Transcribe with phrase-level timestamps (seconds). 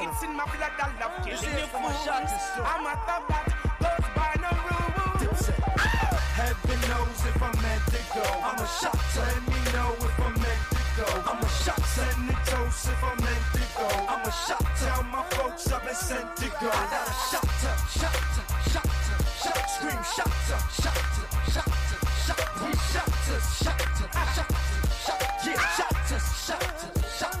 [0.00, 2.08] It's in my blood, I love killing you fools.
[2.10, 3.46] I'm a thug that
[3.78, 5.46] goes by no rules.
[6.34, 8.26] Heaven knows if I'm meant to go.
[8.42, 11.06] I'm a shot, let me know if I'm meant to go.
[11.30, 13.86] I'm a shot, send the toast if I'm meant to go.
[14.10, 16.68] I'm a shot, tell my folks I've been sent to go.
[16.68, 18.88] I got a shot, shot, shot,
[19.42, 20.98] shot, scream shot, shot, shot,
[21.54, 23.10] shot, we shot,
[23.62, 23.78] shot,
[24.34, 24.50] shot,
[25.06, 26.62] shot, yeah, shot, shot,
[27.14, 27.36] shot,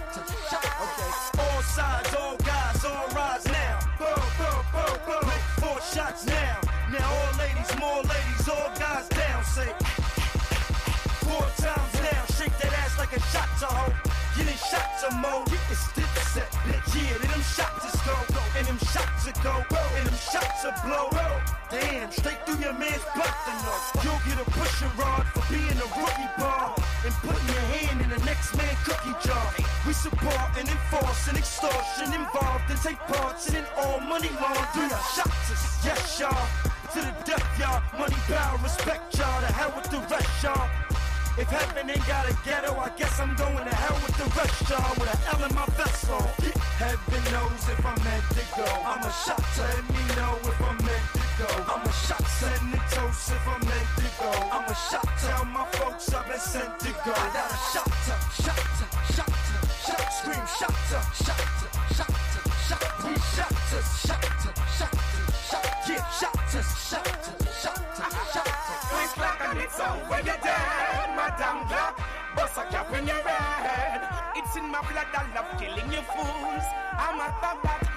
[0.50, 0.64] shot.
[0.84, 1.10] Okay.
[1.38, 2.36] All sides, all
[7.64, 9.44] ladies, more ladies, all guys down.
[9.44, 9.68] Say
[11.24, 12.24] four times now.
[12.36, 13.92] Shake that ass like a shot to hoe.
[14.36, 15.44] Get in shot to mo.
[15.46, 16.50] Get this dip set.
[16.94, 18.16] Yeah, then them shots is go.
[18.56, 19.54] And them shots to go.
[19.96, 21.10] And them shots to blow.
[21.70, 23.78] Damn, straight through your man's butt to know.
[24.02, 26.74] You'll get a pushing rod for being a rookie bar.
[27.04, 29.48] And putting your hand in the next man cookie jar.
[29.86, 34.90] We support and enforce and extortion involved and take parts in all money laundering.
[35.14, 36.73] Shots us, yes y'all.
[36.94, 37.82] To the death y'all.
[37.98, 39.40] Money, power, respect y'all.
[39.40, 40.70] To hell with the rest y'all.
[41.36, 44.70] If heaven ain't got a ghetto, I guess I'm going to hell with the rest
[44.70, 44.94] y'all.
[44.94, 46.22] With a L in my vessel.
[46.78, 48.66] Heaven knows if I'm meant to go.
[48.86, 51.50] I'm a shot, let me know if I'm meant to go.
[51.66, 54.30] I'm a shot, send the toast if I'm meant to go.
[54.54, 57.10] I'm a shot, tell my folks I've been sent to go.
[57.10, 58.62] I got a shot, shot, shot,
[59.14, 61.42] shot, scream shot, shot, shot,
[61.94, 64.63] shot, we shot, shot, shot, shot, yeah, shot, shot, shot, shot.
[68.94, 71.16] Click clack and it's over your dead.
[71.16, 71.96] Madame Glock,
[72.34, 74.02] bust a cap in your head.
[74.36, 76.64] It's in my blood, I love killing you fools.
[76.98, 77.93] I'm a thug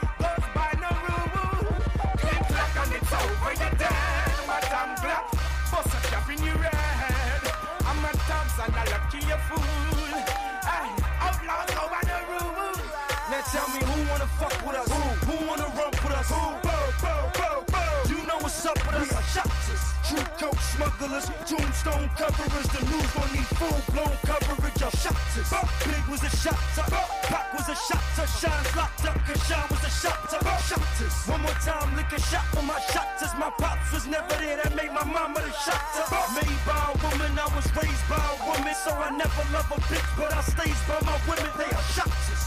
[20.38, 22.70] coke smugglers, tombstone coverers.
[22.70, 25.50] The news gon' need full blown coverage of shotters.
[25.84, 29.84] Big was a shot shotter, Pac was a shotter, Shyne's locked up, cause Shyne was
[29.84, 30.40] a shotter.
[30.68, 31.16] Shotters.
[31.28, 33.34] One more time, lick a shot for my shotters.
[33.40, 36.24] My pops was never there, that made my mama the shot shotter.
[36.38, 39.80] Made by a woman, I was raised by a woman, so I never love a
[39.90, 41.52] bitch, but I stays by my women.
[41.58, 42.47] They are shotters.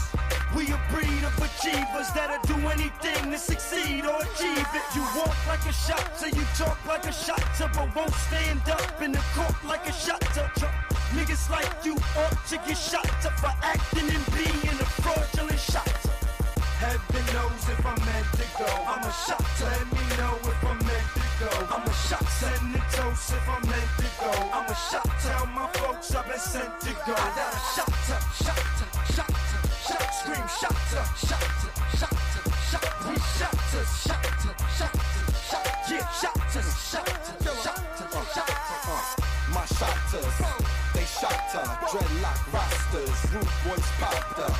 [0.55, 4.85] We a breed of achievers that'll do anything to succeed or achieve it.
[4.95, 9.01] You walk like a shot till you talk like a shot but won't stand up
[9.01, 10.21] in the court like a shot
[11.15, 15.87] Niggas like you ought to get shot up for acting and being a fraudulent shot.
[16.79, 18.71] Heaven knows if I'm meant to go.
[18.87, 19.43] I'm a shot.
[19.59, 21.51] Let me know if I'm meant to go.
[21.75, 22.25] I'm a shot.
[22.39, 24.31] Send the toast if I'm meant to go.
[24.55, 25.07] I'm a shot.
[25.21, 27.13] Tell my folks I've been sent to go.
[27.13, 28.23] I got a shot, shot,
[29.13, 29.50] shot,
[29.91, 31.43] shot, scream shot, shot, shot,
[31.99, 32.13] shot,
[33.07, 34.95] we shot, shot, shot,
[35.49, 37.81] shot, yeah, shot, shot, shot, shot.
[39.53, 40.37] My shotters,
[40.93, 44.55] they shotter, dreadlock rosters, root boys popped up.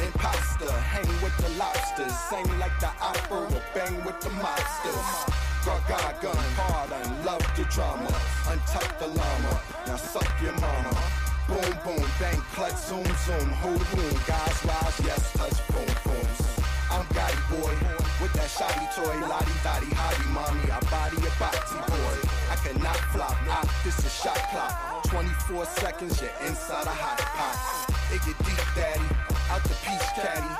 [0.00, 5.10] Imposter, hang with the lobsters, sing like the opera, bang with the mobsters.
[5.64, 8.10] Gaga gun, pardon, love the drama,
[8.46, 11.19] untuck the llama, now suck your mama.
[11.60, 16.40] Boom, boom, bang, clutch, zoom, zoom, hold room, guys rise, yes, touch, boom, booms.
[16.88, 17.74] I'm Gotti boy,
[18.16, 22.16] with that shoddy toy, lottie dotty, hottie mommy, I body a body boy.
[22.48, 25.04] I cannot flop, ah, this is shot clock.
[25.12, 27.56] 24 seconds, you're inside a hot pot.
[28.08, 29.04] It get deep, daddy,
[29.52, 30.52] out the peach caddy.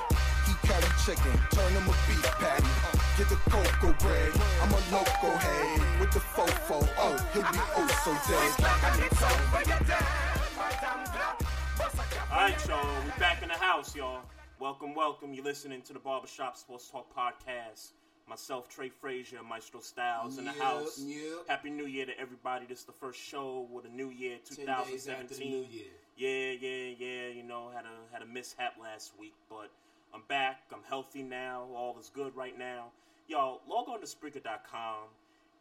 [0.44, 2.68] He carry chicken, turn him a beef patty.
[3.16, 6.84] Get the cocoa bread, I'm a loco head with the fofo.
[7.00, 8.60] Oh, he'll be oh so dead.
[12.32, 13.04] All right, y'all.
[13.04, 14.22] We back in the house, y'all.
[14.58, 15.34] Welcome, welcome.
[15.34, 17.90] You're listening to the Barbershop Sports Talk Podcast.
[18.28, 20.98] Myself, Trey Frazier, Maestro Styles in the Yep, house.
[21.00, 21.48] yep.
[21.48, 22.66] Happy New Year to everybody.
[22.66, 24.84] This is the first show with a new year, 10 days after
[25.26, 25.50] the 2017.
[25.50, 25.90] new year.
[26.16, 27.28] Yeah, yeah, yeah.
[27.28, 29.70] You know, had a had a mishap last week, but
[30.14, 30.62] I'm back.
[30.72, 31.66] I'm healthy now.
[31.74, 32.92] All is good right now.
[33.26, 35.08] Y'all, log on to Spreaker.com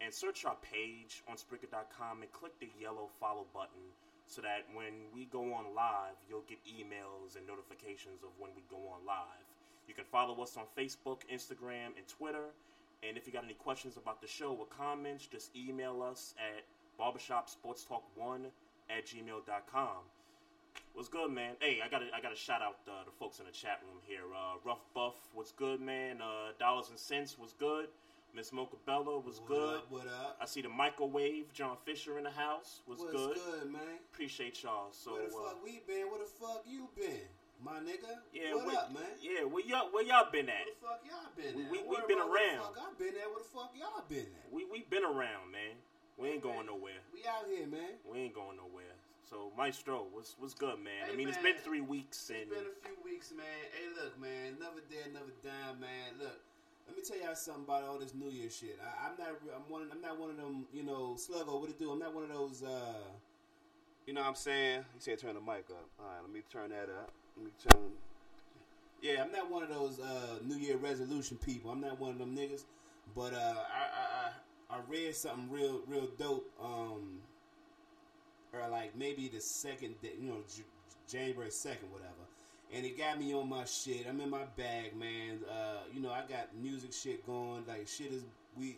[0.01, 3.81] and search our page on Spreaker.com and click the yellow follow button
[4.29, 8.61] so that when we go on live, you'll get emails and notifications of when we
[8.69, 9.45] go on live.
[9.87, 12.53] You can follow us on Facebook, Instagram, and Twitter.
[13.01, 16.63] And if you got any questions about the show or comments, just email us at
[17.01, 18.45] barbershopsportstalk1
[18.91, 19.97] at gmail.com.
[20.93, 21.55] What's good, man?
[21.59, 24.25] Hey, I gotta I gotta shout out uh, the folks in the chat room here.
[24.35, 26.21] Uh, Rough Buff, what's good, man?
[26.21, 27.87] Uh, Dollars and Cents, was good?
[28.35, 29.75] Miss Mocha Bella was What good.
[29.77, 30.37] up, what up?
[30.41, 31.51] I see the microwave.
[31.53, 33.35] John Fisher in the house was What's good.
[33.35, 33.81] good, man?
[34.13, 34.91] Appreciate y'all.
[34.91, 36.07] So Where the uh, fuck we been?
[36.09, 37.25] Where the fuck you been,
[37.63, 38.21] my nigga?
[38.31, 39.03] yeah, what where, up, man?
[39.21, 40.55] Yeah, where y'all where y'all been at?
[40.55, 41.71] Where the fuck y'all been We- at?
[41.71, 42.73] we- we been about where around.
[42.75, 43.27] The fuck I been at?
[43.29, 44.53] Where the fuck y'all been at?
[44.53, 45.75] We we been around, man.
[46.17, 47.01] We ain't going nowhere.
[47.13, 47.97] We out here, man.
[48.05, 48.93] We ain't going nowhere.
[49.27, 51.03] So Maestro, what's what's good, man?
[51.03, 53.45] I Hey, mean, it's been three weeks and It's been a few weeks, man.
[53.73, 54.57] Hey, look, man.
[54.59, 56.17] Never dead, never dime, man.
[56.19, 56.39] Look,
[56.89, 58.79] let me tell y'all something about all this New Year shit.
[58.81, 59.39] I, I'm not.
[59.55, 59.87] I'm one.
[59.91, 60.65] I'm not one of them.
[60.73, 61.59] You know, sluggo.
[61.59, 61.91] What to do?
[61.91, 62.63] I'm not one of those.
[62.63, 62.93] uh
[64.07, 64.79] You know what I'm saying?
[64.95, 65.85] You said turn the mic up.
[65.99, 67.11] All right, let me turn that up.
[67.37, 67.91] Let me turn.
[69.01, 71.71] Yeah, I'm not one of those uh New Year resolution people.
[71.71, 72.65] I'm not one of them niggas.
[73.15, 76.49] But uh, I, I I I read something real real dope.
[76.61, 77.19] Um,
[78.53, 80.63] or like maybe the second day, you know, J-
[81.07, 82.18] January second, whatever.
[82.75, 84.05] And it got me on my shit.
[84.07, 85.39] I'm in my bag, man.
[85.49, 87.63] Uh, you know, I got music shit going.
[87.67, 88.23] Like shit is
[88.57, 88.77] we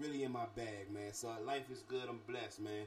[0.00, 1.12] really in my bag, man.
[1.12, 2.04] So life is good.
[2.08, 2.86] I'm blessed, man.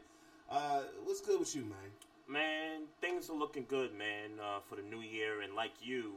[0.49, 1.91] Uh, what's good with you, man?
[2.27, 5.41] Man, things are looking good, man, uh, for the new year.
[5.41, 6.13] And like you,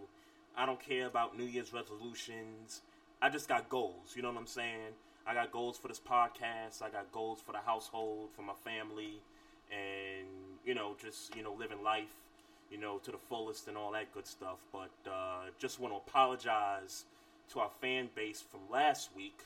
[0.57, 2.83] I don't care about New Year's resolutions.
[3.23, 4.15] I just got goals.
[4.15, 4.95] You know what I'm saying?
[5.27, 6.83] I got goals for this podcast.
[6.83, 9.23] I got goals for the household, for my family,
[9.71, 10.29] and
[10.65, 12.15] you know, just you know, living life,
[12.75, 14.59] you know, to the fullest and all that good stuff.
[14.73, 17.05] But uh, just want to apologize
[17.53, 19.43] to our fan base from last week.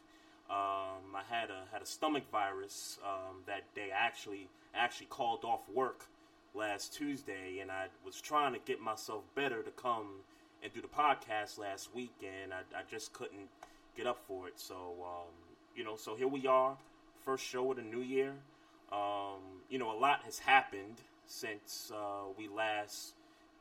[0.49, 3.91] Um, I had a had a stomach virus um, that day.
[3.93, 6.07] I actually actually called off work
[6.55, 10.07] last Tuesday, and I was trying to get myself better to come
[10.63, 13.51] and do the podcast last week, and I, I just couldn't
[13.95, 14.55] get up for it.
[14.57, 15.35] So um,
[15.77, 16.79] you know, so here we are,
[17.27, 18.33] first show of the new year.
[18.91, 23.13] Um, you know, a lot has happened since uh, we last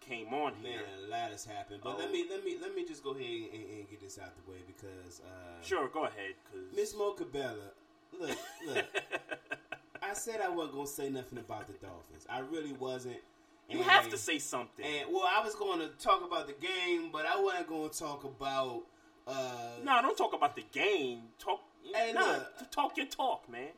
[0.08, 1.82] came on Man, a lot has happened.
[1.84, 1.98] But Oh.
[2.00, 4.52] let me let me let me just go ahead and, and get this out the
[4.52, 6.34] way because uh, Sure, go ahead,
[6.76, 7.72] Miss Mocha Bella,
[8.20, 8.38] look,
[8.68, 8.86] look.
[10.02, 12.26] I said I wasn't gonna say nothing about the Dolphins.
[12.30, 13.18] I really wasn't.
[13.70, 14.86] you And- have to say something.
[14.86, 17.98] And well, I was going to talk about the game, but I wasn't going to
[18.00, 18.84] talk about.
[19.28, 21.24] Uh, No, don't talk about the game.
[21.38, 21.62] Talk.
[21.94, 22.72] Hey, nah, look.
[22.72, 23.70] talk your talk, man.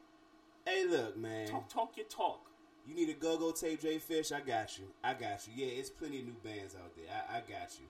[0.65, 1.47] Hey, look, man.
[1.47, 2.41] Talk, talk your talk.
[2.87, 4.31] You need a go-go tape, J Fish.
[4.31, 4.85] I got you.
[5.03, 5.53] I got you.
[5.55, 7.05] Yeah, it's plenty of new bands out there.
[7.13, 7.85] I, I got you.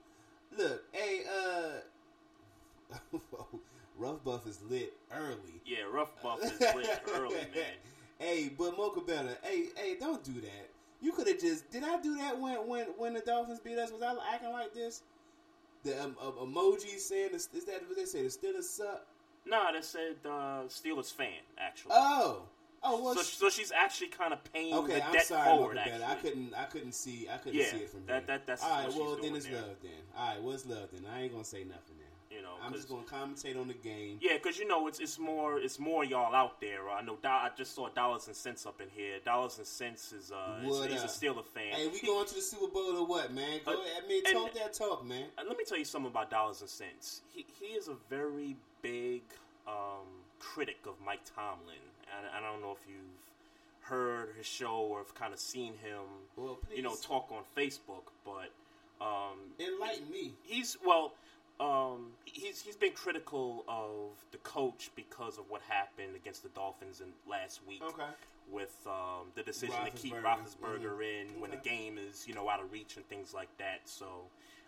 [0.58, 1.22] Look, hey,
[2.92, 3.18] uh,
[3.98, 5.62] Rough Buff is lit early.
[5.66, 7.76] Yeah, rough buff is lit early, man.
[8.18, 10.70] Hey, but Mocha Bella, hey, hey, don't do that.
[11.02, 11.70] You could have just.
[11.70, 13.92] Did I do that when when when the Dolphins beat us?
[13.92, 15.04] Was I acting like this?
[15.84, 18.24] The um, um, emoji saying is that what they say?
[18.24, 19.06] The Steelers suck.
[19.46, 21.94] Nah, that said uh, Steelers fan actually.
[21.96, 22.44] Oh,
[22.84, 24.96] oh, well, so, sh- so she's actually kind of paying okay.
[24.96, 25.76] the I'm debt sorry, forward.
[25.84, 26.06] Bella.
[26.08, 28.28] I couldn't, I couldn't see, I couldn't Yeah, see it from that- here.
[28.28, 29.56] that- that's all what Well, then it's there.
[29.62, 29.76] love.
[29.82, 30.42] Then, all right.
[30.42, 30.90] What's love?
[30.92, 31.96] Then I ain't gonna say nothing.
[31.98, 34.20] Then you know, I'm just gonna commentate on the game.
[34.22, 36.88] Yeah, because you know it's it's more it's more y'all out there.
[36.90, 37.16] I know.
[37.22, 39.18] Do- I just saw dollars and cents up in here.
[39.26, 41.08] Dollars and cents is uh, is, he's a?
[41.08, 41.74] Steeler fan.
[41.74, 43.60] Hey, we going to the Super Bowl or what, man?
[43.66, 44.04] Go Uh, ahead.
[44.06, 45.26] I mean, talk that talk, man.
[45.40, 47.22] Uh, let me tell you something about dollars and cents.
[47.34, 49.24] He he is a very big
[49.68, 50.06] um,
[50.40, 51.76] critic of Mike Tomlin.
[52.18, 56.04] And I don't know if you've heard his show or have kind of seen him,
[56.36, 58.04] Well, you know, talk on Facebook.
[58.26, 58.52] But
[59.04, 60.34] um, Enlighten me.
[60.44, 61.14] he's well,
[61.60, 67.02] um, he's he's been critical of the coach because of what happened against the Dolphins
[67.02, 67.82] in last week.
[67.84, 68.04] Okay.
[68.52, 70.98] With um, the decision to keep Roethlisberger.
[70.98, 71.22] Mhm.
[71.36, 73.82] in when the game is you know out of reach and things like that.
[73.86, 74.08] So,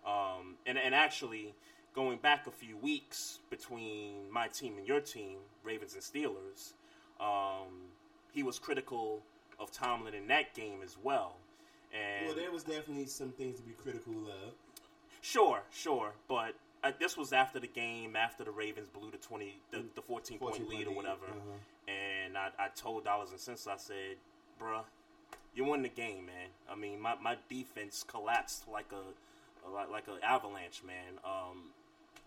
[0.05, 1.53] um, and and actually
[1.93, 6.73] going back a few weeks between my team and your team, Ravens and Steelers,
[7.21, 7.67] um,
[8.31, 9.21] he was critical
[9.59, 11.35] of Tomlin in that game as well.
[11.93, 14.53] And Well, there was definitely some things to be critical of.
[15.21, 19.59] Sure, sure, but uh, this was after the game, after the Ravens blew the twenty,
[19.69, 21.91] the, the fourteen, 14 point lead or whatever, uh-huh.
[21.91, 24.17] and I, I told Dollars and Cents, I said,
[24.59, 24.83] "Bruh,
[25.53, 26.49] you won the game, man.
[26.69, 31.19] I mean, my, my defense collapsed like a like, like an avalanche, man.
[31.23, 31.69] Um,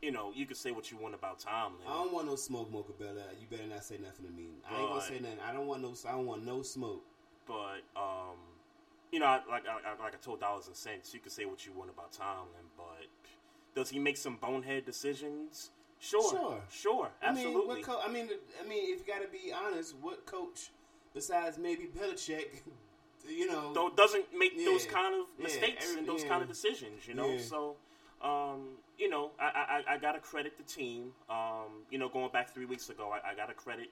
[0.02, 1.80] you know, you can say what you want about Tomlin.
[1.88, 3.22] I don't want no smoke, Mocha Bella.
[3.40, 4.48] You better not say nothing to me.
[4.70, 5.38] I ain't gonna say nothing.
[5.48, 5.94] I don't want no.
[6.08, 7.04] I don't want no smoke.
[7.46, 8.36] but um,
[9.12, 11.72] you know, like I, like I told Dollars and Cents, you can say what you
[11.72, 13.06] want about Tomlin, but
[13.74, 15.70] does he make some bonehead decisions?
[16.00, 16.60] Sure, Sure.
[16.70, 17.66] sure, I mean, absolutely.
[17.76, 18.28] what co- I mean,
[18.62, 20.70] I mean, if you got to be honest, what coach
[21.14, 22.60] besides maybe Belichick,
[23.28, 24.66] you know, Though doesn't make Yeah.
[24.66, 26.28] those kind of Yeah, mistakes every- and those yeah.
[26.28, 27.30] kind of decisions, you know.
[27.30, 27.38] Yeah.
[27.40, 27.76] So,
[28.20, 31.12] um, you know, I, I I gotta credit the team.
[31.28, 33.90] Um, you know, going back three weeks ago, I, I gotta credit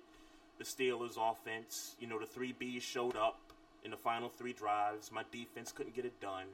[0.59, 1.97] the Steelers' offense.
[2.00, 3.40] You know, the three Bs showed up
[3.85, 5.11] in the final three drives.
[5.11, 6.47] My defense couldn't get it done.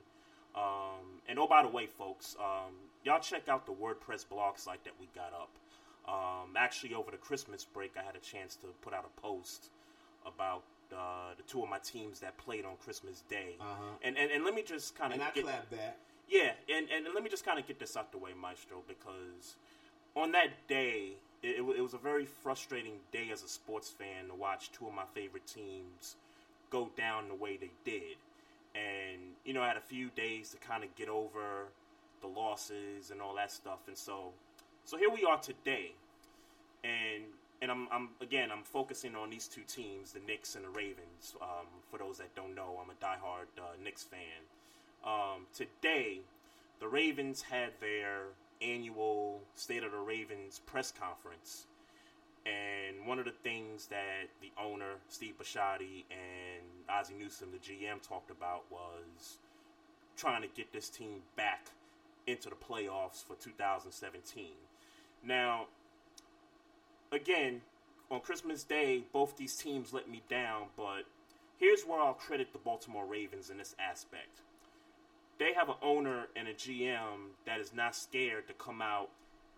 [0.56, 2.72] Um, and oh, by the way, folks, um,
[3.04, 5.50] y'all check out the WordPress blog site that we got up.
[6.08, 9.68] Um, actually, over the Christmas break, I had a chance to put out a post
[10.26, 10.62] about
[10.92, 13.56] uh, the two of my teams that played on Christmas Day.
[13.60, 13.84] Uh-huh.
[14.02, 15.98] And, and and let me just kind of and I get clap back.
[16.28, 19.56] Yeah, and, and let me just kind of get this out the way, Maestro, because
[20.14, 24.34] on that day, it, it, was a very frustrating day as a sports fan to
[24.34, 26.16] watch two of my favorite teams
[26.70, 28.16] go down the way they did.
[28.74, 31.68] And, you know, I had a few days to kind of get over
[32.20, 33.78] the losses and all that stuff.
[33.86, 34.32] And so,
[34.84, 35.92] so here we are today.
[36.84, 37.24] And,
[37.62, 41.34] and I'm, I'm, again, I'm focusing on these two teams, the Knicks and the Ravens.
[41.40, 44.42] Um, for those that don't know, I'm a diehard uh, Knicks fan.
[45.04, 46.20] Um, today,
[46.80, 48.24] the Ravens had their
[48.60, 51.66] annual State of the Ravens press conference.
[52.46, 58.00] And one of the things that the owner, Steve Bisciotti, and Ozzie Newsome, the GM,
[58.06, 59.38] talked about was
[60.16, 61.66] trying to get this team back
[62.26, 64.46] into the playoffs for 2017.
[65.24, 65.66] Now,
[67.12, 67.60] again,
[68.10, 71.02] on Christmas Day, both these teams let me down, but
[71.58, 74.40] here's where I'll credit the Baltimore Ravens in this aspect.
[75.38, 79.10] They have an owner and a GM that is not scared to come out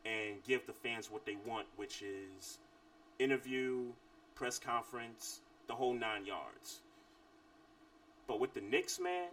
[0.04, 2.58] and give the fans what they want, which is
[3.18, 3.86] interview,
[4.34, 6.80] press conference, the whole nine yards.
[8.26, 9.28] But with the Knicks, man,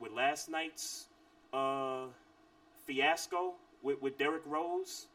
[0.00, 1.06] with last night's
[1.52, 2.06] uh,
[2.86, 5.06] fiasco with, with Derrick Rose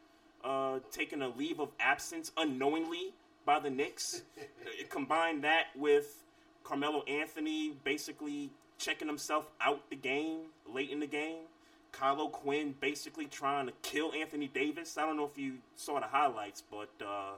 [0.44, 3.14] uh, taking a leave of absence unknowingly
[3.46, 4.22] by the Knicks,
[4.90, 6.24] combine that with
[6.64, 10.40] Carmelo Anthony basically checking himself out the game
[10.74, 11.44] late in the game.
[11.92, 14.98] Kyle O'Quinn basically trying to kill Anthony Davis.
[14.98, 17.34] I don't know if you saw the highlights, but uh,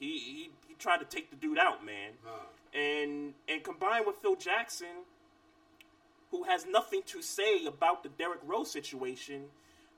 [0.00, 2.12] he, he he tried to take the dude out, man.
[2.74, 5.04] And and combined with Phil Jackson,
[6.30, 9.44] who has nothing to say about the Derrick Rose situation,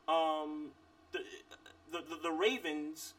[0.09, 0.69] um,
[1.13, 1.21] the,
[1.93, 3.15] the the the Ravens,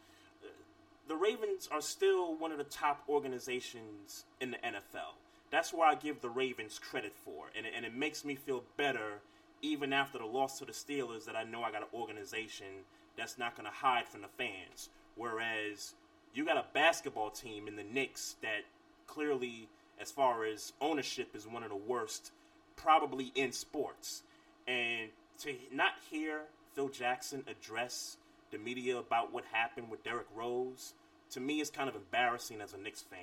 [1.08, 5.14] the Ravens are still one of the top organizations in the NFL.
[5.52, 9.22] That's where I give the Ravens credit for, and and it makes me feel better
[9.62, 12.86] even after the loss to the Steelers that I know I got an organization
[13.18, 14.90] that's not going to hide from the fans.
[15.16, 15.94] Whereas
[16.34, 18.62] you got a basketball team in the Knicks that
[19.08, 19.68] clearly,
[20.00, 22.32] as far as ownership, is one of the worst
[22.76, 24.24] probably in sports.
[24.68, 26.42] And to not hear
[26.74, 28.18] Phil Jackson address
[28.52, 30.94] the media about what happened with Derrick Rose,
[31.32, 33.20] to me is kind of embarrassing as a Knicks fan.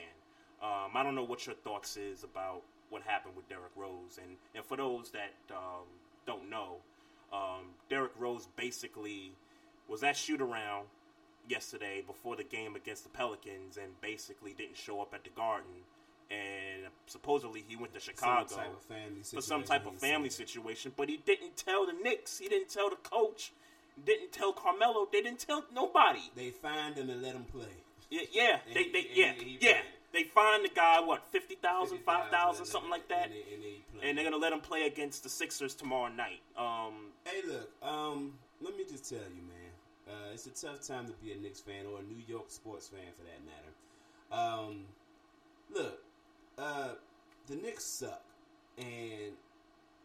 [0.62, 4.36] Um, I don't know what your thoughts is about what happened with Derrick Rose, and
[4.54, 5.84] and for those that um,
[6.26, 6.76] don't know,
[7.32, 9.32] um, Derrick Rose basically
[9.88, 10.86] was at shoot around
[11.48, 15.70] yesterday before the game against the Pelicans, and basically didn't show up at the Garden,
[16.30, 20.30] and supposedly he went to Chicago Some type of family for some type of family
[20.30, 23.52] situation, but he didn't tell the Knicks, he didn't tell the coach,
[24.04, 26.30] didn't tell Carmelo, they didn't tell nobody.
[26.34, 27.66] They find him and let him play.
[28.10, 29.80] Yeah, yeah, And they, he- they, yeah, he- he yeah.
[30.12, 34.08] They find the guy what 50,000, 50,000, 5,000, something like that, and they, and, they
[34.08, 36.40] and they're gonna let him play against the Sixers tomorrow night.
[36.56, 37.70] Um, Hey, look.
[37.82, 39.72] Um, let me just tell you, man.
[40.08, 42.88] Uh, it's a tough time to be a Knicks fan or a New York sports
[42.88, 44.62] fan, for that matter.
[44.70, 44.84] Um,
[45.70, 46.02] look,
[46.56, 46.90] uh,
[47.46, 48.22] the Knicks suck,
[48.78, 49.32] and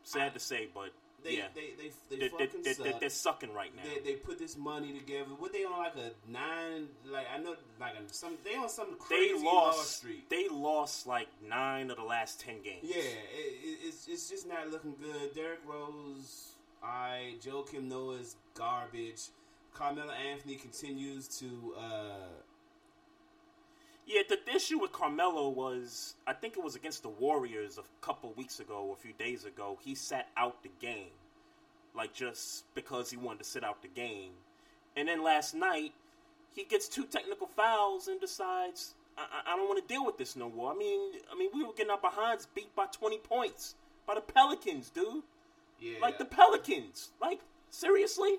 [0.04, 0.92] sad to say, but
[1.24, 2.86] they yeah, they they they, they, fucking they, suck.
[2.86, 3.84] they, they're sucking right now.
[3.84, 5.32] They, they put this money together.
[5.38, 6.88] What they on like a nine?
[7.12, 9.98] Like I know, like a, some they on some They crazy Wall lost.
[9.98, 10.30] Street.
[10.30, 12.84] They lost like nine of the last ten games.
[12.84, 15.34] Yeah, it, it's it's just not looking good.
[15.34, 16.54] Derrick Rose,
[16.84, 19.22] I Joakim Noah's garbage.
[19.74, 21.74] Carmelo Anthony continues to.
[21.78, 22.28] uh
[24.06, 28.06] Yeah, the, the issue with Carmelo was, I think it was against the Warriors a
[28.06, 29.78] couple weeks ago, a few days ago.
[29.82, 31.12] He sat out the game,
[31.96, 34.32] like just because he wanted to sit out the game.
[34.98, 35.94] And then last night,
[36.54, 40.36] he gets two technical fouls and decides, I, I- don't want to deal with this
[40.36, 40.72] no more.
[40.74, 44.22] I mean, I mean, we were getting our behinds beat by 20 points by the
[44.22, 45.24] Pelicans, dude.
[45.80, 47.10] Yeah, Like the Pelicans.
[47.22, 48.36] Like seriously.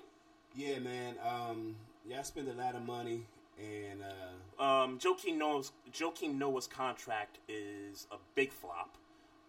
[0.55, 1.15] yeah, man.
[1.27, 1.75] Um,
[2.07, 3.25] Y'all spend a lot of money,
[3.59, 8.97] and uh, Um, Joakim Noah's Joakim Noah's contract is a big flop.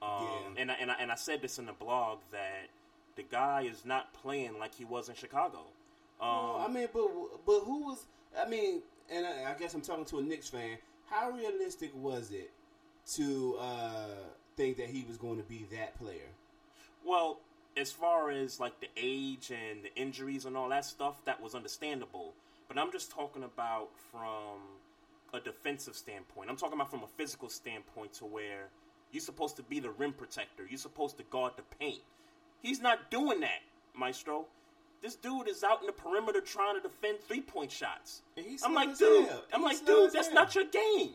[0.02, 0.62] Um, Yeah.
[0.62, 2.68] and I, and I, and I said this in the blog that
[3.16, 5.60] the guy is not playing like he was in Chicago.
[6.20, 7.08] Um, I mean, but
[7.46, 8.06] but who was?
[8.38, 10.78] I mean, and I, I guess I'm talking to a Knicks fan.
[11.08, 12.50] How realistic was it
[13.14, 14.06] to uh,
[14.56, 16.28] think that he was going to be that player?
[17.04, 17.38] Well,
[17.76, 21.54] as far as like the age and the injuries and all that stuff, that was
[21.54, 22.32] understandable.
[22.68, 24.60] But I'm just talking about from
[25.32, 26.50] a defensive standpoint.
[26.50, 28.68] I'm talking about from a physical standpoint to where
[29.12, 30.66] you're supposed to be the rim protector.
[30.68, 32.02] You're supposed to guard the paint.
[32.62, 33.60] He's not doing that,
[33.96, 34.46] Maestro.
[35.02, 38.22] This dude is out in the perimeter trying to defend three point shots.
[38.34, 39.28] He's I'm like, dude.
[39.52, 41.10] I'm like, dude, that's not your game.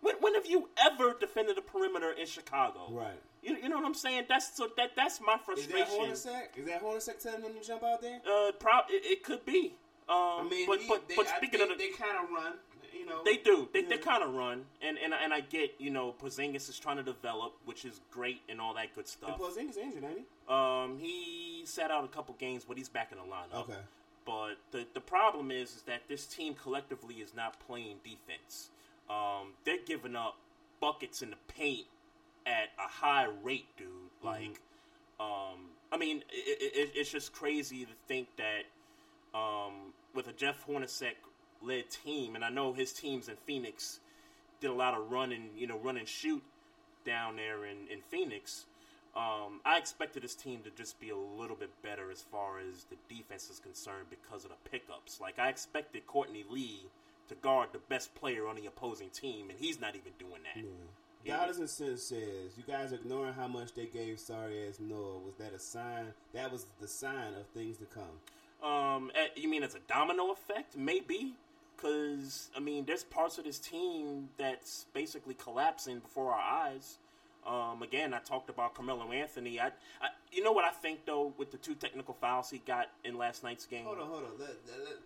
[0.00, 2.88] When, when have you ever defended the perimeter in Chicago?
[2.90, 3.20] Right.
[3.42, 4.24] You, you know what I'm saying?
[4.28, 6.04] That's so that that's my frustration.
[6.12, 6.58] Is that Hornacek?
[6.58, 8.20] Is that Hornacek telling him to jump out there?
[8.26, 9.74] Uh, prob- it, it could be.
[10.10, 12.54] Um, I mean, but he- but, they, but speaking of the, they kind of run.
[12.92, 13.68] You know, they do.
[13.72, 16.96] They, they kind of run, and and and I get you know Porzingis is trying
[16.98, 19.38] to develop, which is great and all that good And stuff.
[19.38, 20.24] Porzingis injured, ain't he?
[20.54, 23.62] Um, he sat out a couple games, but he's back in the lineup.
[23.62, 23.78] Okay.
[24.26, 28.70] But the the problem is, is that this team collectively is not playing defense.
[29.08, 30.36] Um, they're giving up
[30.80, 31.86] buckets in the paint
[32.46, 33.86] at a high rate, dude.
[34.22, 34.60] Like,
[35.18, 38.64] um, I mean, it, it- it's just crazy to think that
[39.38, 41.14] um, with a Jeff Hornacek
[41.62, 44.00] led team, and I know his teams in Phoenix
[44.60, 46.42] did a lot of run and you know run and shoot
[47.04, 48.66] down there in, in Phoenix.
[49.16, 52.84] Um, I expected this team to just be a little bit better as far as
[52.84, 55.20] the defense is concerned because of the pickups.
[55.20, 56.86] Like I expected Courtney Lee
[57.28, 60.62] to guard the best player on the opposing team, and he's not even doing that.
[60.62, 61.36] Yeah.
[61.36, 65.18] Dollars and Cents says, "You guys ignoring how much they gave sorry ass Noah.
[65.18, 66.14] Was that a sign?
[66.32, 68.20] That was the sign of things to come."
[68.62, 70.76] Um, eh, you mean it's a domino effect?
[70.76, 71.34] Maybe,
[71.76, 76.98] because I mean, there's parts of this team that's basically collapsing before our eyes.
[77.46, 79.58] Um, again, I talked about Carmelo Anthony.
[79.58, 79.68] I,
[80.02, 83.16] I, you know what I think though, with the two technical fouls he got in
[83.16, 83.84] last night's game.
[83.86, 84.30] Hold on, hold on.
[84.38, 84.96] Let, let, let-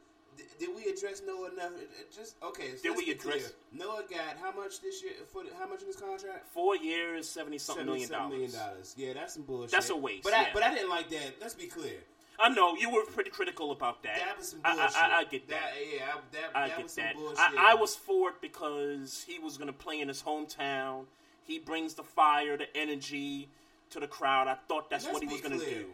[0.59, 1.71] did, we address Noah enough?
[2.13, 2.75] Just okay.
[2.75, 3.87] So Did we address- clear.
[3.87, 5.13] Noah got how much this year?
[5.33, 6.49] For the- how much in his contract?
[6.53, 8.51] Four years, seventy something million $77 million.
[8.51, 8.95] dollars.
[8.99, 9.71] Yeah, that's some bullshit.
[9.71, 10.49] That's a waste, But I, yeah.
[10.53, 11.37] but I didn't like that.
[11.41, 11.99] Let's be clear.
[12.39, 14.17] I know you were pretty critical about that.
[14.19, 14.97] That was some I- bullshit.
[14.97, 15.61] I, I, I get that.
[15.61, 17.15] That, yeah, I, that, I that get was some that.
[17.15, 17.39] bullshit.
[17.39, 21.05] I, I was for it because he was going to play in his hometown.
[21.45, 23.49] He brings the fire, the energy
[23.91, 24.49] to the crowd.
[24.49, 25.87] I thought that's what he was going to do.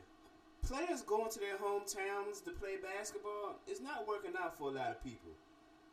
[0.62, 4.90] Players going to their hometowns to play basketball is not working out for a lot
[4.90, 5.30] of people.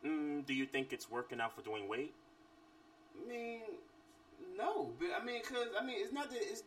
[0.06, 2.10] Mm, do you think it's working out for Dwyane Wade?
[3.16, 3.62] I mean,
[4.58, 6.64] no, but I mean, cause I mean, it's not that it's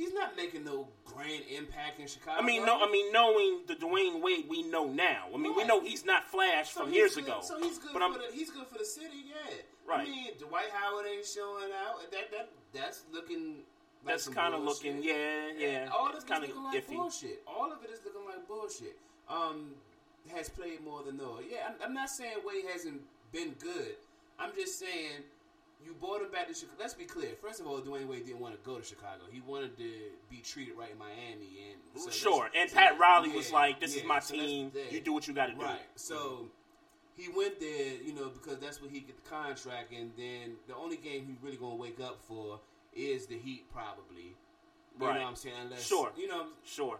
[0.00, 2.40] he's not making no grand impact in Chicago.
[2.40, 2.80] I mean, no.
[2.80, 5.26] I mean, knowing the Dwyane Wade we know now.
[5.34, 7.40] I mean, we know he's not Flash So from years good- ago.
[7.42, 9.56] So he's good but for I'm, the he's good for the city, yeah.
[9.86, 10.06] Right.
[10.08, 12.10] I mean, Dwight Howard ain't showing out.
[12.10, 13.56] That that that's looking.
[14.02, 15.88] Like That's kinda looking- yeah, yeah.
[15.92, 16.96] All of it's kinda looking like iffy.
[16.96, 17.42] bullshit.
[17.46, 18.96] All of it is looking like bullshit.
[19.28, 19.74] Um,
[20.34, 21.40] has played more than Noah.
[21.46, 23.96] Yeah, I'm, I'm not saying Wade hasn't been good.
[24.38, 25.20] I'm just saying
[25.84, 26.76] you brought him back to Chicago.
[26.80, 27.30] Let's be clear.
[27.40, 29.24] First of all, Dwyane Wade didn't want to go to Chicago.
[29.30, 29.90] He wanted to
[30.28, 31.72] be treated right in Miami.
[31.72, 32.50] And so sure.
[32.56, 34.72] And Pat Riley was like, "This is my so team.
[34.90, 35.80] You do what you got to do." Right.
[35.96, 36.50] So
[37.16, 40.74] he went there, you know, because that's where he get the contract, and then the
[40.74, 42.60] only game he's really gonna wake up for
[42.94, 44.36] is the Heat, probably.
[44.98, 45.14] You Right.
[45.14, 45.54] know what I'm saying?
[45.62, 46.12] Unless, Sure.
[46.16, 46.98] You know, Sure.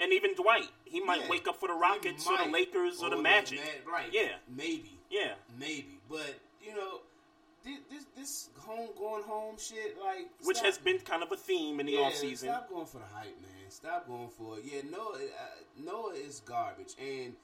[0.00, 1.28] And even Dwight, he might Yeah.
[1.28, 2.46] wake up for the Rockets or the.
[2.46, 3.60] Lakers or, the the Magic.
[3.86, 4.12] Ma- right?
[4.12, 4.38] Yeah.
[4.48, 4.98] Maybe.
[5.10, 5.34] Yeah.
[5.58, 6.00] Maybe.
[6.08, 7.02] But you know,
[7.64, 11.36] this this, this home going home shit, like Which stop- has been kind of a
[11.36, 12.48] theme in the yeah, off season.
[12.48, 13.70] Stop going for the hype, man.
[13.70, 14.64] Stop going for it.
[14.64, 17.34] Yeah, Noah, uh, Noah is garbage, and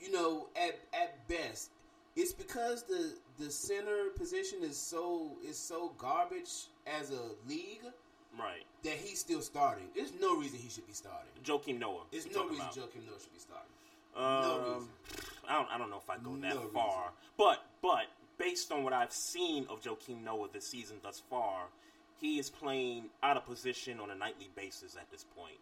[0.00, 1.70] you know, at at best,
[2.16, 6.50] it's because the the center position is so is so garbage
[6.86, 7.82] as a league
[8.38, 8.64] Right.
[8.82, 9.84] that he's still starting.
[9.94, 11.30] There's no reason he should be starting.
[11.42, 12.02] Joakim Noah.
[12.10, 12.74] There's no reason about.
[12.74, 13.70] Joakim Noah should be starting.
[14.14, 14.88] Um, no reason.
[15.48, 15.68] I don't.
[15.70, 18.06] I don't know if I go that No far, but but
[18.38, 21.66] based on what I've seen of Joakim Noah this season thus far,
[22.20, 25.58] he is playing out of position on a nightly basis at this point,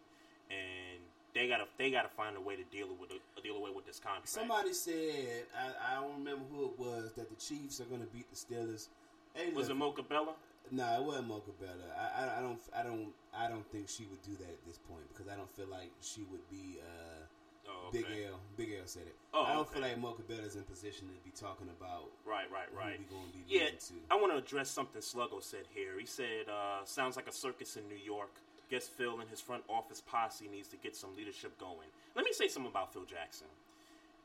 [0.49, 1.01] and
[1.33, 3.99] they gotta they gotta find a way to deal with it, deal away with this
[3.99, 4.29] contract.
[4.29, 8.07] Somebody said I, I don't remember who it was that the Chiefs are going to
[8.07, 8.87] beat the Steelers.
[9.33, 10.33] Hey, was it look, Mocha Bella?
[10.71, 11.91] No, it wasn't Mocha Bella.
[11.93, 14.79] I, I, I don't, I don't, I don't think she would do that at this
[14.89, 16.79] point because I don't feel like she would be.
[16.79, 17.25] Uh,
[17.67, 18.25] Oh, Big okay.
[18.25, 19.15] L, Big L said it.
[19.33, 19.73] Oh, I don't okay.
[19.73, 22.13] feel like Mocha Bella's in position to be talking about.
[22.25, 22.99] Right, right, who right.
[22.99, 23.69] we gonna be yeah.
[24.11, 25.99] I want to address something Sluggo said here.
[25.99, 28.31] He said, uh, "Sounds like a circus in New York.
[28.69, 32.33] Guess Phil and his front office posse needs to get some leadership going." Let me
[32.33, 33.47] say something about Phil Jackson.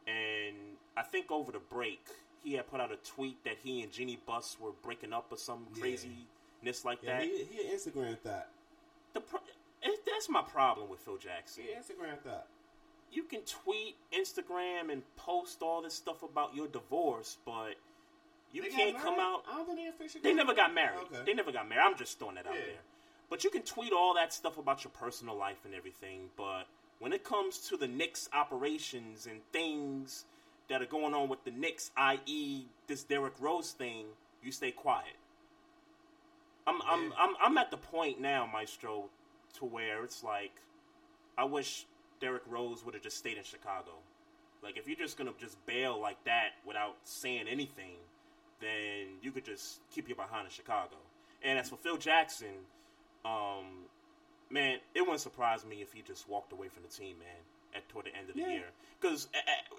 [0.06, 0.56] and
[0.96, 2.00] I think over the break
[2.42, 5.37] he had put out a tweet that he and Jeanie Buss were breaking up or
[5.37, 5.80] some Yeah.
[5.83, 7.22] craziness like Yeah, that.
[7.24, 8.48] he, he Instagram thought.
[9.12, 9.40] the pro-
[9.83, 11.64] it, that's my problem with Phil Jackson.
[11.64, 12.46] He Instagram thought.
[13.12, 17.74] You can tweet, Instagram, and post all this stuff about your divorce, but
[18.52, 19.44] you They can't come out.
[19.50, 20.22] I don't think they officially.
[20.22, 20.98] They never got married.
[21.12, 21.22] Okay.
[21.26, 21.82] They never got married.
[21.84, 22.82] I'm just throwing that out there.
[23.28, 26.30] But you can tweet all that stuff about your personal life and everything.
[26.36, 26.64] But
[26.98, 30.24] when it comes to the Knicks operations and things
[30.68, 34.06] that are going on with the Knicks, i.e., this Derrick Rose thing,
[34.42, 35.16] you stay quiet.
[36.66, 39.06] I'm I'm, I'm I'm at the point now, Maestro,
[39.58, 40.52] to where it's like,
[41.38, 41.86] I wish
[42.20, 43.92] Derrick Rose would have just stayed in Chicago.
[44.62, 47.96] Like if you're just gonna just bail like that without saying anything,
[48.61, 50.96] then you could just keep your behind in Chicago.
[51.42, 52.66] And as for Phil Jackson,
[53.25, 53.87] um,
[54.51, 57.29] man, it wouldn't surprise me if he just walked away from the team, man,
[57.75, 58.49] at toward the end of the Yeah.
[58.49, 58.70] year.
[59.01, 59.29] Because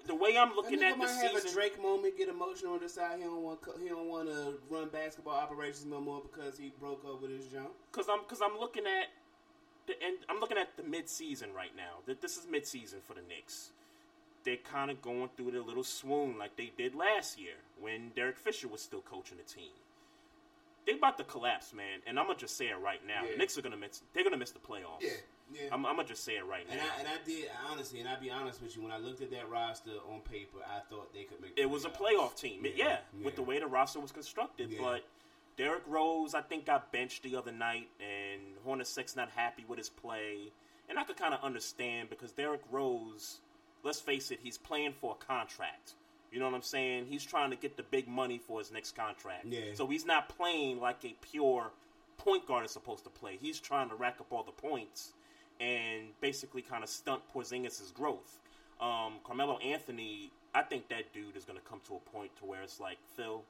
[0.06, 3.24] the way I'm looking at might have a Drake moment, get emotional, and decide he
[3.24, 7.20] don't want he don't want to run basketball operations no more because he broke up
[7.22, 7.70] with his jump.
[7.92, 9.08] because I'm because I'm looking at
[9.86, 10.18] the end.
[10.28, 11.98] I'm looking at the mid-season right now.
[12.06, 13.70] That this is mid-season for the Knicks.
[14.44, 18.38] They're kind of going through their little swoon like they did last year when Derek
[18.38, 19.70] Fisher was still coaching the team.
[20.84, 23.22] They about to collapse, man, and I'm gonna just say it right now.
[23.24, 23.32] Yeah.
[23.32, 24.02] The Knicks are gonna miss.
[24.14, 25.00] They're gonna miss the playoffs.
[25.00, 25.10] Yeah,
[25.54, 25.60] yeah.
[25.70, 26.84] I'm, I'm gonna just say it right And now.
[26.96, 29.30] I and I did honestly, and I'll be honest with you, when I looked at
[29.30, 31.52] that roster on paper, I thought they could make.
[31.56, 32.66] it was a playoff team.
[32.74, 34.70] Yeah, with the way the roster was constructed.
[34.72, 34.78] Yeah.
[34.82, 35.04] But
[35.56, 39.88] Derrick Rose, I think, got benched the other night, and Hornacek's not happy with his
[39.88, 40.50] play.
[40.88, 43.38] And I could kind of understand because Derrick Rose,
[43.82, 45.94] let's face it, he's playing for a contract.
[46.30, 47.06] You know what I'm saying?
[47.08, 49.46] He's trying to get the big money for his next contract.
[49.46, 49.74] Yeah.
[49.74, 51.70] So he's not playing like a pure
[52.16, 53.38] point guard is supposed to play.
[53.40, 55.12] He's trying to rack up all the points
[55.60, 58.38] and basically kind of stunt Porzingis' growth.
[58.80, 62.46] Um, Carmelo Anthony, I think that dude is going to come to a point to
[62.46, 63.42] where it's like, Phil,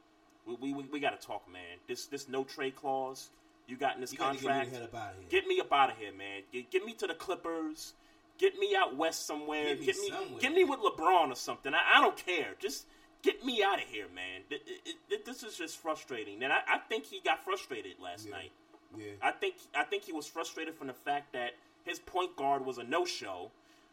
[0.44, 1.78] we, we, we, got to talk, man.
[1.86, 3.30] This this no trade clause
[3.66, 4.70] you got in this You gotta get me contract.
[4.70, 5.28] the hell up outta here.
[5.30, 6.42] Get me up out of here, man.
[6.52, 7.94] Get, get me to the Clippers.
[8.38, 9.66] Get me out west somewhere.
[9.76, 10.40] Get me Get me, somewhere.
[10.40, 11.72] get me with LeBron or something.
[11.74, 12.54] I, I don't care.
[12.58, 12.86] Just
[13.22, 14.42] get me out of here, man.
[14.48, 16.42] Th- it- it- this is just frustrating.
[16.42, 18.32] And I, I think he got frustrated last Yeah.
[18.36, 18.52] night.
[18.98, 19.12] Yeah.
[19.22, 21.52] I think I think he was frustrated from the fact that
[21.84, 23.50] his point guard was a no show.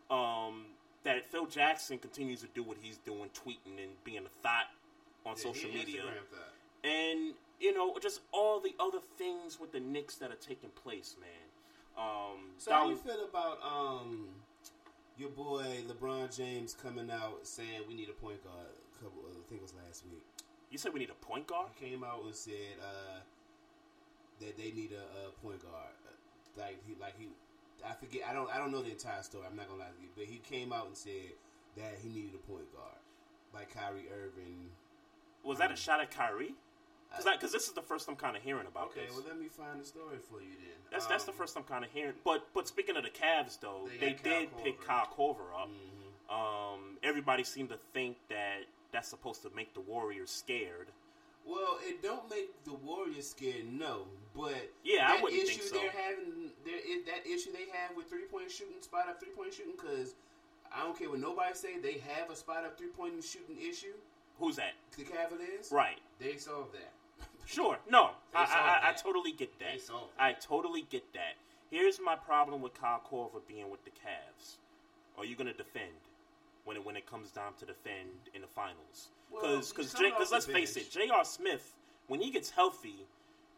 [0.09, 0.65] Um,
[1.03, 4.65] that Phil Jackson continues to do what he's doing, tweeting and being a thought
[5.25, 6.01] on Yeah, social media,
[6.83, 11.15] and you know just all the other things with the Knicks that are taking place,
[11.19, 11.29] man.
[11.99, 14.29] Um, So how Dolly- you feel about um
[15.17, 18.67] your boy LeBron James coming out saying we need a point guard?
[18.95, 20.23] A couple, I think it was last week.
[20.71, 21.67] you said we need a point guard.
[21.77, 23.19] He came out and said uh,
[24.39, 25.91] that they need a, a point guard.
[26.57, 27.27] Like he, like he,
[27.85, 28.21] I forget.
[28.29, 28.49] I don't.
[28.53, 29.45] I don't know the entire story.
[29.49, 31.33] I'm not gonna lie to you, but he came out and said
[31.77, 32.97] that he needed a point guard,
[33.53, 34.69] like Kyrie Irving.
[35.43, 36.55] Was that a shot at Kyrie?
[37.17, 39.15] Because this is the first I'm kind of hearing about Okay, this.
[39.15, 40.75] well let me find the story for you then.
[40.91, 42.13] That's that's the Um, first I'm kind of hearing.
[42.23, 44.85] But but speaking of the Cavs though, They they, got Kyle did pick Korver.
[44.85, 45.69] Kyle Korver up.
[45.69, 46.73] Mhm.
[46.73, 50.87] Um, everybody seemed to think that that's supposed to make the Warriors scared.
[51.45, 54.07] Well, it don't make the Warriors scared, no.
[54.35, 55.75] But Yeah, I that wouldn't issue think so.
[55.79, 59.31] they're having, there is that issue they have with three point shooting, spot up three
[59.31, 60.13] point shooting, because
[60.71, 63.93] I don't care what nobody say, they have a spot up three point shooting issue.
[64.37, 64.73] Who's that?
[64.95, 65.97] The Cavaliers, Right.
[66.19, 66.91] They solved that.
[67.49, 67.77] Sure.
[67.89, 68.43] No, I,
[68.83, 69.81] I, I, totally get that.
[70.19, 71.35] I totally get that.
[71.71, 74.57] Here's my problem with Kyle Korver being with the Cavs.
[75.17, 75.91] Are you going to defend
[76.65, 79.09] when it when it comes down to defend in the finals?
[79.31, 80.91] Well, Because let's face it.
[80.91, 81.25] J.R.
[81.25, 81.73] Smith
[82.09, 83.05] when he gets healthy,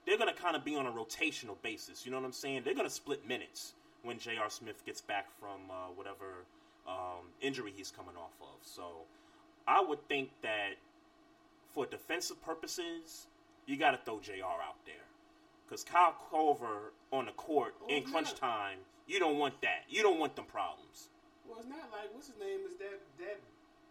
[0.05, 2.05] they're going to kind of be on a rotational basis.
[2.05, 2.61] You know what I'm saying?
[2.63, 3.73] They're going to split minutes
[4.03, 4.49] when J.R.
[4.49, 6.45] Smith gets back from uh, whatever
[6.87, 8.59] um, injury he's coming off of.
[8.61, 8.83] So
[9.67, 10.73] I would think that
[11.73, 13.27] for defensive purposes,
[13.65, 14.43] you got to throw Jr.
[14.43, 14.95] out there
[15.65, 19.83] because Kyle Korver on the court Oh, in crunch time, you don't want that.
[19.89, 21.09] You don't want them problems.
[21.47, 23.39] Well, it's not like what's his name is that that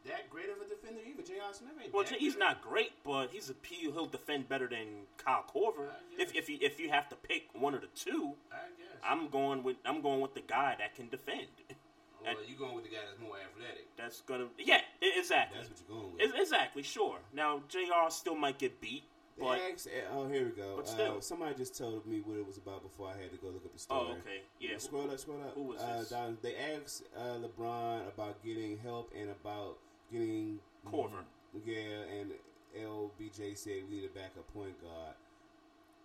[0.07, 1.23] that great of a defender either.
[1.23, 1.53] J.R.
[1.53, 1.93] Smith ain't.
[1.93, 3.77] Well, he's not great, but he's a P.
[3.77, 5.89] He'll defend better than Kyle Korver.
[6.19, 8.97] If if you, if you have to pick one of the two, I guess.
[9.05, 11.49] I'm going with I'm going with the guy that can defend.
[11.71, 11.75] Oh,
[12.25, 13.87] well, you going with the guy that's more athletic.
[13.97, 15.59] That's gonna yeah exactly.
[15.59, 16.41] That's what you're going with.
[16.41, 17.19] Exactly, sure.
[17.35, 18.09] Now Jr.
[18.09, 19.05] still might get beat,
[19.39, 20.75] They but asked, oh, here we go.
[20.77, 21.17] but still.
[21.17, 23.65] Uh, somebody just told me what it was about before I had to go look
[23.65, 24.07] up the story.
[24.11, 24.77] oh okay, yeah.
[24.77, 25.55] Scroll up, scroll up.
[25.55, 26.37] Who was uh, this?
[26.43, 29.79] they asked uh, LeBron about getting help and about
[30.13, 31.25] getting Korver.
[31.65, 32.33] Yeah, and
[32.79, 35.15] LBJ said we need a backup point guard.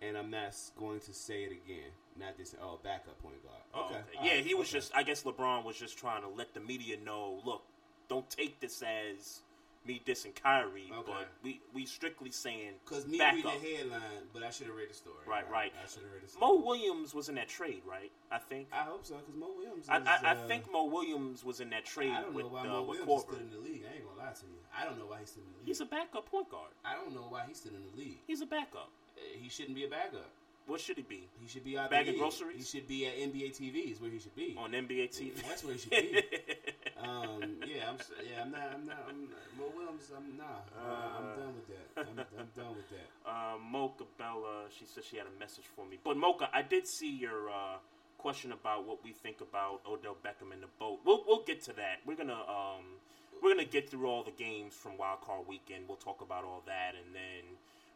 [0.02, 1.90] And I'm not going to say it again.
[2.18, 2.54] Not this.
[2.60, 3.62] Oh, backup point guard.
[3.74, 3.94] Oh, okay.
[3.94, 4.26] okay.
[4.26, 4.78] Yeah, right, he was okay.
[4.78, 4.94] just.
[4.94, 7.40] I guess LeBron was just trying to let the media know.
[7.44, 7.62] Look,
[8.08, 9.40] don't take this as
[9.86, 11.02] me dissing Kyrie, Okay.
[11.06, 14.00] but we we strictly saying Because me back read the headline,
[14.32, 15.16] but I should have read the story.
[15.26, 15.72] Right, right.
[15.82, 16.40] I should have read the story.
[16.40, 18.10] Mo Williams was in that trade, right?
[18.30, 18.68] I think.
[18.72, 19.86] I hope so, because Mo Williams.
[19.88, 22.52] I, I, I uh, think Mo Williams was in that trade I don't with know
[22.52, 23.84] why uh, Mo Williams is still in the league.
[23.90, 24.58] I ain't gonna lie to you.
[24.76, 25.66] I don't know why he's still in the league.
[25.66, 26.72] He's a backup point guard.
[26.84, 28.18] I don't know why he's still in the league.
[28.26, 28.90] He's a backup.
[29.16, 30.30] Uh, He shouldn't be a backup.
[30.66, 31.28] What should he be?
[31.40, 32.20] He should be out Bagging the league.
[32.20, 32.56] groceries?
[32.56, 33.92] He should be at NBA TV.
[33.92, 34.56] Is where he should be.
[34.58, 35.34] On NBA TV.
[35.46, 36.22] That's where he should be.
[37.00, 37.96] um, yeah, I'm.
[38.26, 38.72] Yeah, I'm not.
[38.74, 39.06] I'm not.
[39.08, 40.10] I'm not Mo Williams.
[40.16, 40.44] I'm nah.
[40.44, 41.86] Uh, I'm done with that.
[41.98, 43.08] I'm, I'm done with that.
[43.30, 45.98] uh, Mocha Bella, she said she had a message for me.
[46.02, 47.78] But Mocha, I did see your uh,
[48.18, 50.98] question about what we think about Odell Beckham in the boat.
[51.04, 52.00] We'll we'll get to that.
[52.04, 52.98] We're gonna um
[53.40, 55.84] we're gonna get through all the games from Wild Card Weekend.
[55.86, 57.54] We'll talk about all that, and then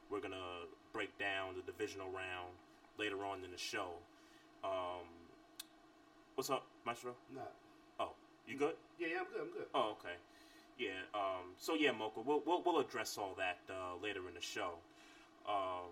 [0.09, 0.37] we're gonna
[0.93, 2.53] break down the divisional round
[2.99, 3.91] later on in the show.
[4.65, 5.07] Um,
[6.35, 7.15] what's up, Maestro?
[7.35, 7.41] Nah.
[7.99, 8.11] Oh,
[8.47, 8.75] you good?
[8.99, 9.41] Yeah, yeah, I'm good.
[9.43, 9.67] I'm good.
[9.75, 10.15] Oh, okay.
[10.79, 11.01] Yeah.
[11.15, 14.75] Um, so yeah, Mocha, we'll, we'll we'll address all that uh, later in the show.
[15.49, 15.91] Um,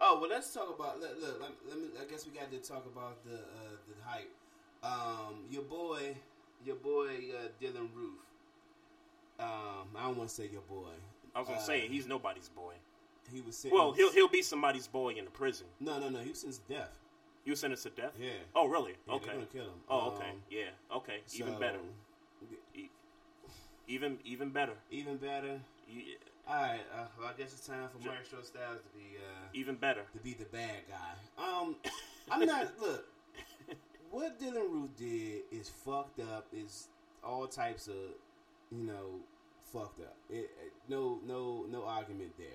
[0.00, 1.00] Oh well, let's talk about.
[1.00, 1.86] Look, look let, let me.
[2.00, 4.30] I guess we got to talk about the uh, the hype.
[4.82, 6.14] Um, your boy,
[6.64, 8.18] your boy uh, Dylann Roof.
[9.38, 10.90] Um, I don't want to say your boy.
[11.34, 12.74] I was gonna Uh, say he's nobody's boy.
[13.32, 13.72] He was sent.
[13.74, 15.66] Well, he'll he'll be somebody's boy in the prison.
[15.80, 16.18] No, no, no.
[16.20, 16.98] He was sentenced to death.
[17.44, 18.12] You was sentenced to death?
[18.20, 18.28] Yeah.
[18.54, 18.92] Oh, really?
[18.92, 19.32] Yeah, they're okay.
[19.32, 19.80] gonna kill him.
[19.88, 20.30] Oh, okay.
[20.30, 20.96] Um, yeah.
[20.96, 21.18] Okay.
[21.34, 21.78] Even so- better.
[22.74, 22.88] E-
[23.88, 24.72] Even even better.
[24.90, 25.60] Even better.
[25.90, 26.16] E-
[26.48, 26.80] All right.
[26.94, 30.02] Uh, well, I guess it's time for Maestro Styles to be uh, Even better.
[30.12, 31.42] to be the bad guy.
[31.42, 31.76] Um,
[32.30, 32.68] I'm not.
[32.80, 33.06] look,
[34.10, 36.46] what Dylann Roof did is fucked up.
[36.52, 36.88] Is
[37.22, 37.94] all types of,
[38.70, 39.20] you know,
[39.72, 40.16] fucked up.
[40.30, 42.48] It, it- no, no, no argument there.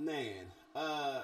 [0.00, 1.22] Man, uh,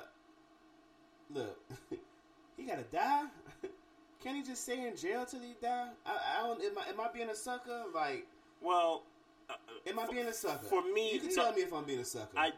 [1.32, 1.58] look,
[2.56, 3.24] he gotta die.
[4.22, 5.88] Can he just stay in jail till he die?
[6.04, 6.10] I,
[6.40, 6.62] I don't.
[6.62, 7.84] Am I, am I being a sucker?
[7.94, 8.26] Like,
[8.60, 9.02] Well,
[9.48, 9.54] uh,
[9.86, 10.66] am I for- being a sucker?
[10.66, 12.36] For me, you can no- tell me if I'm being a sucker.
[12.36, 12.50] I,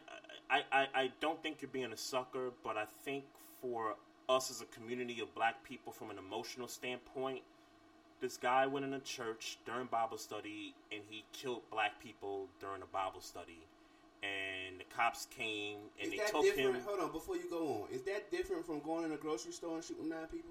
[0.50, 3.24] I, I, I don't think you're being a sucker, but I think
[3.61, 3.94] for
[4.28, 7.42] us as a community of black people, from an emotional standpoint,
[8.20, 12.83] this guy went in a church during Bible study and he killed black people during
[12.83, 13.59] a Bible study.
[14.22, 16.76] And the cops came and is they took different?
[16.76, 16.83] him.
[16.85, 19.76] Hold on, before you go on, is that different from going in a grocery store
[19.76, 20.50] and shooting nine people?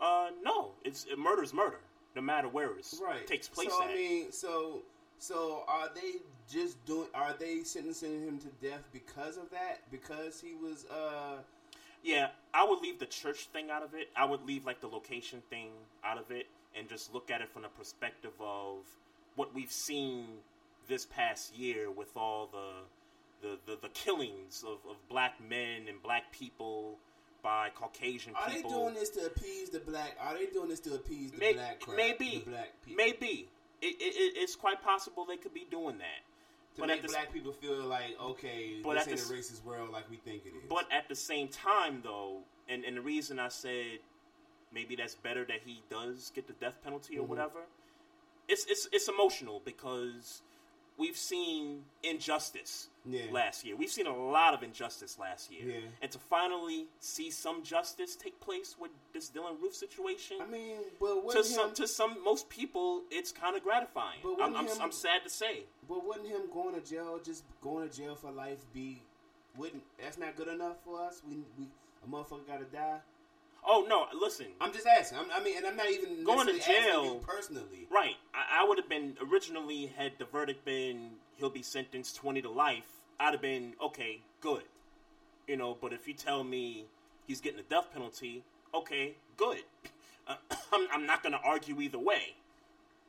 [0.00, 1.78] Uh, no, it's murder's murder,
[2.16, 3.26] no matter where it Right.
[3.26, 3.70] takes place.
[3.70, 3.90] So at.
[3.90, 4.82] I mean, so
[5.18, 6.14] so are they
[6.50, 7.08] just doing?
[7.14, 9.88] Are they sentencing him to death because of that?
[9.90, 11.36] Because he was uh
[12.02, 14.08] Yeah, I would leave the church thing out of it.
[14.16, 15.70] I would leave like the location thing
[16.02, 18.78] out of it and just look at it from the perspective of
[19.36, 20.26] what we've seen
[20.88, 26.02] this past year with all the the, the, the killings of, of black men and
[26.02, 26.96] black people
[27.42, 28.70] by Caucasian Are they people.
[28.70, 30.16] doing this to appease the black?
[30.18, 31.96] Are they doing this to appease the May- black crowd?
[31.98, 32.96] maybe, the black people.
[33.04, 33.48] maybe
[33.82, 36.22] it, it, it- it's quite possible they could be doing that.
[36.76, 39.62] to but make the, black people feel like okay, But this ain't the a racist
[39.62, 40.62] world like we think it is.
[40.70, 42.38] But at the same time, though,
[42.70, 43.98] and, and the reason I said
[44.72, 47.28] maybe that's better that he does get the death penalty or Mhm.
[47.28, 47.60] whatever,
[48.48, 50.40] it's it's it's emotional because
[50.96, 53.24] we've seen injustice Yeah.
[53.30, 53.76] last year.
[53.76, 55.88] We've seen a lot of injustice last year, Yeah.
[56.00, 60.40] and to finally see some justice take place with this Dylann Roof situation.
[60.40, 64.20] I mean, but to wouldn't some to some most people, it's kind of gratifying.
[64.22, 65.64] But I'm, him- I'm sad to say.
[65.88, 69.02] but wouldn't him going to jail, just going to jail for life, be
[69.56, 71.22] wouldn't that's not good enough for us?
[71.28, 71.68] We we
[72.04, 73.00] a motherfucker got to die.
[73.66, 74.06] Oh no!
[74.18, 75.18] Listen, I'm just asking.
[75.18, 77.86] I'm, I mean, and I'm not even Going to jail- you personally.
[77.90, 78.16] Right.
[78.34, 82.50] I, I would have been originally had the verdict been he'll be sentenced twenty to
[82.50, 82.86] life.
[83.18, 84.64] I'd have been okay, good.
[85.48, 86.86] You know, but if you tell me
[87.26, 88.42] he's getting a death penalty,
[88.74, 89.58] okay, good.
[90.26, 90.36] Uh,
[90.72, 92.34] I'm, I'm not going to argue either way.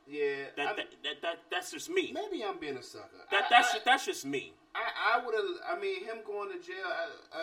[0.08, 2.12] Yeah, That, that, that, that that's just me.
[2.14, 3.08] maybe I'm being a sucker.
[3.30, 4.52] That I- that's just, that's just me.
[4.74, 5.44] I, I would have.
[5.76, 6.76] I mean, him going to jail.
[7.34, 7.38] I,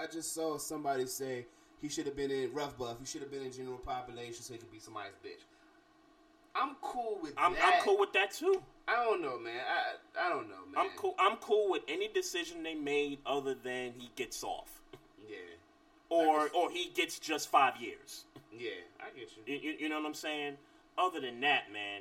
[0.00, 1.46] I, I just saw somebody say
[1.84, 2.96] he should have been in rough buff.
[2.98, 5.44] He should have been in general population so he could be somebody's bitch.
[6.54, 7.62] I'm cool with I'm, that.
[7.62, 8.62] I'm cool with that too.
[8.88, 9.60] I don't know, man.
[9.68, 10.78] I I don't know, man.
[10.78, 11.14] I'm cool.
[11.18, 14.80] I'm cool with any decision they made other than he gets off,
[15.28, 15.36] Yeah,
[16.08, 18.24] or or he gets just five years.
[18.58, 19.54] yeah, I get you.
[19.54, 20.54] You, you, you know what I'm saying?
[20.96, 22.00] Other than that, man,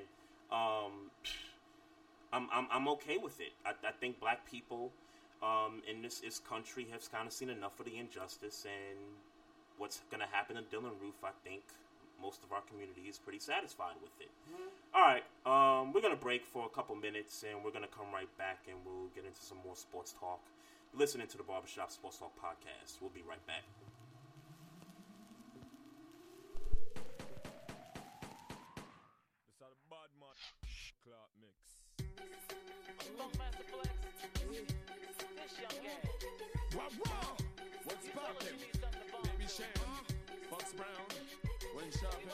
[0.49, 1.11] um,
[2.31, 3.51] I'm, I'm I'm okay with it.
[3.65, 4.93] I, I think black people
[5.41, 8.99] um, in this, this country have kind of seen enough of the injustice, and
[9.77, 11.63] what's going to happen to Dylann Roof, I think
[12.21, 14.31] most of our community is pretty satisfied with it.
[14.95, 17.91] All right, um, we're going to break for a couple minutes, and we're going to
[17.91, 20.39] come right back, and we'll get into some more sports talk.
[20.93, 23.01] You're listening to the Barbershop Sports Talk podcast.
[23.01, 23.63] We'll be right back.
[36.73, 37.52] This are
[37.85, 38.47] What's poppin'?
[38.47, 39.67] Baby Cham,
[40.49, 41.07] Fox Brown,
[41.75, 42.29] when shopping.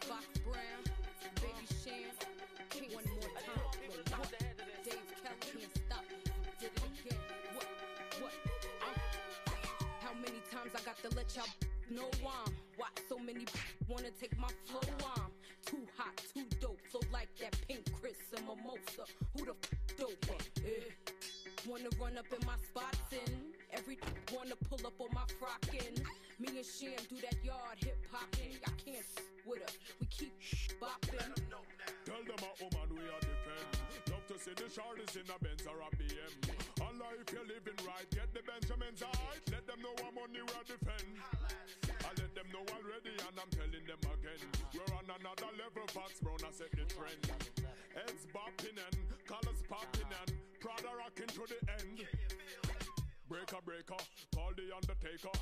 [0.00, 0.82] Fox Brown,
[1.40, 2.12] Baby Cham,
[2.68, 3.64] King one more time.
[4.84, 6.04] Dave Kelly can't stop.
[6.60, 7.18] Did it again.
[7.54, 7.66] What?
[8.20, 8.32] What?
[8.82, 11.46] Uh, how many times I got to let y'all
[11.90, 12.52] know I'm?
[12.76, 13.46] Why so many
[13.88, 14.80] wanna take my flow?
[15.16, 15.30] I'm
[15.64, 16.78] too hot, too dope.
[16.90, 19.08] Flow like that pink Chris and mimosa.
[19.38, 20.40] Who the f dope?
[20.58, 20.90] Eh.
[21.66, 23.98] Wanna run up in my spots and every
[24.32, 25.98] wanna pull up on my frockin'.
[26.38, 28.54] Me and Cham do that yard hip hopping.
[28.66, 29.06] I can't
[29.46, 29.76] with us.
[30.00, 30.34] We keep
[30.80, 31.34] bopping.
[32.06, 33.68] Tell them a woman we are defend.
[34.10, 36.32] Love to see the shorties in a Benz or a BM.
[36.80, 39.42] Allah, if you're living right, get the Benjamins right.
[39.50, 41.08] Let them know I'm we are defend.
[42.04, 44.40] I let them know already, and I'm telling them again.
[44.74, 47.22] We're on another level, Fox Brown, I set the trend.
[47.94, 52.23] Heads bopping and colors popping and Prada rocking to the end.
[53.28, 54.00] Breaker, breaker,
[54.34, 55.32] call the undertaker.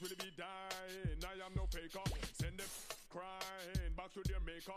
[0.00, 2.04] Will be dying, I am no faker.
[2.38, 2.70] Send them
[3.10, 4.76] crying back to their maker.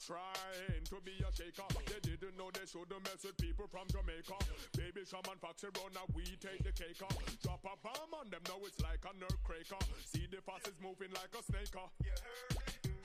[0.00, 1.66] Trying to be a shaker.
[1.86, 4.36] They didn't know they shouldn't mess with people from Jamaica.
[4.76, 7.14] Baby Shaman Foxy Brown, now we take the cake up.
[7.42, 9.80] Drop a bomb on them, now it's like a nerve cracker.
[10.06, 11.74] See the fast is moving like a snake.
[11.76, 11.88] uh.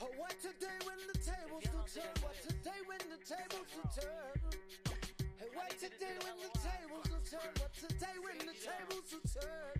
[0.01, 2.15] Oh, what today when the tables do turn?
[2.21, 5.04] What today when the tables do turn?
[5.45, 7.53] Hey, what today when the tables do turn?
[7.61, 9.77] What today when the tables do turn?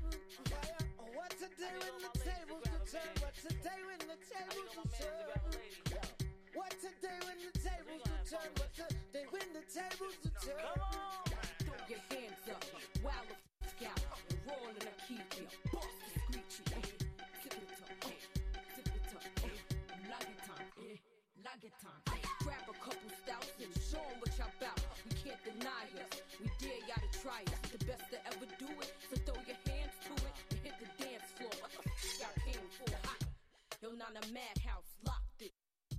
[0.99, 3.13] Oh, what today when the tables do turn?
[3.17, 5.25] What today when the tables do turn?
[6.53, 8.51] What today when the tables do turn?
[8.61, 10.69] What today when the tables do turn?
[11.65, 12.61] Throw your hands up,
[13.01, 15.49] wild the f out, roll in a key, yeah.
[15.73, 15.89] Boss
[21.55, 22.19] Lagetan.
[22.43, 24.79] Grab a couple stouts and show 'em what y'all bout.
[25.05, 27.71] We can't deny us, we dare y'all to try us.
[27.71, 31.03] The best to ever do it, so throw your hands to it and hit the
[31.03, 31.51] dance floor.
[31.61, 32.91] What the f y'all came for?
[33.07, 33.23] Hot.
[33.81, 35.53] Yo, Nana Madhouse, locked it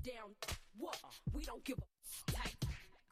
[0.05, 0.37] down.
[0.77, 1.01] What?
[1.33, 2.57] We don't give a tight.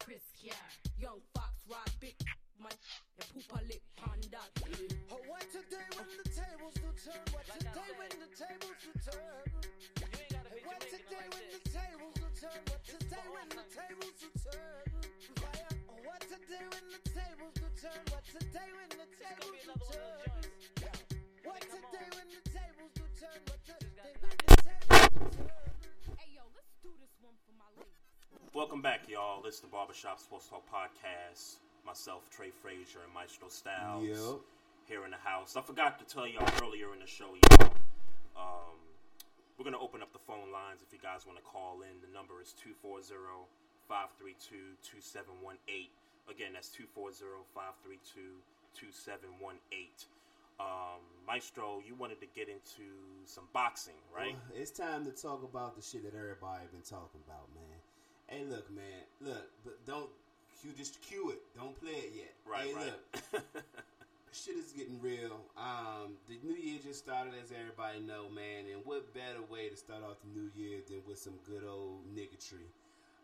[0.01, 2.17] Chris Kiar, Young Fox, Rod Big,
[2.59, 4.43] my and Poopa Lick Honda.
[5.11, 7.25] Oh, what today when the tables do turn?
[7.33, 9.45] What today when the tables do turn?
[10.13, 12.14] Hey, what today when the tables do
[12.45, 12.61] turn?
[12.69, 14.85] What today when the tables do turn?
[15.89, 18.05] Oh, what today when the tables do turn?
[18.13, 20.45] What today when the tables do turn?
[21.45, 23.41] What today when the tables do turn?
[23.49, 25.73] What today when the tables do turn?
[26.21, 28.53] Hey yo, let's do this one for my ladies.
[28.53, 29.41] Welcome back, y'all.
[29.47, 31.65] It's the Barbershop Sports Talk Podcast.
[31.87, 34.05] Myself, Trey Frazier, and Maestro Styles.
[34.05, 34.41] Yep.
[34.85, 35.57] Here in the house.
[35.57, 37.73] I forgot to tell y'all earlier in the show, y'all.
[38.37, 38.84] Um,
[39.57, 41.95] we're going to open up the phone lines if you guys want to call in.
[42.03, 43.47] The number is 240
[43.87, 45.91] 532 2718.
[46.27, 48.43] Again, that's 240 532
[48.75, 50.11] 2718.
[50.59, 52.87] Um, Maestro, you wanted to get into
[53.27, 54.39] some boxing, right?
[54.51, 57.79] Well, it's time to talk about the shit that everybody been talking about, man.
[58.31, 60.11] Hey, look, man, look, but don't
[60.63, 61.43] you just cue it.
[61.55, 62.35] Don't play it yet.
[62.47, 62.93] Right, hey, right.
[63.35, 63.65] look,
[64.35, 65.39] shit is getting real.
[65.57, 68.67] Um, the new year just started, as everybody know, man.
[68.73, 72.01] And what better way to start off the new year than with some good old
[72.15, 72.67] niggatry?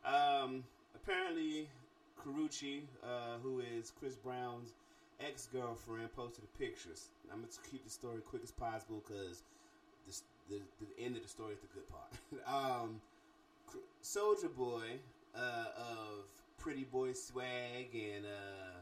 [0.07, 0.63] Um,
[0.95, 1.69] apparently,
[2.17, 4.75] Karrueche, uh, who is Chris Brown's
[5.21, 7.09] ex girlfriend, posted the pictures.
[7.33, 9.43] I'm gonna keep the story quick as possible because
[10.07, 10.15] the,
[10.49, 12.13] the the end of the story is the good part.
[12.83, 13.01] um,
[14.03, 14.99] Soulja Boy
[15.35, 18.80] uh, of Pretty Boy Swag and uh,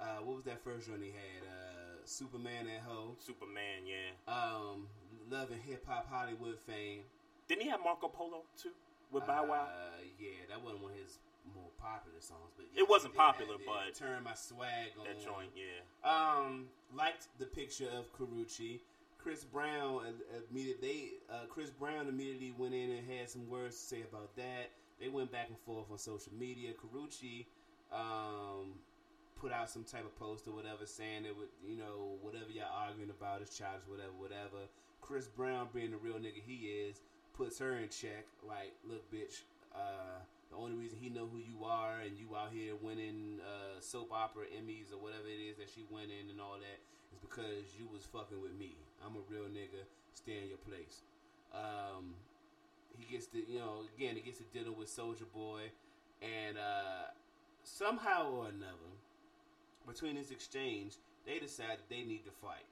[0.00, 1.42] uh, what was that first run he had?
[1.46, 3.16] Uh, Superman and Ho.
[3.18, 4.14] Superman, yeah.
[4.32, 4.86] Um,
[5.30, 7.02] Love and Hip Hop Hollywood fame.
[7.48, 8.70] Didn't he have Marco Polo too
[9.10, 9.68] with Bow Wow?
[9.68, 11.18] Uh, yeah, that wasn't one of his
[11.54, 13.60] more popular songs, but It wasn't he did have popular, it.
[13.66, 15.80] but- turn my swag on That joint, yeah.
[16.04, 18.80] Um, liked the picture of Karrueche.
[19.18, 20.88] Chris Brown uh, immediately
[21.28, 24.70] they uh, Chris Brown immediately went in and had some words to say about that.
[25.00, 26.70] They went back and forth on social media.
[26.72, 27.44] Karrueche
[27.92, 28.74] um,
[29.40, 32.70] put out some type of post or whatever saying it would you know whatever y'all
[32.74, 34.66] arguing about is childish, whatever, whatever.
[35.00, 37.00] Chris Brown, being the real nigga he is,
[37.36, 38.26] puts her in check.
[38.46, 39.46] Like, look, bitch.
[39.74, 40.20] Uh,
[40.50, 44.10] the only reason he know who you are and you out here winning uh, soap
[44.12, 46.80] opera Emmys or whatever it is that she went in and all that
[47.12, 48.74] is because you was fucking with me.
[49.04, 49.84] I'm a real nigga.
[50.14, 51.04] Stay in your place.
[51.52, 52.16] Um,
[52.96, 55.70] he gets to, you know, again, he gets to dinner with Soulja Boy,
[56.20, 57.12] and uh,
[57.62, 58.90] somehow or another,
[59.88, 60.94] between this exchange,
[61.26, 62.66] they decide that they need to fight.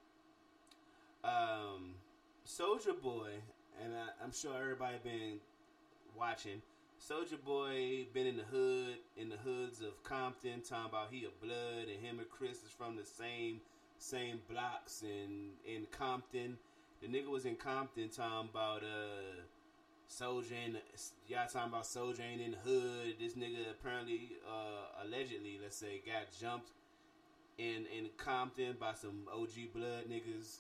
[1.25, 1.95] Um,
[2.47, 3.31] Soulja Boy,
[3.83, 5.41] and I, I'm sure everybody been
[6.17, 6.63] watching,
[7.01, 11.45] Soulja Boy been in the hood, in the hoods of Compton, talking about he a
[11.45, 13.61] blood, and him and Chris is from the same
[13.99, 16.59] same blocks in in Compton.
[17.01, 19.43] The nigga was in Compton talking about uh
[20.11, 20.53] Soulja
[21.27, 23.15] y'all talking about Soulja ain't in the hood.
[23.19, 26.71] This nigga apparently uh allegedly, let's say, got jumped
[27.59, 30.59] in in Compton by some OG blood niggas.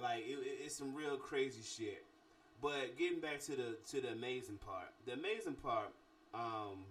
[0.00, 2.04] Like it, it- it's some real crazy shit.
[2.62, 5.90] But getting back to the to the amazing part, the amazing part
[6.34, 6.84] um,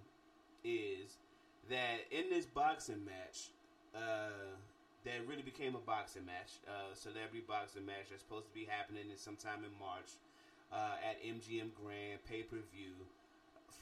[0.63, 1.17] is
[1.69, 3.49] that in this boxing match,
[3.95, 4.55] uh,
[5.05, 9.09] that really became a boxing match, uh, celebrity boxing match that's supposed to be happening
[9.11, 10.11] in sometime in March
[10.71, 12.93] uh, at MGM Grand pay per view.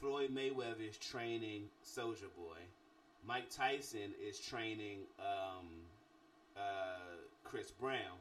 [0.00, 2.58] Floyd Mayweather is training Soulja Boy.
[3.26, 5.66] Mike Tyson is training um,
[6.56, 8.18] uh, Chris Brown.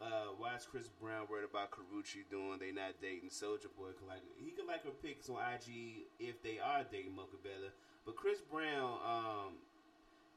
[0.00, 2.58] Uh, why is Chris Brown worried about Karrueche doing?
[2.60, 3.98] They not dating Soulja Boy.
[4.06, 7.74] Like he can like her pics on IG if they are dating Mocha Bella.
[8.06, 9.58] But Chris Brown, um,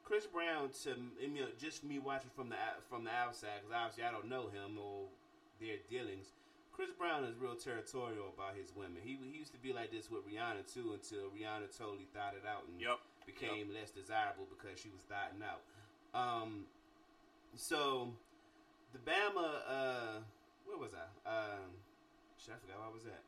[0.03, 0.97] Chris Brown to
[1.59, 2.55] just me watching from the
[2.89, 5.05] from the outside because obviously I don't know him or
[5.61, 6.33] their dealings.
[6.73, 8.97] Chris Brown is real territorial about his women.
[9.03, 12.47] He, he used to be like this with Rihanna too until Rihanna totally thought it
[12.47, 12.97] out and Yep.
[13.39, 15.61] Became less desirable because she was thotting out.
[16.13, 16.65] Um,
[17.55, 18.13] so
[18.93, 20.19] the Bama, uh,
[20.65, 21.29] where was I?
[21.29, 21.71] Um,
[22.37, 23.23] shit, I forgot where I was at.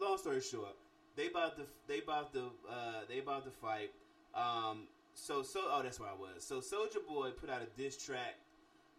[0.00, 0.76] Long story short,
[1.16, 3.92] they about the they about the uh, they about the fight.
[4.34, 6.42] Um, so so oh that's where I was.
[6.44, 8.34] So Soulja Boy put out a diss track,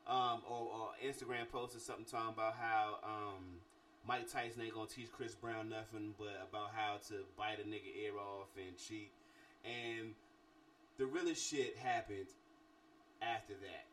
[0.08, 3.60] um, or, or Instagram post or something talking about how um,
[4.08, 7.96] Mike Tyson ain't gonna teach Chris Brown nothing, but about how to bite a nigga
[8.04, 9.12] ear off and cheat.
[9.64, 10.14] And
[10.98, 12.28] the realest shit happened
[13.22, 13.86] after that.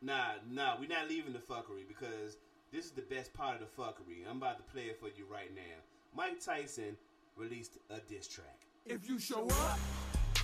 [0.00, 2.38] Nah, nah, we're not leaving the fuckery because
[2.72, 4.28] this is the best part of the fuckery.
[4.28, 5.78] I'm about to play it for you right now.
[6.16, 6.96] Mike Tyson
[7.36, 8.66] released a diss track.
[8.84, 9.78] If you show up,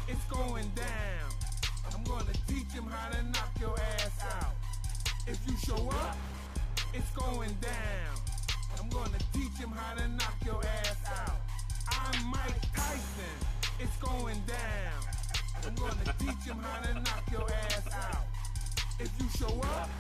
[0.07, 1.31] it's going down.
[1.93, 4.55] I'm gonna teach him how to knock your ass out.
[5.27, 6.17] If you show up,
[6.95, 8.28] it's going down.
[8.91, 11.37] I'm gonna teach him how to knock your ass out.
[11.91, 13.37] I'm Mike Tyson.
[13.79, 15.67] It's going down.
[15.67, 18.25] I'm gonna teach him how to knock your ass out.
[18.99, 19.91] If you show up,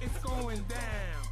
[0.00, 1.22] it's going down.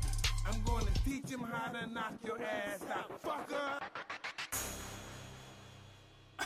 [0.46, 3.22] I'm gonna teach him how to knock your ass out.
[3.22, 3.80] Fucker!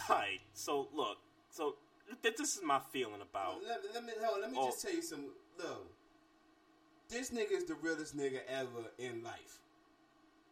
[0.09, 1.19] Alright, so look,
[1.51, 1.75] so
[2.23, 3.57] th- this is my feeling about.
[3.67, 4.67] Let, let me hold on, let me Oh.
[4.67, 5.25] just tell you some.
[5.59, 5.91] Look,
[7.09, 9.59] this nigga is the realest nigga ever in life.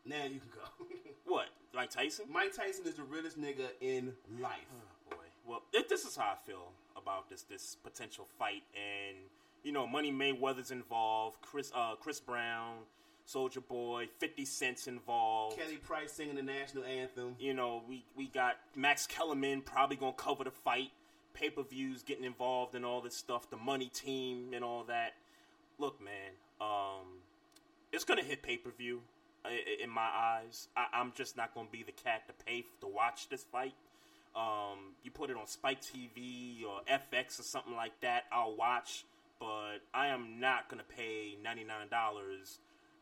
[0.04, 0.86] Now you can go.
[1.26, 2.26] What, Mike Tyson?
[2.30, 4.68] Mike Tyson is the realest nigga in life.
[4.70, 5.22] Oh, boy.
[5.46, 9.16] Well, th- this is how I feel about this this potential fight, and
[9.62, 12.80] you know, Money Mayweather's involved, Chris uh, Chris Brown,
[13.26, 15.56] Soulja Boy, Fifty Cent's involved.
[15.56, 17.36] Kelly Price singing the national anthem.
[17.38, 20.90] You know, we we got Max Kellerman probably gonna cover the fight.
[21.32, 23.48] Pay per views getting involved in all this stuff.
[23.48, 25.14] The money team and all that.
[25.78, 27.06] Look, man, um,
[27.92, 29.00] it's gonna hit pay per view.
[29.82, 32.86] In my eyes, I, I'm just not gonna be the cat to pay f- to
[32.86, 33.74] watch this fight.
[34.34, 39.04] Um, you put it on Spike TV or FX or something like that, I'll watch.
[39.38, 42.58] But I am not gonna pay ninety nine dollars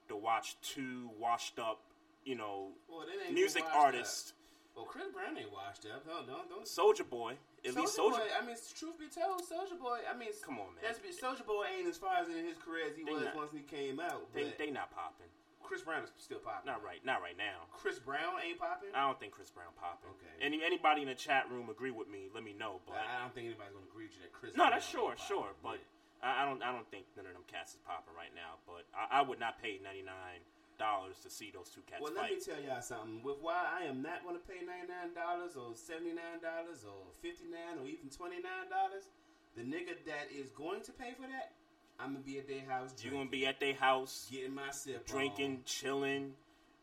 [0.09, 1.81] to watch two washed up,
[2.25, 4.33] you know, Well, music artists.
[4.75, 6.05] Well, Chris Brown ain't washed up.
[6.07, 6.65] Don't don't don't.
[6.65, 7.35] Soulja Boy,
[7.65, 8.19] at least Soulja Soulja.
[8.19, 10.01] Boy, I mean, truth be told, Soulja Boy.
[10.13, 10.83] I mean, Come on, man.
[10.83, 13.37] That's Soulja Boy ain't as far as in his career as he They was not-
[13.37, 14.33] once he came out.
[14.35, 15.29] They they not popping.
[15.73, 16.69] Chris Brown is still popping.
[16.69, 17.65] Not right, not right now.
[17.73, 18.93] Chris Brown ain't popping.
[18.93, 20.13] I don't think Chris Brown popping.
[20.21, 20.37] Okay.
[20.45, 22.29] Any anybody in the chat room agree with me?
[22.29, 22.85] Let me know.
[22.85, 24.53] But I don't think anybody's gonna agree with you that Chris.
[24.53, 25.57] no, Brown that's sure, sure.
[25.65, 25.81] But
[26.21, 28.61] I, I don't I don't think none of them cats is popping right now.
[28.69, 30.45] But I, I would not pay ninety nine
[30.77, 33.25] dollars to see those two cats Well, let me tell y'all something.
[33.25, 36.85] With why I am not going to pay ninety nine dollars or seventy nine dollars
[36.85, 39.09] or fifty nine or even twenty nine dollars,
[39.57, 41.57] the nigga that is going to pay for that,
[42.03, 42.95] I'm gonna be at their house.
[43.03, 45.61] You're gonna be at their house, getting my sip, drinking, on.
[45.65, 46.33] chilling,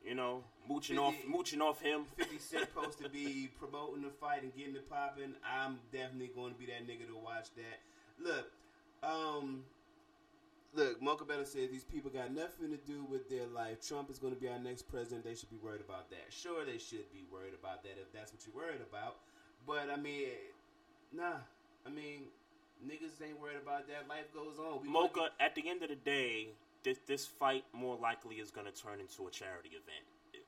[0.05, 2.05] you know, mooching 50 off, mooching off him.
[2.15, 5.33] Fifty Cent supposed to be promoting the fight and getting it popping.
[5.43, 7.79] I'm definitely going to be that nigga to watch that.
[8.23, 8.51] Look,
[9.03, 9.63] um,
[10.73, 13.85] look, Mocha Bella says these people got nothing to do with their life.
[13.85, 15.25] Trump is going to be our next president.
[15.25, 16.27] They should be worried about that.
[16.29, 19.17] Sure, they should be worried about that if that's what you're worried about.
[19.67, 20.27] But I mean,
[21.11, 21.39] nah.
[21.85, 22.23] I mean,
[22.85, 24.07] niggas ain't worried about that.
[24.07, 24.81] Life goes on.
[24.81, 26.49] We Mocha, at the end of the day,
[26.83, 30.05] this this fight more likely is going to turn into a charity event.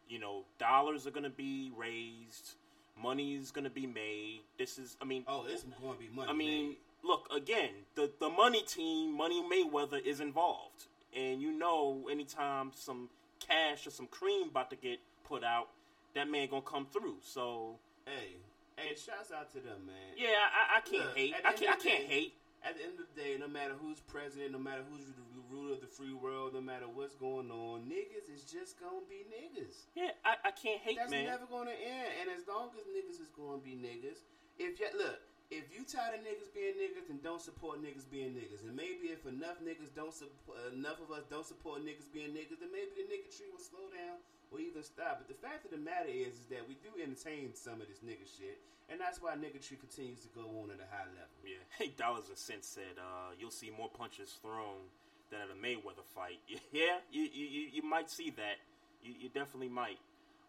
[0.07, 2.55] You know, dollars are going to be raised,
[3.01, 4.41] money is going to be made.
[4.57, 6.29] This is, I mean, oh, it's going to be money.
[6.29, 12.07] I mean, look again, the the money team, Money Mayweather is involved, and you know,
[12.11, 13.09] anytime some
[13.39, 15.69] cash or some cream about to get put out,
[16.13, 17.15] that man gonna come through.
[17.21, 18.37] So Hey,
[18.77, 20.13] hey, shouts out to them, man.
[20.17, 21.33] Yeah, I- I- can't Look, hate.
[21.35, 22.33] I can't- I can't day- hate.
[22.63, 25.73] At the end of the day, no matter who's president, no matter who's the ruler
[25.73, 29.87] of the free world, no matter what's going on, niggas is just gonna be niggas.
[29.95, 31.25] Yeah, I, I can't hate, That's man.
[31.25, 32.09] never gonna end.
[32.21, 34.21] And as long as niggas is gonna be niggas,
[34.59, 35.19] if you look,
[35.49, 38.61] if you tired of niggas being niggas, then don't support niggas being niggas.
[38.61, 42.59] And maybe if enough niggas don't support, enough of us don't support niggas being niggas,
[42.59, 44.17] then maybe the nigga tree will slow down
[44.51, 45.23] or even stop.
[45.23, 48.03] But the fact of the matter is, is that we do entertain some of this
[48.03, 48.59] nigga shit,
[48.91, 51.39] and that's why nigga tree continues to go on at a high level.
[51.43, 54.91] Yeah, hey, dollars and cents said uh, you'll see more punches thrown
[55.31, 56.39] than at a Mayweather fight.
[56.71, 58.59] Yeah, you you, you, might see that.
[59.03, 59.99] You, you definitely might.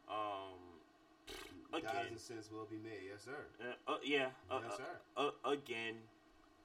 [0.09, 0.59] Um,
[1.71, 3.47] Dollars again, and cents will be made, yes sir.
[3.61, 5.31] uh, uh, yeah, uh, Yes, uh, sir.
[5.47, 5.95] Uh, again,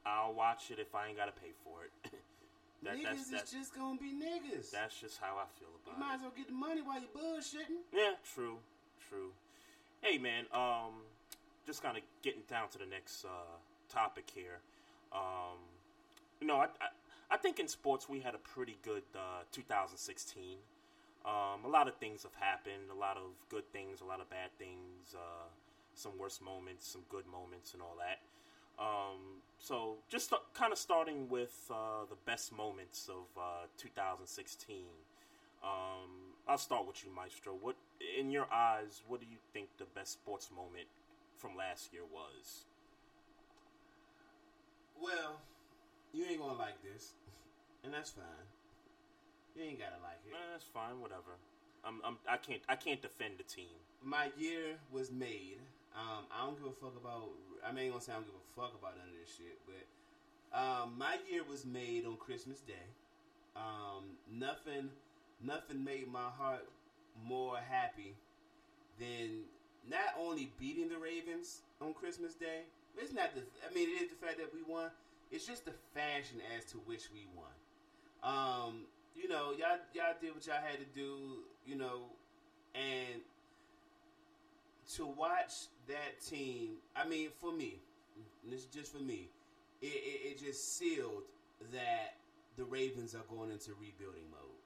[0.06, 2.12] I'll watch it if I ain't gotta pay for it.
[2.84, 4.72] that, niggas that's, is just gonna be niggas.
[4.72, 5.98] that's just how I feel about it.
[5.98, 7.82] you might as well get the money while you're bullshitting.
[7.94, 8.58] Yeah, true,
[9.10, 9.32] true.
[10.02, 11.02] Hey, man, um,
[11.66, 13.58] just kind of getting down to the next uh,
[13.90, 14.60] topic here.
[15.12, 15.58] Um,
[16.40, 16.88] you know, I, I,
[17.32, 20.58] I think in sports we had a pretty good uh, 2016.
[21.26, 24.30] Um, a lot of things have happened, a lot of good things, a lot of
[24.30, 25.50] bad things, uh,
[25.94, 28.20] some worse moments, some good moments, and all that.
[28.80, 34.78] Um, so, just st- kind of starting with uh, the best moments of uh, 2016.
[35.64, 37.54] Um, I'll start with you, Maestro.
[37.60, 37.76] What,
[38.20, 40.88] in your eyes, what do you think the best sports moment
[41.38, 42.66] from last year was?
[45.02, 45.42] Well,
[46.14, 47.14] you ain't gonna like this,
[47.84, 48.26] and that's fine.
[49.56, 50.34] You ain't gotta like it.
[50.52, 51.38] That's fine, whatever.
[51.84, 53.74] I'm, I'm, I can't, I can't defend the team.
[54.04, 55.58] My year was made.
[55.96, 57.30] Um, I don't give a fuck about.
[57.66, 59.60] I mean, ain't gonna say I don't give a fuck about none of this shit,
[59.66, 59.84] but
[60.58, 62.88] um, my year was made on Christmas Day.
[63.56, 64.90] Um, nothing,
[65.44, 66.68] nothing made my heart
[67.24, 68.16] more happy
[69.00, 69.44] than
[69.90, 72.62] not only beating the Ravens on Christmas Day.
[72.98, 73.42] It's not the.
[73.70, 74.90] I mean, it is the fact that we won.
[75.32, 77.54] It's just the fashion as to which we won.
[78.24, 78.86] Um,
[79.16, 81.44] you know, y'all y'all did what y'all had to do.
[81.66, 82.06] You know,
[82.74, 83.22] and
[84.96, 86.76] to watch that team.
[86.96, 87.80] I mean, for me,
[88.50, 89.30] this is just for me.
[89.82, 91.24] It, it, it just sealed
[91.72, 92.16] that
[92.58, 94.62] the Ravens are going into rebuilding mode,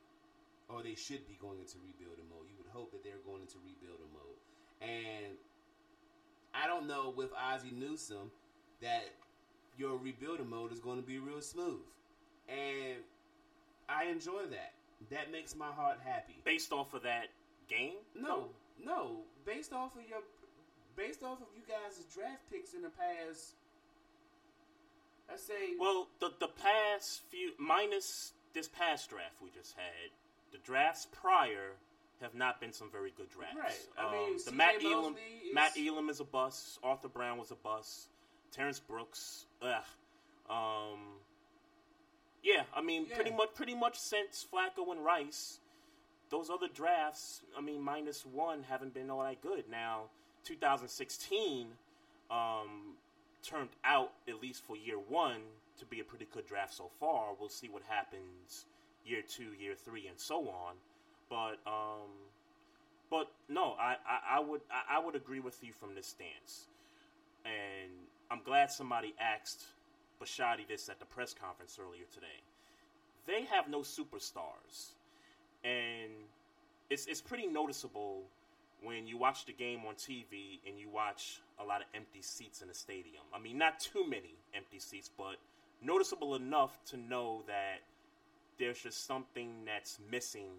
[0.69, 2.47] or they should be going into rebuilding mode.
[2.49, 4.39] You would hope that they're going into rebuilding mode,
[4.81, 5.35] and
[6.53, 8.31] I don't know with Ozzie Newsome
[8.81, 9.03] that
[9.77, 11.81] your rebuilding mode is going to be real smooth,
[12.47, 13.03] and
[13.89, 14.73] I enjoy that.
[15.09, 16.37] That makes my heart happy.
[16.45, 17.27] Based off of that
[17.67, 17.95] game?
[18.15, 18.49] No,
[18.83, 19.21] no.
[19.45, 20.19] Based off of your,
[20.95, 23.55] based off of you guys' draft picks in the past.
[25.31, 25.75] I say.
[25.79, 30.11] Well, the the past few minus this past draft we just had,
[30.51, 31.71] the drafts prior
[32.21, 33.55] have not been some very good drafts.
[33.57, 33.87] Right.
[33.97, 36.77] I Um, mean, the Matt Elam, is- Matt Elam is a bust.
[36.83, 38.09] Arthur Brown was a bust.
[38.51, 39.83] Terrence Brooks, ugh.
[40.49, 41.19] Um,
[42.43, 43.15] yeah, I mean, Yeah.
[43.15, 45.60] pretty much, pretty much since Flacco and Rice,
[46.31, 49.65] those other drafts, I mean, minus one, haven't been all that good.
[49.69, 50.05] Now,
[50.45, 51.67] 2016
[52.31, 52.95] um,
[53.43, 55.41] turned out, at least for year one,
[55.77, 57.29] to be a pretty good draft so far.
[57.39, 58.65] We'll see what happens
[59.05, 60.75] year two, year three, and so on.
[61.29, 62.09] But, um,
[63.09, 66.67] but no, I, I, I would I, I would agree with you from this stance,
[67.45, 67.91] and
[68.29, 69.63] I'm glad somebody asked
[70.21, 72.27] Bisciotti this at the press conference earlier today.
[73.27, 74.93] They have no superstars,
[75.63, 76.11] and
[76.89, 78.23] it's it's pretty noticeable
[78.83, 82.61] when you watch the game on TV and you watch a lot of empty seats
[82.61, 83.23] in the stadium.
[83.33, 85.35] I mean, not too many empty seats, but
[85.83, 87.81] noticeable enough to know that
[88.57, 90.51] there's just something that's missing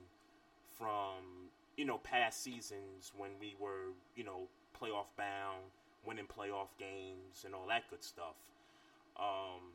[0.79, 4.49] from you know past seasons when we were you know
[4.81, 5.63] playoff bound,
[6.07, 8.35] winning playoff games and all that good stuff.
[9.19, 9.73] Um,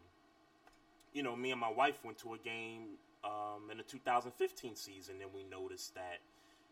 [1.13, 2.97] you know, me and my wife went to a game
[3.27, 6.19] um, in the 2015 season, and we noticed that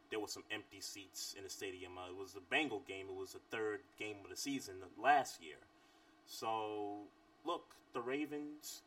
[0.10, 1.98] there were some empty seats in the stadium.
[1.98, 3.08] Uh, it was a Bengal game.
[3.10, 5.58] It was the third game of the season last year.
[6.26, 7.02] So,
[7.46, 8.82] look, the Ravens,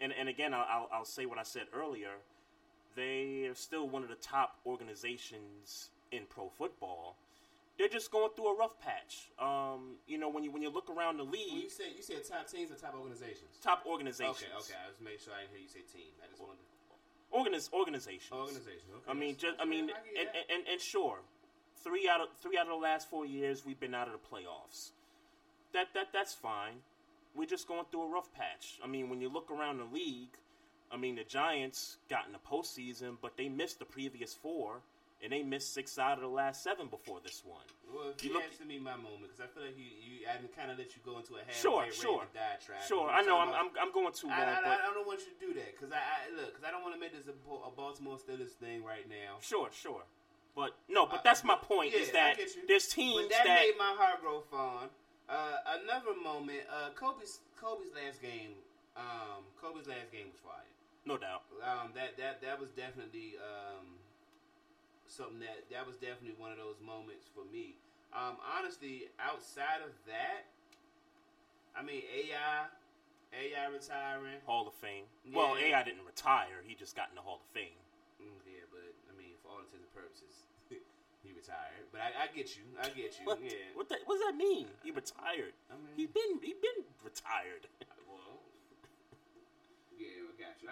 [0.00, 2.10] and, and again, I'll, I'll, say what I said earlier.
[2.94, 7.16] They are still one of the top organizations in pro football.
[7.78, 9.30] They're just going through a rough patch.
[9.38, 12.20] Um, you know, when you when you look around the league, you said you said
[12.28, 13.48] top teams or top organizations?
[13.62, 14.44] top organizations.
[14.44, 14.76] Okay, okay.
[14.76, 16.12] I was making sure I didn't hear you say team.
[16.22, 16.60] I just wanted.
[17.34, 18.32] Organiz- organizations.
[18.32, 19.10] Organizations, okay.
[19.10, 21.18] I mean, just I mean, I get and, and, and sure,
[21.82, 24.18] three out of three out of the last four years we've been out of the
[24.18, 24.90] playoffs.
[25.72, 26.74] That that that's fine.
[27.34, 28.78] We're just going through a rough patch.
[28.84, 30.36] I mean, when you look around the league,
[30.90, 34.82] I mean, the Giants got in the postseason, but they missed the previous four,
[35.22, 37.62] and they missed six out of the last seven before this one.
[37.86, 40.26] Well, if You you, look- answer me my moment, because I feel like you, you
[40.26, 42.82] I kind of let you go into a halfway Sure, sure, diatribe.
[42.88, 43.08] sure.
[43.10, 45.20] I know I'm, talking I'm I'm going too long, I, I, but I don't want
[45.20, 47.26] you to do that because I, I look because I don't want to make this
[47.30, 49.38] a, a Baltimore Steelers thing right now.
[49.40, 50.02] sure, sure.
[50.54, 51.92] But no, but Uh, that's my point.
[51.94, 52.36] yeah, is that
[52.68, 54.90] there's teams but that, that made my heart grow fond.
[55.28, 58.52] Uh, another moment, uh, Kobe's Kobe's last game.
[58.96, 60.68] Um, Kobe's last game was fire.
[61.06, 61.42] no doubt.
[61.64, 63.96] Um, that that that was definitely um,
[65.12, 67.76] something that that was definitely one of those moments for me.
[68.16, 70.48] Um, honestly, outside of that,
[71.76, 72.68] I mean AI,
[73.32, 74.40] AI retiring.
[74.48, 75.04] Hall of Fame.
[75.32, 77.76] Well, AI didn't retire; he just got in the Hall of Fame.
[78.20, 81.86] Mm, yeah, but I mean, for all intents and purposes, he retired.
[81.92, 82.64] But I, I get you.
[82.80, 83.24] I get you.
[83.24, 83.52] What, Yeah.
[83.78, 84.66] what, the, what does that mean?
[84.82, 85.54] He retired.
[85.70, 87.68] I mean- he been he been retired.
[90.62, 90.68] You.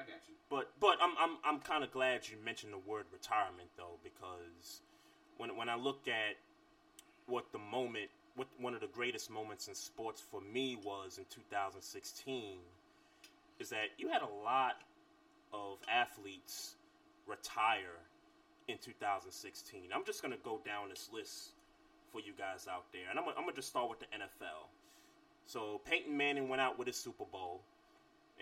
[0.49, 4.81] But but I'm I'm I'm kind of glad you mentioned the word retirement though because
[5.39, 6.37] when when I look at
[7.27, 11.25] what the moment what one of the greatest moments in sports for me was in
[11.31, 12.59] 2016
[13.59, 14.77] is that you had a lot
[15.53, 16.77] of athletes
[17.27, 17.99] retire
[18.68, 19.83] in 2016.
[19.95, 21.51] I'm just gonna go down this list
[22.12, 24.68] for you guys out there, and I'm I'm gonna just start with the NFL.
[25.47, 27.62] So Peyton Manning went out with his Super Bowl,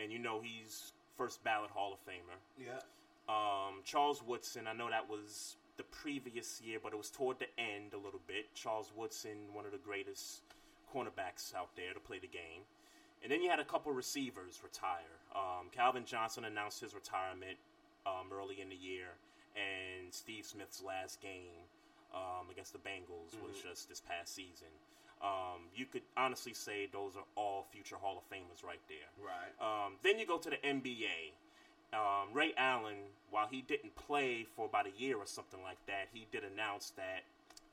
[0.01, 2.39] and you know he's first ballot Hall of Famer.
[2.59, 2.79] Yeah.
[3.29, 7.49] Um, Charles Woodson, I know that was the previous year, but it was toward the
[7.61, 8.55] end a little bit.
[8.55, 10.43] Charles Woodson, one of the greatest
[10.95, 12.63] cornerbacks out there to play the game.
[13.23, 15.19] And then you had a couple receivers retire.
[15.35, 17.59] Um, Calvin Johnson announced his retirement
[18.07, 19.09] um, early in the year,
[19.59, 21.67] and Steve Smith's last game
[22.15, 23.63] um, against the Bengals was Mhm.
[23.69, 24.69] just this past season.
[25.23, 29.09] Um, you could honestly say those are all future Hall of Famers right there.
[29.19, 29.53] Right.
[29.61, 31.35] Um, then you go to the NBA.
[31.93, 32.97] Um, Ray Allen,
[33.31, 36.91] while he didn't play for about a year or something like that, he did announce
[36.97, 37.25] that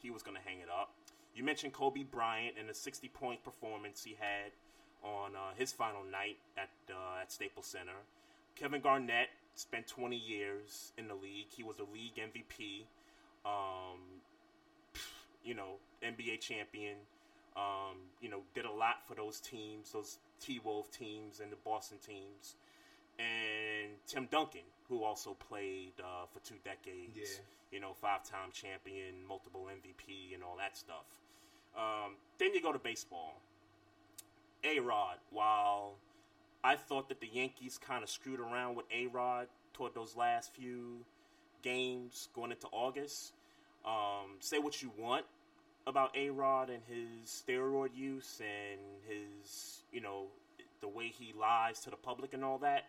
[0.02, 0.94] he was going to hang it up.
[1.36, 4.52] You mentioned Kobe Bryant and the 60 point performance he had
[5.04, 8.00] on uh, his final night at, uh, at Staples Center.
[8.56, 11.48] Kevin Garnett spent 20 years in the league.
[11.50, 12.86] He was the league MVP,
[13.46, 14.00] um,
[15.44, 16.96] you know, NBA champion.
[17.56, 21.58] Um, you know, did a lot for those teams, those T Wolf teams and the
[21.64, 22.56] Boston teams.
[23.18, 27.16] And Tim Duncan, who also played uh, for two decades.
[27.16, 27.26] Yeah.
[27.72, 31.06] You know, five time champion, multiple MVP, and all that stuff.
[31.78, 33.42] Um, then you go to baseball.
[34.64, 35.96] A Rod, while
[36.64, 40.54] I thought that the Yankees kind of screwed around with A Rod toward those last
[40.56, 41.06] few
[41.62, 43.34] games going into August,
[43.86, 45.26] um, say what you want
[45.88, 50.26] about A Rod and his steroid use and his, you know,
[50.82, 52.86] the way he lies to the public and all that.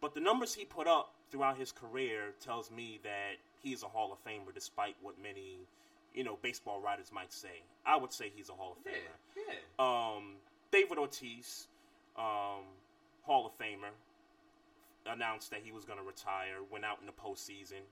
[0.00, 4.12] But the numbers he put up throughout his career tells me that he's a Hall
[4.12, 5.58] of Famer, despite what many,
[6.14, 7.62] you know, baseball writers might say.
[7.84, 9.16] I would say he's a Hall of Famer.
[9.36, 9.54] Yeah.
[9.78, 10.34] Um,
[10.70, 11.66] David Ortiz,
[12.16, 12.64] um,
[13.22, 13.92] Hall of Famer,
[15.06, 16.56] announced that he was going to retire.
[16.70, 17.82] Went out in the postseason,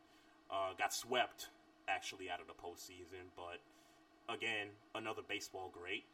[0.51, 1.49] uh, got swept
[1.89, 3.59] actually out of the postseason, but
[4.29, 6.05] again, another baseball great.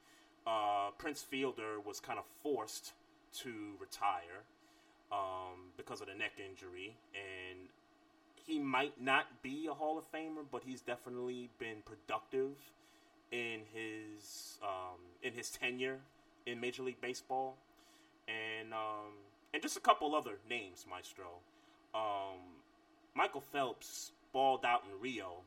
[0.46, 2.92] Uh, Prince Fielder was kind of forced
[3.38, 4.42] to retire
[5.10, 7.68] um, because of the neck injury, and
[8.34, 12.56] he might not be a Hall of Famer, but he's definitely been productive
[13.30, 15.98] in his um, in his tenure
[16.46, 17.56] in Major League Baseball,
[18.26, 19.12] and um,
[19.54, 21.26] and just a couple other names, Maestro.
[21.94, 22.40] Um,
[23.14, 25.42] Michael Phelps balled out in Rio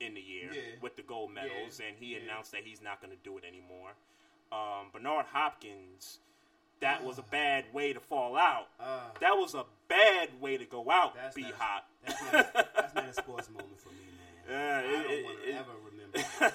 [0.00, 0.60] in the year Yeah.
[0.80, 1.86] with the gold medals, Yeah.
[1.86, 2.20] and he Yeah.
[2.20, 3.92] announced that he's not going to do it anymore.
[4.50, 6.18] Um, Bernard Hopkins,
[6.80, 8.68] that was a bad way to fall out.
[8.80, 11.14] Uh, that was a bad way to go out.
[11.34, 11.86] B hot.
[12.04, 14.44] That's not, that's not a sports moment for me, man.
[14.48, 16.54] Yeah, I don't want to ever remember.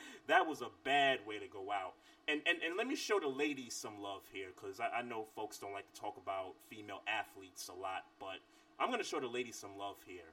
[0.26, 1.94] that was a bad way to go out.
[2.26, 5.24] And and, and let me show the ladies some love here, because I, I know
[5.36, 8.38] folks don't like to talk about female athletes a lot, but
[8.80, 10.24] I'm going to show the ladies some love here.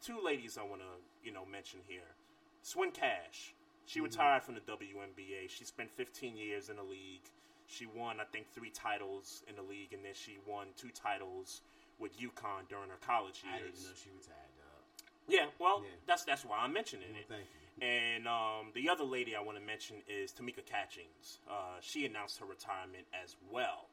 [0.00, 0.86] Two ladies I want to
[1.24, 2.14] you know mention here.
[2.62, 3.54] Swin Cash.
[3.86, 4.04] She Mhm.
[4.04, 5.48] retired from the WNBA.
[5.48, 7.28] She spent 15 years in the league.
[7.66, 11.62] She won, I think, three titles in the league, and then she won two titles
[11.98, 13.54] with UConn during her college years.
[13.54, 14.82] I didn't know she retired, dog.
[15.26, 15.90] Yeah, well, Yeah.
[16.06, 17.28] that's that's why I'm mentioning Well, it.
[17.28, 17.86] thank you.
[17.86, 21.40] And um, the other lady I want to mention is Tamika Catchings.
[21.48, 23.88] Uh, she announced her retirement as well.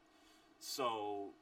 [0.60, 1.34] So,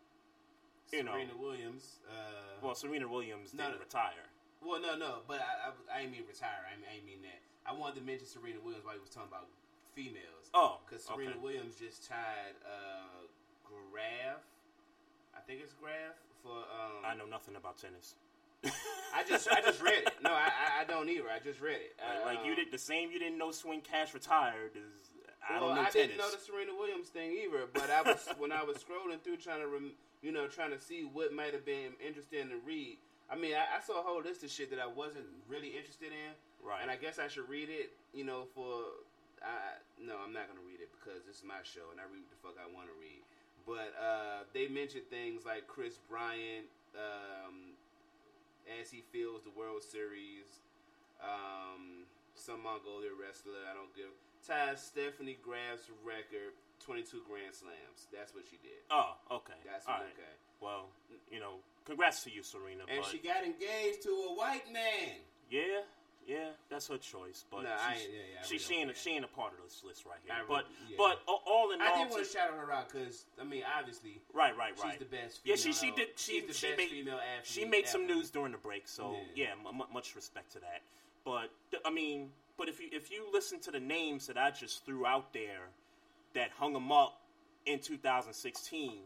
[0.92, 1.12] you know.
[1.12, 2.00] Serena know, Williams.
[2.08, 3.78] Uh, well, Serena Williams didn't no.
[3.78, 4.29] retire.
[4.60, 6.68] Well, no, no, but I, I, I ain't mean retire.
[6.68, 7.40] I, I ain't mean that.
[7.64, 9.48] I wanted to mention Serena Williams while he was talking about
[9.96, 10.52] females.
[10.52, 11.40] Oh, because Serena okay.
[11.40, 13.24] Williams just tied uh,
[13.64, 14.44] Graf.
[15.36, 16.52] I think it's Graf for.
[16.52, 18.14] Um, I know nothing about tennis.
[19.16, 20.12] I just I just read it.
[20.22, 21.30] No, I I, I don't either.
[21.32, 21.96] I just read it.
[21.96, 23.10] Like, I, like you um, did the same.
[23.10, 24.76] You didn't know Swin Cash retired.
[24.76, 25.10] Is
[25.48, 25.94] I well, don't know I tennis.
[25.94, 29.38] didn't know the Serena Williams thing either, but I was when I was scrolling through
[29.38, 29.92] trying to, rem,
[30.22, 32.98] you know, trying to see what might have been interesting to read.
[33.30, 36.10] I mean, I, I saw a whole list of shit that I wasn't really interested
[36.10, 36.34] in,
[36.66, 36.82] Right.
[36.82, 37.94] and I guess I should read it.
[38.12, 38.82] You know, for
[39.40, 42.20] I no, I'm not gonna read it because this is my show and I read
[42.26, 43.22] what the fuck I want to read.
[43.64, 46.66] But uh, they mentioned things like Kris Bryant
[46.98, 47.78] um,
[48.80, 50.60] as he feels the World Series.
[51.22, 54.10] Um, some Mongolian wrestler, I don't give.
[54.40, 58.08] Ties Stephanie Graf's record, 22 Grand Slams.
[58.08, 58.80] That's what she did.
[58.88, 59.60] Oh, okay.
[59.68, 60.16] That's what, right.
[60.16, 60.34] okay.
[60.64, 60.88] Well,
[61.30, 62.84] you know, congrats to you, Serena.
[62.88, 65.16] And she got engaged to a white man.
[65.50, 65.80] yeah,
[66.26, 67.44] yeah, that's her choice.
[67.50, 69.82] But Nah, she's- ain't- yeah, yeah, she, she ain't she ain't a part of this
[69.84, 70.34] list right here.
[70.34, 70.96] I but yeah.
[70.98, 74.20] but all in all, I didn't want to- shout her out because I mean, obviously,
[74.32, 74.90] Right, right, right.
[74.92, 75.40] she's the best.
[75.44, 76.08] Yeah, she she did.
[76.16, 77.46] She she's the she best made female athlete.
[77.46, 78.86] she made some news during the break.
[78.86, 80.82] So yeah, mu- much respect to that.
[81.24, 81.50] But
[81.84, 85.06] I mean, but if you if you listen to the names that I just threw
[85.06, 85.68] out there
[86.34, 87.20] that hung them up
[87.66, 89.00] in 2016,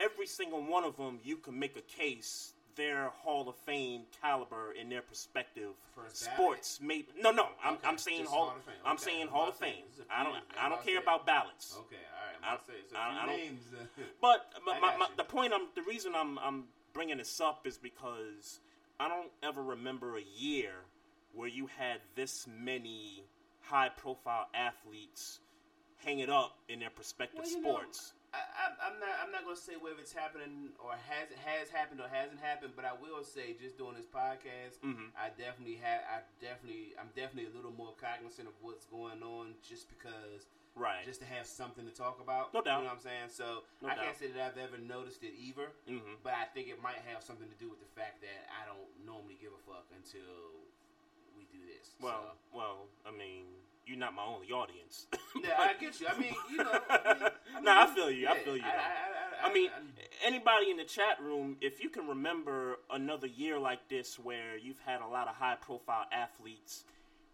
[0.00, 4.72] every single one of them you can make a case they're Hall of Fame caliber
[4.78, 5.70] in their perspective.
[5.96, 6.14] Ballot?
[6.14, 7.46] Sports, maybe no, no.
[7.64, 8.48] I'm, Okay, I'm saying Hall.
[8.48, 8.74] Hall of Fame.
[8.84, 9.74] I'm Okay, saying I'm Hall of Fame.
[9.88, 10.36] this is a I don't.
[10.60, 11.74] I'm don't care about ballots.
[11.78, 11.96] Okay,
[12.44, 12.58] all right.
[12.94, 13.62] I'm I- I- I don't- names.
[13.80, 17.40] uh, But, I but my, my, the point I'm the reason I'm I'm bringing this
[17.40, 18.60] up is because
[19.00, 20.72] I don't ever remember a year
[21.32, 23.24] where you had this many
[23.62, 25.40] high profile athletes
[26.04, 28.12] hang it up in their prospective Well, you know, sports.
[28.36, 29.14] I, I'm not.
[29.22, 32.84] I'm not gonna say whether it's happening or has has happened or hasn't happened, but
[32.84, 35.10] I will say, just doing this podcast, Mhm.
[35.16, 36.00] I definitely have.
[36.06, 36.94] I definitely.
[36.98, 40.46] I'm definitely a little more cognizant of what's going on, just because.
[40.76, 41.06] Right.
[41.08, 42.52] Just to have something to talk about.
[42.52, 42.84] No doubt.
[42.84, 43.28] You know what I'm saying?
[43.32, 44.04] So No I doubt.
[44.12, 46.20] can't say that I've ever noticed it either, Mhm.
[46.22, 48.84] but I think it might have something to do with the fact that I don't
[49.06, 50.52] normally give a fuck until
[51.34, 51.96] we do this.
[51.98, 52.56] Well, So.
[52.58, 53.46] well, I mean,
[53.86, 55.06] you're not my only audience.
[55.44, 56.06] Yeah, I get you.
[56.08, 56.80] I mean, you know.
[56.88, 58.26] I mean, I nah, I feel you.
[58.26, 58.62] I feel you.
[58.64, 58.78] I- though.
[58.78, 59.68] I- I- I mean,
[60.24, 64.78] anybody in the chat room, if you can remember another year like this where you've
[64.86, 66.84] had a lot of high profile athletes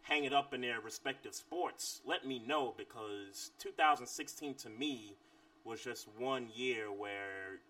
[0.03, 5.15] hang it up in their respective sports, let me know because 2016 to me
[5.65, 7.61] was just one year where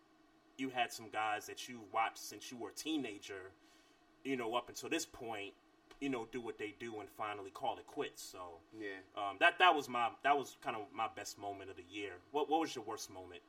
[0.57, 3.53] you had some guys that you watched since you were a teenager,
[4.25, 5.53] you know, up until this point,
[6.03, 8.23] you know, do what they do and finally call it quits.
[8.23, 8.99] So Yeah.
[9.17, 12.15] um, that that was my that was kind of my best moment of the year.
[12.33, 13.41] What what was your worst moment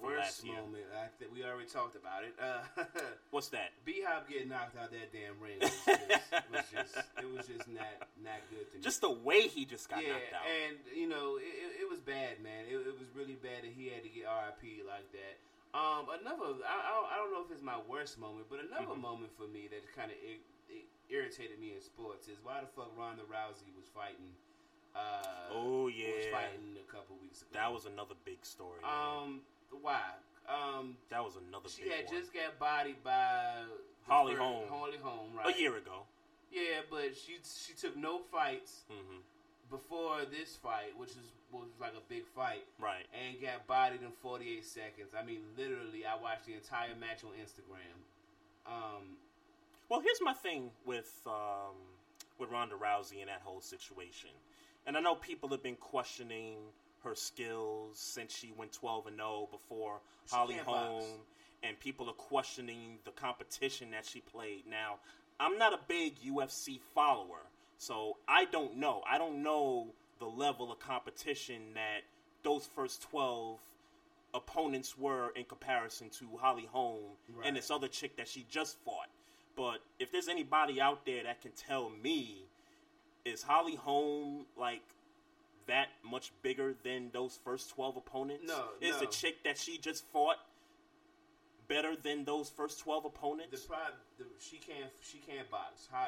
[0.00, 0.88] Worst moment.
[0.96, 2.32] I think we already talked about it.
[2.40, 2.64] Uh,
[3.30, 3.76] What's that?
[3.84, 7.68] B Hop getting knocked out that damn ring was just, was just it was just
[7.68, 8.82] not not good to me.
[8.82, 10.48] Just the way he just got yeah, knocked out.
[10.48, 12.64] and you know it, it, was bad, man.
[12.64, 15.36] It, it was really bad that he had to get RIP like that.
[15.76, 19.04] Um, another I, I, don't, know if it's my worst moment, but another Mhm.
[19.04, 20.16] moment for me that kind of
[21.10, 24.32] irritated me in sports is why the fuck Ronda Rousey was fighting.
[24.94, 26.30] Uh, Oh, was yeah.
[26.32, 27.50] fighting a couple weeks ago.
[27.54, 28.80] that was another big story.
[28.82, 28.90] man.
[28.90, 29.40] Um,
[29.80, 30.00] why?
[30.48, 32.14] Um, that was another she big had one.
[32.14, 33.62] just got bodied by
[34.06, 34.68] Holly first- Holm.
[34.68, 35.54] Holly Holm, right?
[35.54, 36.02] a year ago.
[36.50, 39.18] Yeah, but she she took no fights hmm
[39.70, 43.06] before this fight, which is was like a big fight, Right.
[43.14, 45.14] and got bodied in 48 seconds.
[45.14, 47.94] I mean, literally, I watched the entire match on Instagram.
[48.66, 49.16] Um,
[49.90, 51.74] Well, here's my thing with um,
[52.38, 54.30] with Ronda Rousey and that whole situation,
[54.86, 56.56] and I know people have been questioning
[57.04, 61.06] her skills since she went 12 and 0 before She Holly Holm, box.
[61.62, 64.64] and people are questioning the competition that she played.
[64.70, 64.96] Now,
[65.40, 67.40] I'm not a big UFC follower,
[67.78, 69.02] so I don't know.
[69.10, 69.88] I don't know
[70.20, 72.02] the level of competition that
[72.42, 73.58] those first 12
[74.34, 77.00] opponents were in comparison to Holly Holm
[77.34, 77.46] Right.
[77.48, 79.08] and this other chick that she just fought.
[79.56, 82.44] But if there's anybody out there that can tell me,
[83.24, 84.82] is Holly Holm like
[85.66, 88.44] that much bigger than those first 12 opponents?
[88.46, 90.36] No, Is the chick that she just fought
[91.68, 93.62] better than those first 12 opponents?
[93.62, 93.76] the, pro-
[94.18, 95.88] the she can't she can't box.
[95.94, 95.98] Uh,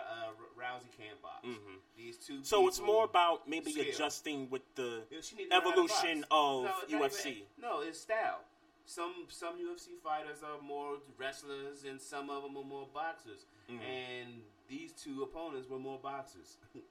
[0.58, 1.44] Rousey can't box.
[1.46, 1.78] Mhm.
[1.96, 2.42] These two.
[2.42, 3.84] So it's more about maybe skill.
[3.88, 7.26] adjusting with the Yeah, she need to know how to evolution of No, UFC.
[7.30, 8.40] even- no, it's style.
[8.84, 13.46] Some some UFC fighters are more wrestlers, and some of them are more boxers.
[13.68, 13.80] Mhm.
[13.80, 16.58] And these two opponents were more boxers.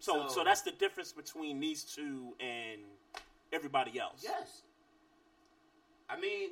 [0.00, 2.82] So, so, So- that's the difference between these two and
[3.50, 4.22] everybody else.
[4.22, 4.62] yes.
[6.08, 6.50] I mean,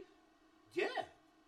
[0.74, 1.04] yeah.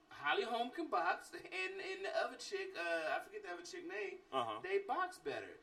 [0.09, 1.45] Holly Holm can box, and
[1.91, 4.19] and the other chick, uh, I forget the other chick name.
[4.33, 4.61] Uh-huh.
[4.63, 5.59] They box better.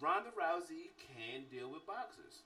[0.00, 2.44] Ronda Rousey can deal with boxers.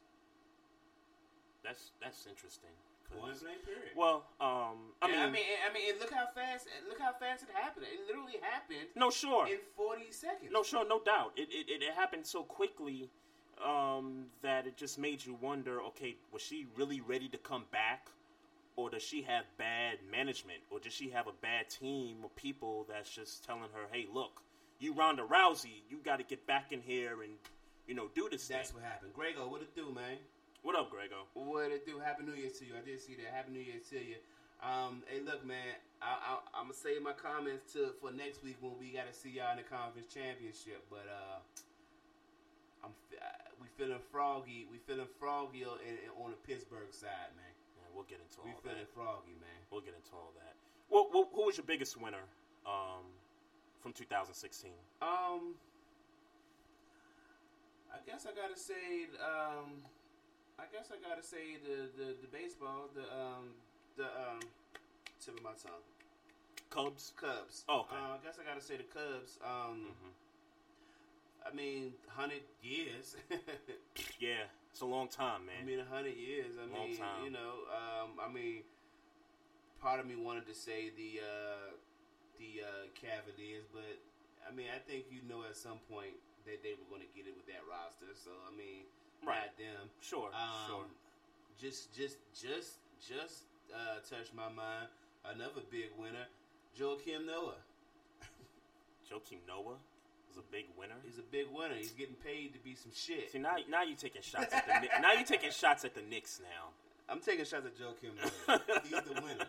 [1.62, 2.72] That's that's interesting
[3.20, 3.92] period.
[3.96, 7.42] Well, um, I And mean, I mean, I mean, look how fast, look how fast
[7.44, 7.86] it happened.
[7.92, 8.88] It literally happened.
[8.96, 10.50] no, sure, in forty seconds.
[10.52, 11.32] no, sure, no doubt.
[11.36, 13.10] It it, it, it happened so quickly
[13.64, 15.80] um, that it just made you wonder.
[15.82, 18.08] Okay, was she really ready to come back,
[18.76, 22.86] or does she have bad management, or does she have a bad team of people
[22.88, 24.42] that's just telling her, "Hey, look,
[24.78, 27.32] you Ronda Rousey, you got to get back in here and
[27.86, 28.80] you know do this." That's thing.
[28.82, 29.12] what happened.
[29.14, 30.16] Grego, what it do, man?
[30.64, 31.28] What up, Grego?
[31.36, 32.00] What it do?
[32.00, 32.72] Happy New Year to you.
[32.72, 33.28] I did see that.
[33.36, 34.16] Happy New Year to you.
[34.64, 35.76] Um, hey, look, man.
[36.00, 39.12] I, I, I'm gonna save my comments to for next week when we got to
[39.12, 40.80] see y'all in the conference championship.
[40.88, 41.44] But uh,
[42.80, 44.64] I'm uh, we feeling froggy.
[44.72, 45.76] We feeling froggy on,
[46.16, 47.52] on the Pittsburgh side, man.
[47.76, 48.64] Yeah, we'll get into We all that.
[48.64, 49.60] We feeling froggy, man.
[49.68, 50.56] We'll get into all that.
[50.88, 52.24] Well, well, who was your biggest winner
[52.64, 53.04] um,
[53.84, 54.72] from 2016?
[55.04, 55.60] Um,
[57.92, 59.84] I guess I gotta say, um,
[60.58, 63.54] I guess I gotta say the the, the baseball, the um,
[63.96, 64.40] the um,
[65.24, 65.82] tip of my tongue.
[66.70, 67.12] Cubs.
[67.16, 67.64] Cubs.
[67.68, 67.94] Oh, okay.
[67.96, 69.38] Uh, I guess I gotta say the Cubs.
[69.44, 69.94] Um,
[71.44, 73.16] I mean, hundred years.
[74.18, 75.62] Yeah, it's a long time, man.
[75.62, 76.54] I mean, hundred years.
[76.58, 77.22] I Long mean, time.
[77.26, 78.62] you know, um, I mean,
[79.82, 81.70] part of me wanted to say the uh,
[82.38, 83.98] the uh, Cavaliers, but
[84.42, 86.14] I mean, I think you know at some point
[86.46, 88.10] that they were going to get it with that roster.
[88.18, 88.88] So I mean,
[89.26, 89.48] Right.
[89.48, 89.88] not them.
[90.00, 90.84] Sure, Um, sure.
[91.60, 93.44] Just, just, just, just
[93.74, 94.88] uh, touched my mind.
[95.24, 96.26] Another big winner,
[96.78, 97.56] Joakim Noah.
[99.10, 99.76] Joakim Noah
[100.30, 100.96] is a big winner.
[101.04, 101.74] He's a big winner.
[101.76, 103.32] He's getting paid to be some shit.
[103.32, 106.40] See now, now you taking shots at the now you taking shots at the Knicks
[106.42, 106.70] now.
[107.08, 108.60] I'm taking shots at Joakim Noah.
[108.84, 109.46] He's the winner.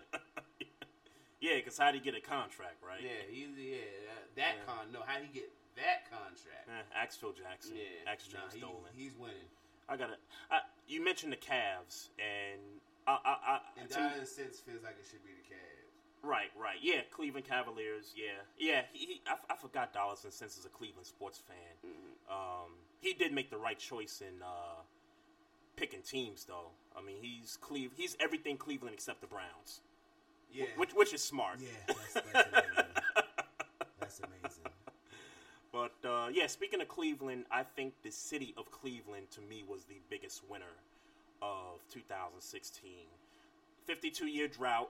[1.42, 3.02] Yeah, because how would he get a contract, right?
[3.04, 4.66] Yeah, he's yeah that, that Yeah.
[4.66, 4.92] con.
[4.92, 6.66] No, how would he get that contract?
[6.72, 7.76] Eh, Phil Jackson.
[7.78, 8.92] Yeah, Ask nah, James he- Dolan.
[8.96, 9.46] he's winning.
[9.88, 10.18] I gotta.
[10.52, 12.62] I, you mentioned the Cavs, and
[13.08, 15.76] I, I, I And that in a sense feels like it should be the Cavs.
[16.24, 16.78] Right, right.
[16.82, 18.14] Yeah, Cleveland Cavaliers.
[18.16, 18.82] Yeah, yeah.
[18.94, 21.92] He, he, I, I forgot dollars and cents as a Cleveland sports fan.
[22.30, 24.82] Um, he did make the right choice in uh,
[25.76, 26.72] picking teams, though.
[26.98, 27.92] I mean, he's Cleve.
[27.96, 29.82] He's everything Cleveland except the Browns.
[30.52, 30.66] Yeah.
[30.78, 31.60] which which is smart.
[31.60, 32.72] Yeah, that's, that's amazing.
[34.00, 34.72] that's amazing.
[35.76, 39.84] But uh, yeah, speaking of Cleveland, I think the city of Cleveland to me was
[39.84, 40.72] the biggest winner
[41.42, 42.92] of 2016.
[43.86, 44.90] 52 year drought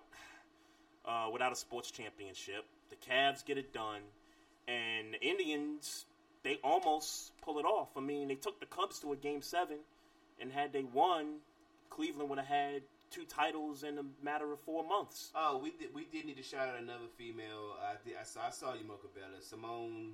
[1.04, 2.66] uh, without a sports championship.
[2.92, 4.02] The Cavs get it done,
[4.68, 6.06] and the Indians
[6.44, 7.90] they almost pull it off.
[7.98, 9.78] I mean, they took the Cubs to a game seven,
[10.40, 11.38] and had they won,
[11.90, 15.32] Cleveland would have had two titles in a matter of four months.
[15.34, 15.96] Oh, we did.
[15.96, 17.74] We did need to shout out another female.
[17.82, 18.18] I did.
[18.22, 18.42] I saw.
[18.46, 19.42] I saw you, Mocha Bella.
[19.42, 20.14] Simone.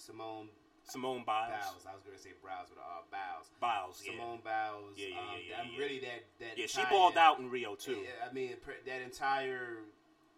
[0.00, 0.48] Simone.
[0.82, 1.52] Simone Biles.
[1.52, 1.84] Biles.
[1.86, 3.46] I was going to say Biles but uh, Biles.
[3.60, 4.12] Biles, yeah.
[4.16, 4.96] Simone Biles.
[4.96, 5.78] Yeah, yeah, um, yeah, yeah, I'm yeah.
[5.78, 6.20] really that.
[6.40, 6.52] That.
[6.56, 8.00] Yeah, she balled out in Rio too.
[8.02, 9.84] Yeah, I mean that entire.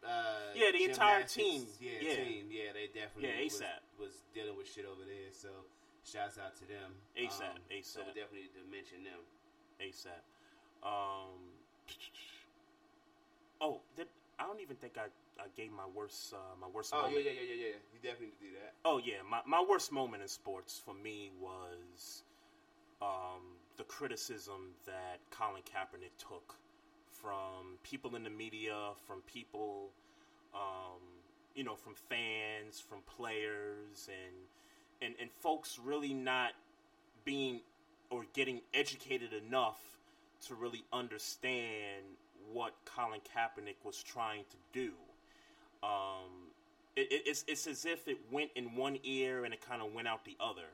[0.03, 1.63] Uh, Yeah, the entire team.
[1.79, 2.17] Yeah, Yeah.
[2.19, 2.51] team.
[2.51, 3.31] Yeah, they definitely.
[3.31, 3.81] Yeah, was, ASAP.
[4.03, 5.31] was dealing with shit over there.
[5.31, 5.49] So,
[6.03, 6.91] shouts out to them.
[7.15, 8.15] ASAP, Um, So we ASAP.
[8.19, 9.23] definitely need to mention them.
[9.79, 10.27] ASAP.
[10.83, 11.39] Um,
[13.63, 14.09] oh, did,
[14.41, 15.07] I don't even think I,
[15.39, 17.25] I gave my worst uh, my worst Oh moment.
[17.25, 17.75] yeah, yeah, yeah, yeah, yeah.
[17.93, 18.75] You definitely do that.
[18.85, 22.23] Oh yeah, my my worst moment in sports for me was
[23.01, 26.55] um, the criticism that Colin Kaepernick took
[27.11, 29.91] from people in the media, from people,
[30.55, 31.01] um,
[31.55, 34.37] you know, from fans, from players, and
[35.01, 36.53] and and folks really not
[37.25, 37.61] being
[38.11, 39.81] or getting educated enough
[40.47, 42.03] to really understand
[42.53, 44.91] what Colin Kaepernick was trying to do.
[45.83, 46.51] Um,
[46.97, 49.93] it, it- it's it's as if it went in one ear and it kind of
[49.93, 50.69] went out the other.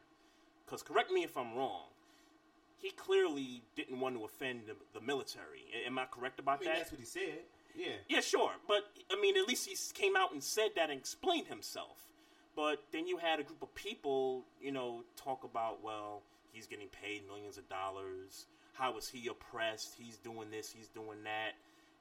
[0.64, 1.84] Because correct me if I'm wrong.
[2.78, 5.64] He clearly didn't want to offend the, the military.
[5.86, 6.78] Am I correct about I mean, that?
[6.78, 7.40] that's what he said.
[7.76, 7.86] Yeah.
[8.08, 8.52] Yeah, sure.
[8.68, 11.96] But, I mean, at least he came out and said that and explained himself.
[12.54, 16.86] But then you had a group of people, you know, talk about, well, he's getting
[16.88, 18.46] paid millions of dollars.
[18.74, 19.94] How is he oppressed?
[19.98, 21.52] He's doing this, he's doing that.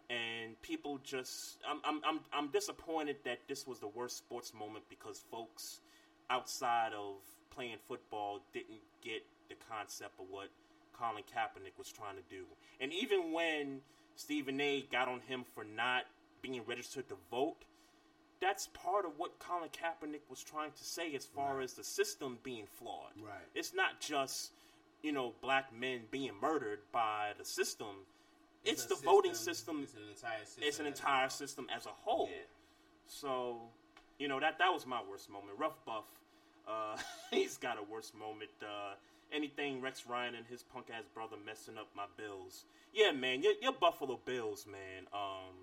[0.10, 4.86] And people just, I'm, I'm, I'm, I'm disappointed that this was the worst sports moment
[4.90, 5.82] because folks
[6.30, 7.16] outside of
[7.50, 10.48] playing football didn't get the concept of what
[10.98, 12.44] Colin Kaepernick was trying to do.
[12.80, 13.82] And even when
[14.16, 14.86] Stephen A.
[14.92, 16.04] got on him for not
[16.42, 17.66] being registered to vote,
[18.40, 22.38] that's part of what Colin Kaepernick was trying to say as far as the system
[22.44, 23.12] being flawed.
[23.22, 23.34] Right.
[23.56, 24.52] It's not just,
[25.02, 28.06] you know, black men being murdered by the system.
[28.68, 29.88] It's, the voting system- system.
[29.88, 30.64] It's an entire system.
[30.64, 31.30] It's an as a entire whole.
[31.30, 32.30] system as a whole.
[32.30, 32.42] Yeah.
[33.08, 33.58] So,
[34.20, 35.58] you know that that was my worst moment.
[35.58, 36.06] Rough Buff,
[36.68, 36.98] uh,
[37.32, 38.52] he's got a worst moment.
[38.62, 38.96] Uh,
[39.32, 42.66] anything Rex Ryan and his punk ass brother messing up my Bills.
[42.94, 45.08] Yeah, man, you're, you're Buffalo Bills, man.
[45.14, 45.56] Um,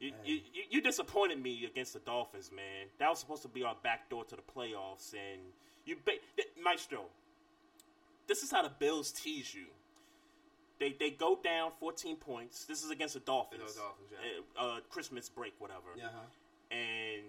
[0.00, 2.88] you, you, you, you disappointed me against the Dolphins, man.
[2.98, 5.40] That was supposed to be our backdoor to the playoffs, and
[5.84, 6.12] you, ba-
[6.62, 7.06] Maestro.
[8.26, 9.66] This is how the Bills tease you.
[10.78, 12.64] They they go down 14 points.
[12.64, 13.74] This is against the Dolphins.
[13.74, 14.62] The Dolphins, yeah.
[14.62, 15.88] Uh, uh, Christmas break, whatever.
[15.96, 16.08] Yeah.
[16.12, 17.22] huh And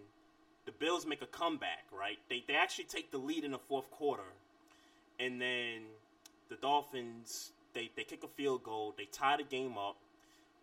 [0.65, 2.19] the Bills make a comeback, right?
[2.29, 4.29] They they actually take the lead in the fourth quarter,
[5.19, 5.83] and then
[6.49, 8.93] the Dolphins they they kick a field goal.
[8.97, 9.95] They tie the game up,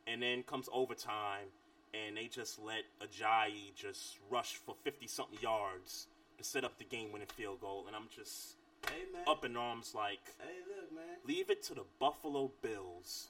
[0.07, 1.47] and then comes overtime,
[1.95, 6.07] and they just let Ajayi just rush for 50 something yards
[6.39, 7.85] to set up the game winning field goal.
[7.87, 8.57] And I'm just
[8.91, 10.21] Hey up in arms like.
[10.39, 11.17] Hey, look, man.
[11.27, 13.29] Leave it to the Buffalo Bills.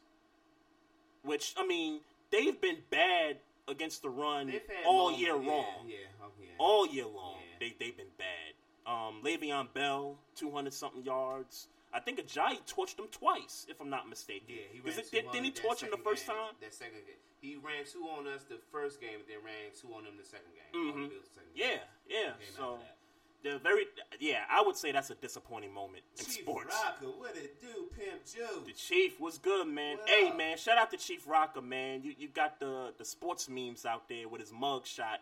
[1.22, 2.00] Which, I mean,
[2.30, 3.38] they've been bad
[3.68, 4.52] against the run
[4.86, 5.86] all year yeah, long.
[5.86, 6.46] Yeah, oh, yeah.
[6.58, 7.38] All year long.
[7.60, 8.52] They, they've been bad.
[8.86, 11.68] Um, Le'Veon Bell, 200 something yards.
[11.94, 14.46] I think Ajayi torched him twice, if I'm not mistaken.
[14.48, 16.36] Yeah, he ran it, two did, on didn't he torch him the first game.
[16.36, 16.52] time?
[16.60, 17.22] That second game.
[17.40, 20.26] He ran two on us the first game, and then ran two on them the
[20.26, 20.74] second game.
[20.74, 21.08] Mhm.
[21.08, 22.34] The second Yeah, game.
[22.34, 22.46] yeah.
[22.56, 22.80] So,
[23.44, 23.84] after very,
[24.20, 26.74] yeah, I would say that's a disappointing moment in Chief sports.
[26.84, 28.62] Rocker, what it do, Pimp Joe?
[28.66, 29.98] The Chief was good, man.
[29.98, 30.36] What hey, up?
[30.36, 32.02] man, shout out to Chief Rocker, man.
[32.02, 35.20] You you got the the sports memes out there with his mug shot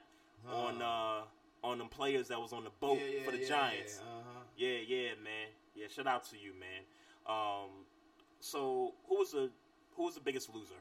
[0.51, 1.23] on uh
[1.63, 4.01] on them players that was on the boat Yeah, yeah, for the yeah, Giants.
[4.03, 4.41] yeah, uh-huh.
[4.57, 5.49] yeah, yeah, man.
[5.75, 6.83] Yeah, shout out to you, man.
[7.27, 7.87] Um,
[8.41, 9.51] so who was the
[9.97, 10.79] who was the biggest loser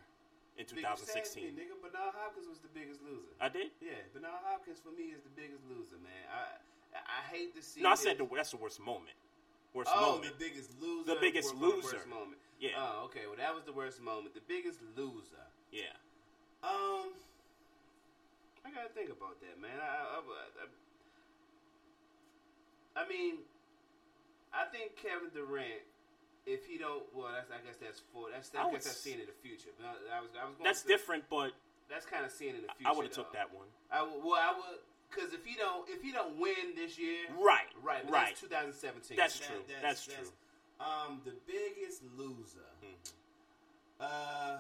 [0.58, 1.44] in Nigga, just ask 2016?
[1.44, 3.30] Me, nigga, Bernard Hopkins was the biggest loser.
[3.40, 3.70] I did.
[3.82, 6.26] Yeah, Bernard Hopkins for me is the biggest loser, man.
[6.34, 6.58] I
[6.96, 7.82] I hate to see.
[7.82, 9.16] No, I said the, that's the worst moment.
[9.74, 10.38] Worst oh, moment.
[10.38, 11.16] the biggest loser.
[11.16, 11.98] The biggest loser.
[11.98, 12.38] Worst moment.
[12.60, 12.76] Yeah.
[12.78, 13.22] Oh, okay.
[13.26, 14.36] Well, that was the worst moment.
[14.36, 15.48] The biggest loser.
[15.72, 15.96] Yeah.
[16.64, 17.16] Um,
[18.66, 19.80] I gotta think about that, man.
[19.82, 20.22] I, I,
[23.00, 23.42] I, I mean,
[24.54, 25.82] I think Kevin Durant,
[26.46, 29.00] if he don't, well, that's I guess that's for that's I I would guess that's
[29.00, 29.72] seeing in the future.
[29.80, 30.68] But I, I was I was going.
[30.68, 31.56] That's to, different, but
[31.90, 32.88] That's kind of seeing in the future.
[32.88, 33.68] I would have took that one.
[33.92, 34.80] I would, well, I would,
[35.14, 38.30] because if he don't, if he don't win this year, Right, right, right.
[38.30, 39.18] That's 2017.
[39.18, 40.16] That's That- true, that's true.
[40.80, 42.66] Um, the biggest loser.
[42.84, 44.02] Mm-hmm.
[44.02, 44.58] Uh,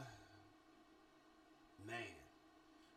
[1.87, 1.97] man.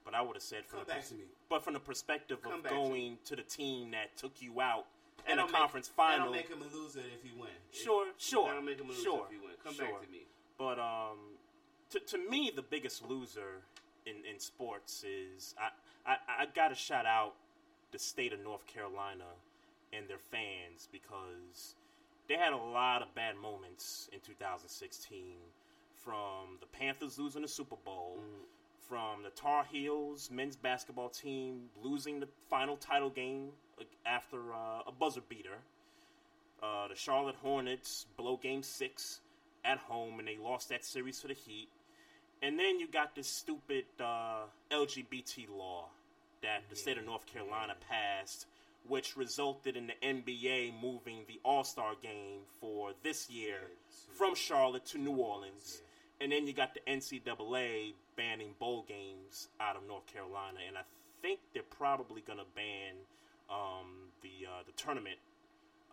[0.04, 1.24] But I would have said from Come the back pers- to me.
[1.48, 4.60] But from the perspective Come of back to going to, the team that took you
[4.60, 4.84] out
[5.26, 6.26] in a make- conference That final.
[6.26, 7.48] don't make him a loser if he win.
[7.72, 9.54] Sure, sure, That don't make him a loser sure, if he win.
[9.64, 9.86] Come sure.
[9.86, 10.26] back to me.
[10.58, 11.18] But um,
[11.90, 13.62] to, to me, the biggest loser
[14.04, 17.34] in, in sports is I, I I gotta shout out
[17.94, 19.24] the state of North Carolina
[19.92, 21.76] and their fans because
[22.28, 25.20] they had a lot of bad moments in 2016
[25.94, 28.18] from the Panthers losing the Super Bowl,
[28.88, 33.50] from the Tar Heels men's basketball team losing the final title game
[34.04, 35.58] after uh, a buzzer beater.
[36.60, 39.20] Uh, the Charlotte Hornets blow game six
[39.64, 41.68] at home and they lost that series to the Heat.
[42.42, 45.86] And then you got this stupid uh, LGBT law
[46.44, 48.46] that the state of North Carolina passed,
[48.86, 53.56] which resulted in the NBA moving the All Star game for this year
[54.12, 55.80] from Charlotte to New Orleans.
[56.20, 60.58] And then you got the NCAA banning bowl games out of North Carolina.
[60.68, 60.82] And I
[61.22, 62.94] think they're probably going to ban
[63.50, 65.18] um, the, uh, the tournament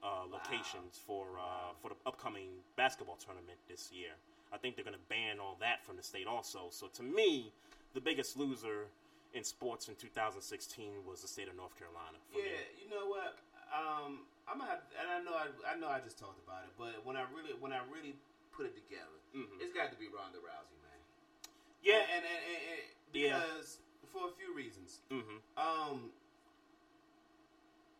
[0.03, 4.09] uh, locations for uh, for the upcoming basketball tournament this year.
[4.51, 6.67] I think they're going to ban all that from the state also.
[6.71, 7.53] So to me,
[7.93, 8.87] the biggest loser
[9.33, 12.19] in sports in 2016 was the state of North Carolina.
[12.31, 12.83] For Yeah, me.
[12.83, 13.39] you know what?
[13.71, 16.73] Um, I'm gonna have, and I know I, I know I just talked about it,
[16.77, 18.15] but when I really when I really
[18.51, 19.15] put it together,
[19.63, 20.99] it's got to be Ronda Rousey, man.
[20.99, 21.87] Mm-hmm.
[21.87, 22.03] Yeah.
[22.15, 22.81] and and, and, and
[23.15, 23.39] Yeah.
[23.47, 23.79] because
[24.11, 24.99] for a few reasons.
[25.09, 25.39] Mm-hmm.
[25.55, 26.11] Um,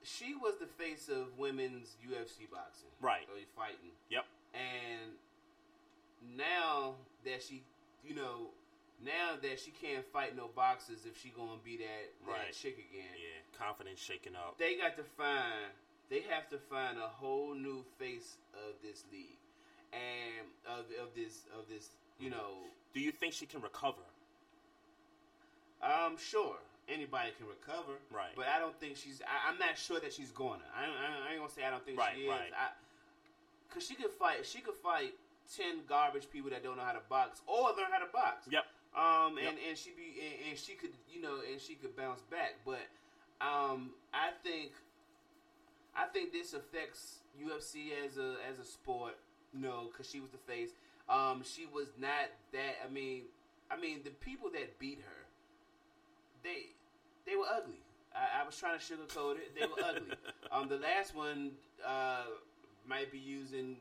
[0.04, 3.24] she was the face of women's UFC boxing, Right.
[3.32, 3.94] Or fighting.
[4.10, 4.26] Yep.
[4.54, 5.12] And
[6.36, 7.64] now that she,
[8.04, 8.50] you know,
[9.04, 12.54] now that she can't fight no boxers if she gonna be that, that Right.
[12.54, 13.14] chick again.
[13.18, 14.58] Yeah, confidence shaken up.
[14.58, 15.72] They got to find.
[16.10, 19.40] They have to find a whole new face of this league,
[19.94, 21.90] and of of this of this.
[22.20, 22.38] You mm-hmm.
[22.38, 24.04] know, Do you think she can recover?
[25.82, 28.36] I'm sure anybody can recover, Right.
[28.36, 29.22] But I don't think she's.
[29.26, 30.64] I, I'm not sure that she's gonna.
[30.76, 32.30] I, I, I ain't gonna say I don't think Right, she is.
[32.30, 32.52] right.
[32.54, 32.70] I,
[33.74, 34.46] Cause she could fight.
[34.46, 35.14] She could fight
[35.56, 38.48] ten garbage people that don't know how to box or learn how to box.
[38.50, 38.66] Yep.
[38.96, 39.50] Um, Yep.
[39.50, 42.56] and, and she be and, and she could you know and she could bounce back,
[42.66, 42.82] but
[43.40, 44.72] um, I think
[45.96, 49.18] I think this affects UFC as a as a sport.
[49.54, 50.70] You know, because she was the face.
[51.10, 52.76] Um, she was not that.
[52.88, 53.24] I mean,
[53.70, 55.26] I mean the people that beat her,
[56.44, 56.70] they
[57.26, 57.82] they were ugly.
[58.16, 59.56] I, I was trying to sugarcoat it.
[59.58, 60.12] They were ugly.
[60.54, 61.52] Um, the last one
[61.88, 62.24] uh,
[62.86, 63.78] might be using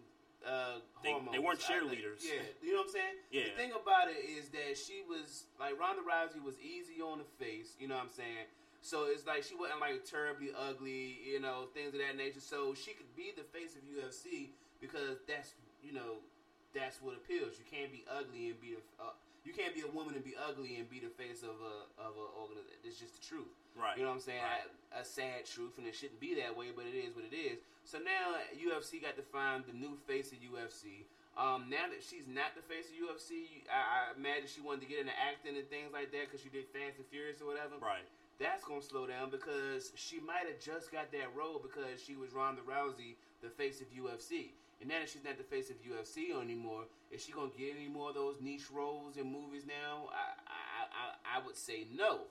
[0.47, 1.33] uh, They- hormones.
[1.33, 2.25] they weren't cheerleaders.
[2.25, 3.15] yeah, you know what I'm saying.
[3.31, 3.45] Yeah.
[3.45, 7.25] The thing about it is that she was like Ronda Rousey was easy on the
[7.39, 7.77] face.
[7.79, 8.47] You know what I'm saying.
[8.83, 12.41] So it's like she wasn't like terribly ugly, you know, things of that nature.
[12.41, 15.53] So she could be the face of UFC because that's
[15.85, 16.25] you know
[16.73, 17.61] that's what appeals.
[17.61, 19.13] You can't be ugly and be the uh,
[19.45, 22.17] you can't be a woman and be ugly and be the face of a of
[22.17, 22.81] a organization.
[22.85, 23.53] It's just the truth.
[23.77, 23.97] Right.
[23.97, 24.43] You know what I'm saying?
[24.43, 24.99] Right.
[24.99, 27.35] A, a sad truth, and it shouldn't be that way, but it is what it
[27.35, 27.59] is.
[27.85, 31.07] So now UFC got to find the new face of UFC.
[31.39, 34.91] Um, now that she's not the face of UFC, I, I imagine she wanted to
[34.91, 37.79] get into acting and things like that because she did Fast and Furious or whatever.
[37.81, 38.05] Right.
[38.43, 42.33] That's gonna slow down because she might have just got that role because she was
[42.33, 44.57] Ronda Rousey, the face of UFC.
[44.81, 47.89] And now that she's not the face of UFC anymore, is she gonna get any
[47.89, 50.09] more of those niche roles in movies now?
[50.09, 52.27] I I, I, I would say no.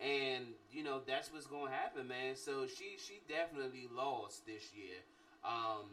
[0.00, 2.36] And you know that's what's gonna happen, man.
[2.36, 5.00] So she she definitely lost this year,
[5.44, 5.88] um,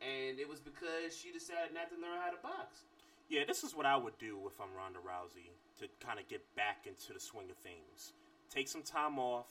[0.00, 2.84] and it was because she decided not to learn how to box.
[3.28, 5.48] Yeah, this is what I would do if I'm Ronda Rousey
[5.80, 8.12] to kind of get back into the swing of things.
[8.50, 9.46] Take some time off,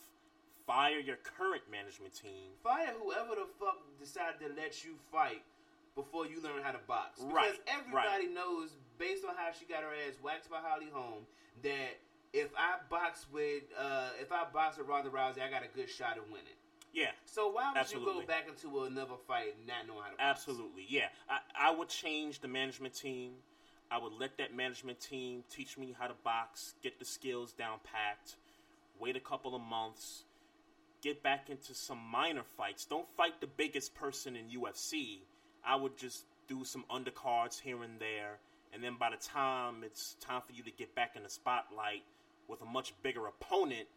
[0.68, 2.54] fire your current management team.
[2.62, 5.42] Fire whoever the fuck decided to let you fight
[5.96, 7.20] before you learn how to box.
[7.20, 11.26] Because Right, everybody knows, based on how she got her ass waxed by Holly Holm,
[11.64, 11.98] that
[12.34, 15.90] if I box with uh, if I box with Ronda Rousey, I got a good
[15.90, 16.58] shot at winning.
[16.94, 17.12] Yeah.
[17.26, 18.14] So why would Absolutely.
[18.14, 20.20] you go back into another fight and not know how to box?
[20.20, 21.08] Absolutely, yeah.
[21.30, 23.32] I, I would change the management team.
[23.90, 27.80] I would let that management team teach me how to box, get the skills down
[27.84, 28.36] packed,
[29.00, 30.24] wait a couple of months,
[31.02, 32.86] get back into some minor fights.
[32.86, 35.20] Don't fight the biggest person in UFC.
[35.66, 38.40] I would just do some undercards here and there,
[38.74, 42.04] and then by the time it's time for you to get back in the spotlight
[42.52, 43.88] with a much bigger opponent,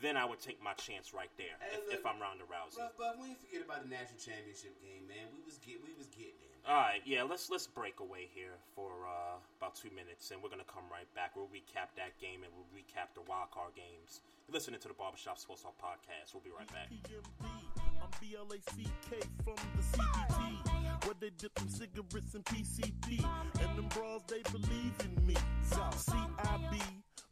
[0.00, 2.80] then I would take my chance right there Hey, if, look, if I'm Ronda Rousey.
[2.80, 5.28] But, but we forget about the national championship game, man.
[5.36, 6.48] We was get we was getting it.
[6.64, 10.48] All right, yeah, let's let's break away here for uh, about two minutes, and we're
[10.50, 11.36] gonna come right back.
[11.36, 14.24] We'll recap that game and we'll recap the wild card games.
[14.48, 16.32] You're listening to the Barbershop Sports Talk podcast.
[16.32, 16.88] We'll be right back.
[16.88, 23.20] I'm BLACK from the CBT, where they dip them cigarettes in PCP,
[23.60, 25.36] and them bras they believe in me.
[25.68, 26.80] CIB,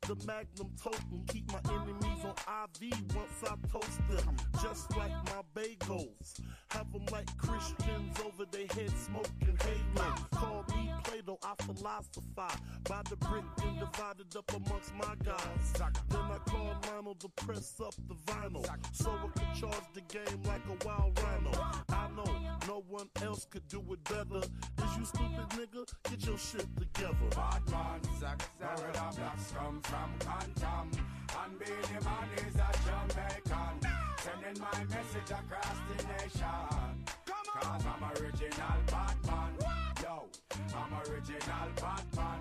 [0.07, 2.35] the Magnum totem, keep my enemies on
[2.65, 6.41] IV once I toast them, just like my bagels.
[6.71, 10.15] Have them like Christians over their head smoking halo.
[10.33, 15.73] Call me Plato, I philosophize by the brick and divided up amongst my guys.
[16.09, 20.43] Then I call Lionel to press up the vinyl, so I can charge the game
[20.45, 21.51] like a wild rhino.
[21.89, 22.36] I know
[22.67, 24.41] no one else could do it better.
[24.41, 25.87] Is you stupid nigga?
[26.11, 27.15] Get your shit together.
[27.31, 30.91] Bad man, Zack, where the blacks come from, Quantum.
[31.45, 33.91] And Beenie Man is a Jamaican.
[34.19, 37.05] Sending my message across the nation.
[37.61, 39.53] Cause I'm original Batman.
[40.03, 40.25] Yo,
[40.75, 42.41] I'm original Batman.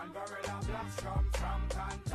[0.00, 2.09] And Gorilla Blacks come from Quantum.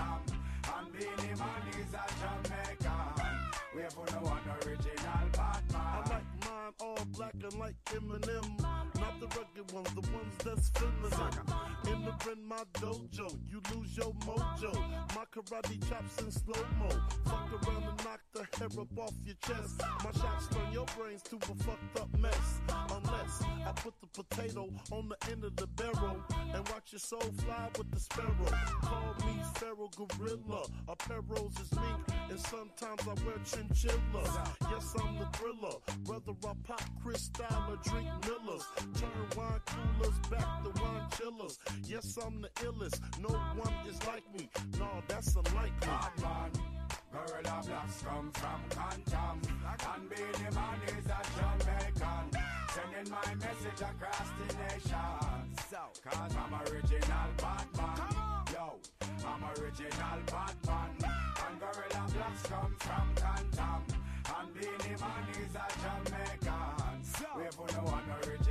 [6.86, 8.75] All black and like Eminem.
[9.16, 11.34] Not the rugged ones, the ones that's feminine.
[11.88, 14.74] Entering my dojo, you lose your mojo.
[15.16, 16.90] My karate chops in slow mo.
[17.26, 19.82] Fuck around and knock the hair up off your chest.
[20.04, 22.62] My shots turn your brains to a fucked up mess.
[22.70, 26.18] Unless I put the potato on the end of the barrel
[26.54, 28.52] and watch your soul fly with the sparrow.
[28.82, 30.64] Call me Pharaoh Gorilla.
[30.88, 34.56] Apparels is mink, and sometimes I wear chinchilla.
[34.72, 35.76] Yes, I'm the thriller.
[36.06, 38.66] Whether I pop Cristal or drink Millers,
[39.06, 41.60] turn wine coolers back to wine chillers.
[41.86, 43.00] Yes, I'm the illest.
[43.22, 44.50] No one is like me.
[44.80, 45.72] No, that's unlikely.
[45.82, 46.52] Batman.
[47.12, 49.42] Gorilla Blacks come from Quantum.
[49.94, 52.26] And Beenie Man is a Jamaican.
[52.74, 55.46] Sending my message across the nation.
[56.04, 57.98] Cause I'm a original Batman.
[58.54, 58.80] Yo,
[59.26, 60.90] I'm original Batman.
[61.02, 63.84] And Gorilla Blacks come from Quantum.
[64.38, 66.86] And Beenie Man is a Jamaican.
[67.38, 68.45] We have no one original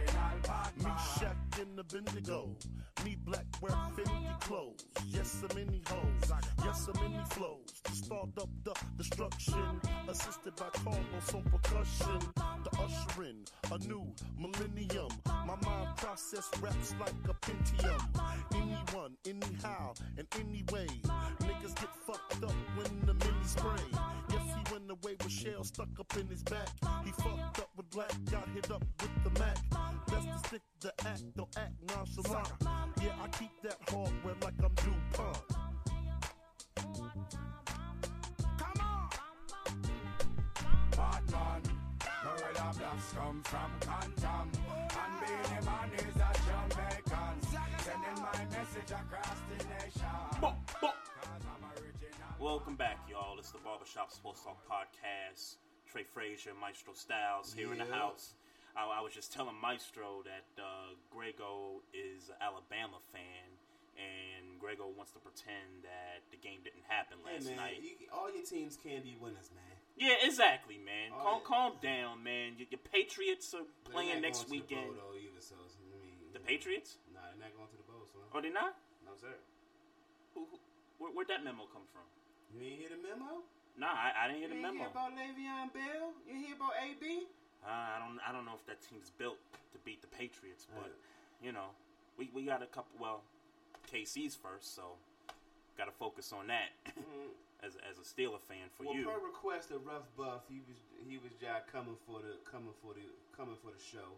[1.77, 2.57] The Bendigo.
[3.05, 4.85] Me black wear Fendi clothes.
[5.09, 6.33] Yes, I'm many hoes.
[6.65, 7.81] Yes, I'm many flows.
[7.83, 9.81] To start up the destruction.
[10.09, 12.21] Assisted by Carlos on percussion.
[12.63, 14.07] The ushering a new
[14.39, 15.09] millennium.
[15.27, 18.01] My mind process raps like a Pentium.
[18.55, 20.87] Anyone, anyhow, and anyway.
[21.41, 23.83] Niggas get fucked up when the mini spray.
[24.31, 24.44] Yes,
[24.85, 26.69] he went away with shell stuck up in his back.
[27.05, 29.57] He fucked up with black, got hit up with the Mac.
[30.07, 32.49] Best to stick to act, don't act nonchalant.
[33.03, 35.39] Yeah, I keep that hardware like I'm DuPont.
[40.91, 41.63] Batman.
[42.23, 44.51] Gorilla Blacks come from Quantum.
[44.91, 45.91] And Beenie Man
[48.51, 50.15] message across the nation.
[52.39, 53.14] Welcome back, y'all.
[53.45, 55.61] It's the Barbershop Sports Talk Podcast.
[55.85, 58.33] Trey Frazier, Maestro Styles here in the house.
[58.73, 63.45] I, I was just telling Maestro that uh, Grego is an Alabama fan,
[64.01, 67.85] and Grego wants to pretend that the game didn't happen Hey last man, night.
[67.85, 69.77] you, all your teams can be winners, man.
[70.01, 71.13] Yeah, exactly, man.
[71.13, 72.57] Oh, calm, calm down, man.
[72.57, 74.97] Your, your Patriots are playing next to the weekend.
[74.97, 76.97] bowl, though, either, so, I mean, The Patriots?
[77.13, 78.25] Nah, they're not going to the bowl, son.
[78.33, 78.81] Are they not?
[79.05, 79.37] No, sir.
[80.33, 80.57] Who, who,
[80.97, 82.09] where, where'd that memo come from?
[82.55, 83.43] You ain't hear the memo?
[83.77, 84.87] Nah, I, I didn't hear you the memo.
[84.87, 86.15] hear about Le'Veon Bell?
[86.31, 87.27] You hear about AB?
[87.67, 88.19] Uh, I don't.
[88.23, 89.39] I don't know if that team's built
[89.73, 90.93] to beat the Patriots, but
[91.43, 91.75] you know,
[92.19, 92.95] we, we got a couple.
[93.01, 93.23] Well,
[93.91, 94.95] KC's first, so
[95.77, 96.71] got to focus on that
[97.67, 99.05] as as a Steeler fan for well, you.
[99.09, 100.79] per request of Rough Buff, he was
[101.09, 103.03] he was just coming for the coming for the
[103.35, 104.15] coming for the show.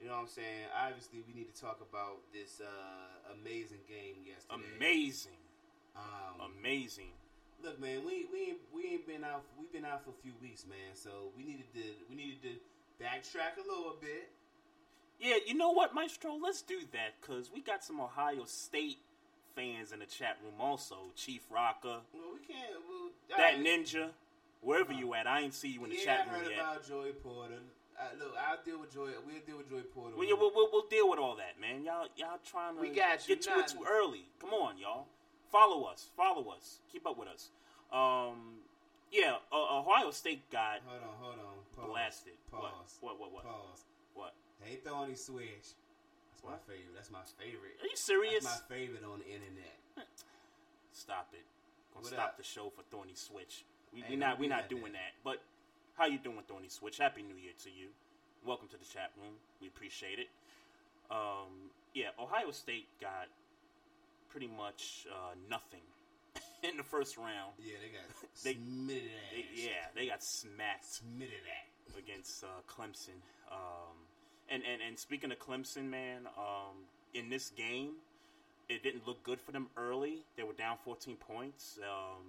[0.00, 0.66] You know what I'm saying?
[0.74, 4.58] Obviously, we need to talk about this uh, amazing game yesterday.
[4.74, 5.38] Amazing,
[5.94, 7.14] Um, amazing.
[7.62, 9.44] Look, man, we we ain't, we ain't been out.
[9.58, 10.94] We've been out for a few weeks, man.
[10.94, 12.48] So we needed to we needed to
[13.02, 14.30] backtrack a little bit.
[15.20, 16.34] Yeah, you know what, Maestro?
[16.42, 18.98] Let's do that because we got some Ohio State
[19.54, 20.54] fans in the chat room.
[20.58, 22.72] Also, Chief Rocker, Well, we can't.
[22.88, 23.64] Well, that alright.
[23.64, 24.08] ninja,
[24.60, 25.28] wherever you at.
[25.28, 26.60] I ain't see you in the yeah, chat I room heard yet.
[26.60, 27.54] about Joey Porter.
[28.00, 29.10] Uh, look, I'll deal with Joy.
[29.24, 30.16] We'll deal with Joey Porter.
[30.16, 31.84] Well, yeah, we'll, we'll, we'll deal with all that, man.
[31.84, 34.24] Y'all, y'all trying to We got you, get to not- it too early.
[34.40, 35.06] Come on, y'all.
[35.52, 36.08] Follow us.
[36.16, 36.78] Follow us.
[36.90, 37.50] Keep up with us.
[37.92, 38.64] Um,
[39.12, 41.56] yeah, uh, Ohio State got Hold on, hold on.
[41.76, 41.86] Pause.
[41.92, 42.32] blasted.
[42.50, 42.96] Pause.
[43.02, 43.20] What?
[43.20, 43.32] What?
[43.32, 43.44] What?
[43.44, 43.44] What?
[43.44, 43.84] Pause.
[44.14, 44.32] What?
[44.64, 45.76] Hey, Thorny Switch.
[46.32, 46.94] That's my favorite.
[46.96, 47.76] That's my favorite.
[47.82, 48.44] Are you serious?
[48.44, 50.08] That's my favorite on the internet.
[50.92, 51.44] Stop it.
[51.92, 52.36] Gonna What stop up?
[52.38, 53.64] the show for Thorny Switch.
[53.92, 54.92] We, we don't we not doing man.
[54.96, 55.12] that.
[55.22, 55.42] But
[55.98, 56.96] how you doing, Thorny Switch?
[56.96, 57.88] Happy New Year to you.
[58.46, 59.34] Welcome to the chat room.
[59.60, 60.28] We appreciate it.
[61.10, 63.28] Um, yeah, Ohio State got
[64.32, 65.82] pretty much uh, nothing
[66.62, 67.52] in the first round.
[67.58, 68.08] Yeah, they got
[68.44, 71.96] They- smitted They, yeah, they got smacked Smitted ass.
[71.98, 73.20] against uh, Clemson.
[73.50, 73.94] Um,
[74.48, 76.76] and, and and speaking of Clemson, man, um,
[77.14, 77.92] in this game,
[78.68, 80.24] it didn't look good for them early.
[80.36, 81.78] They were down 14 points.
[81.82, 82.24] Um,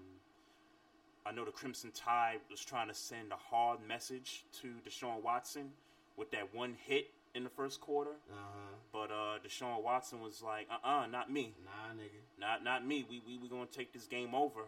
[1.25, 5.69] I know the Crimson Tide was trying to send a hard message to Deshaun Watson
[6.17, 8.75] with that one hit in the first quarter, Uh-huh.
[8.91, 12.21] but uh, Deshaun Watson was like, "Uh-uh, not me." Nah, nigga.
[12.39, 13.05] not not me.
[13.09, 14.61] We we we gonna take this game over.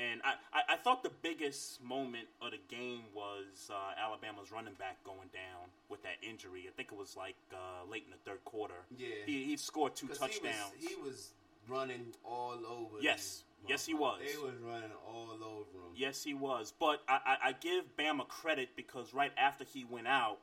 [0.00, 4.74] And I, I, I thought the biggest moment of the game was uh, Alabama's running
[4.74, 6.66] back going down with that injury.
[6.68, 8.76] I think it was like uh, late in the third quarter.
[8.96, 9.08] Yeah.
[9.26, 10.54] he, he scored two touchdowns.
[10.78, 11.32] He was, he was
[11.68, 12.98] running all over.
[13.00, 13.42] Yes.
[13.68, 14.20] Yes, he was.
[14.24, 15.92] They was running all over him.
[15.96, 16.72] Yes, he was.
[16.78, 20.38] But I, I, I give Bama credit because right after he went out,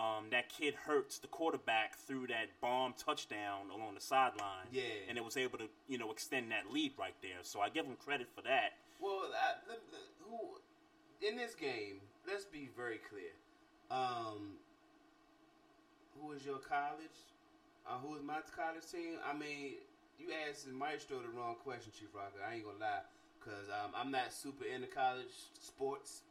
[0.00, 4.66] um, that kid Hurts, the quarterback, threw that bomb touchdown along the sideline.
[4.72, 4.82] Yeah.
[5.08, 7.42] And it was able to, you know, extend that lead right there.
[7.42, 8.78] So I give him credit for that.
[9.00, 12.00] Well, I, the, the, who in this game?
[12.26, 13.32] Let's be very clear.
[13.90, 14.56] Um,
[16.18, 17.18] who is your college?
[17.88, 19.18] Uh, who is my college team?
[19.28, 19.74] I mean,
[20.18, 22.40] you asked Maestro the wrong question, Chief Rocker.
[22.48, 23.04] I ain't gonna lie,
[23.40, 26.22] cause um, I'm not super into college sports.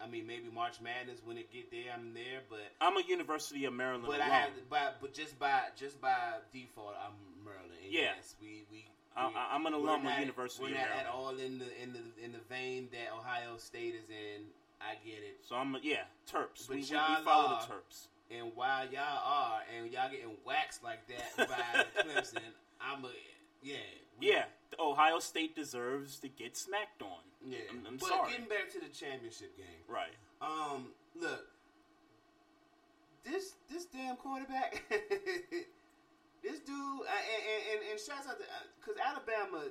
[0.00, 3.64] I mean, maybe March Madness when it get there, I'm there, but I'm a University
[3.64, 4.30] of Maryland but I alum.
[4.30, 6.14] had by but just by just by
[6.52, 7.14] default, I'm
[7.44, 7.72] Maryland.
[7.84, 8.12] And Yeah.
[8.16, 8.84] yes, we we.
[9.16, 11.06] I- we- I'm an alum of University We're of not Maryland.
[11.06, 14.46] at all in the in the in the vein that Ohio State is in.
[14.80, 15.38] I get it.
[15.48, 16.66] So I'm a, yeah, Terps.
[16.66, 18.08] But we, we, we y'all follow are- the Terps.
[18.30, 22.40] And while y'all are, and y'all getting waxed like that by Clemson,
[22.80, 23.08] I'm a
[23.62, 23.76] yeah.
[24.18, 24.44] we- Yeah,
[24.78, 27.22] Ohio State deserves to get smacked on.
[27.46, 27.58] yeah.
[27.70, 28.32] I'm, I'm but sorry.
[28.32, 30.14] getting back to the championship game, Right.
[30.42, 30.88] Um,
[31.18, 31.46] look,
[33.24, 38.44] this this damn quarterback, this dude, uh, and, and, and, shouts out to
[38.80, 39.64] because Alabama,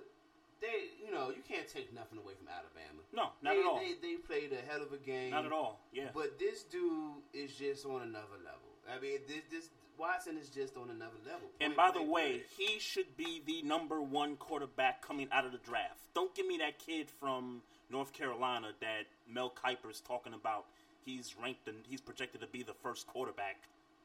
[0.59, 3.01] they you know you can't take nothing away from Alabama.
[3.13, 3.79] No, not they, at all.
[3.79, 5.31] They, they played a hell of a game.
[5.31, 5.79] Not at all.
[5.93, 6.09] Yeah.
[6.13, 8.73] But this dude is just on another level.
[8.89, 11.47] I mean, this this Watson is just on another level.
[11.61, 15.57] And by the way, he should be the number one quarterback coming out of the
[15.59, 15.99] draft.
[16.13, 20.65] Don't give me that kid from North Carolina that Mel Kiper's talking about.
[21.05, 23.57] He's ranked and he's projected to be the first quarterback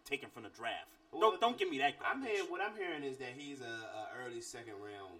[0.05, 0.89] taken from the draft.
[1.13, 1.95] Well, don't don't give me that.
[2.05, 5.15] I'm hearing what I'm hearing is that he's a, a early second round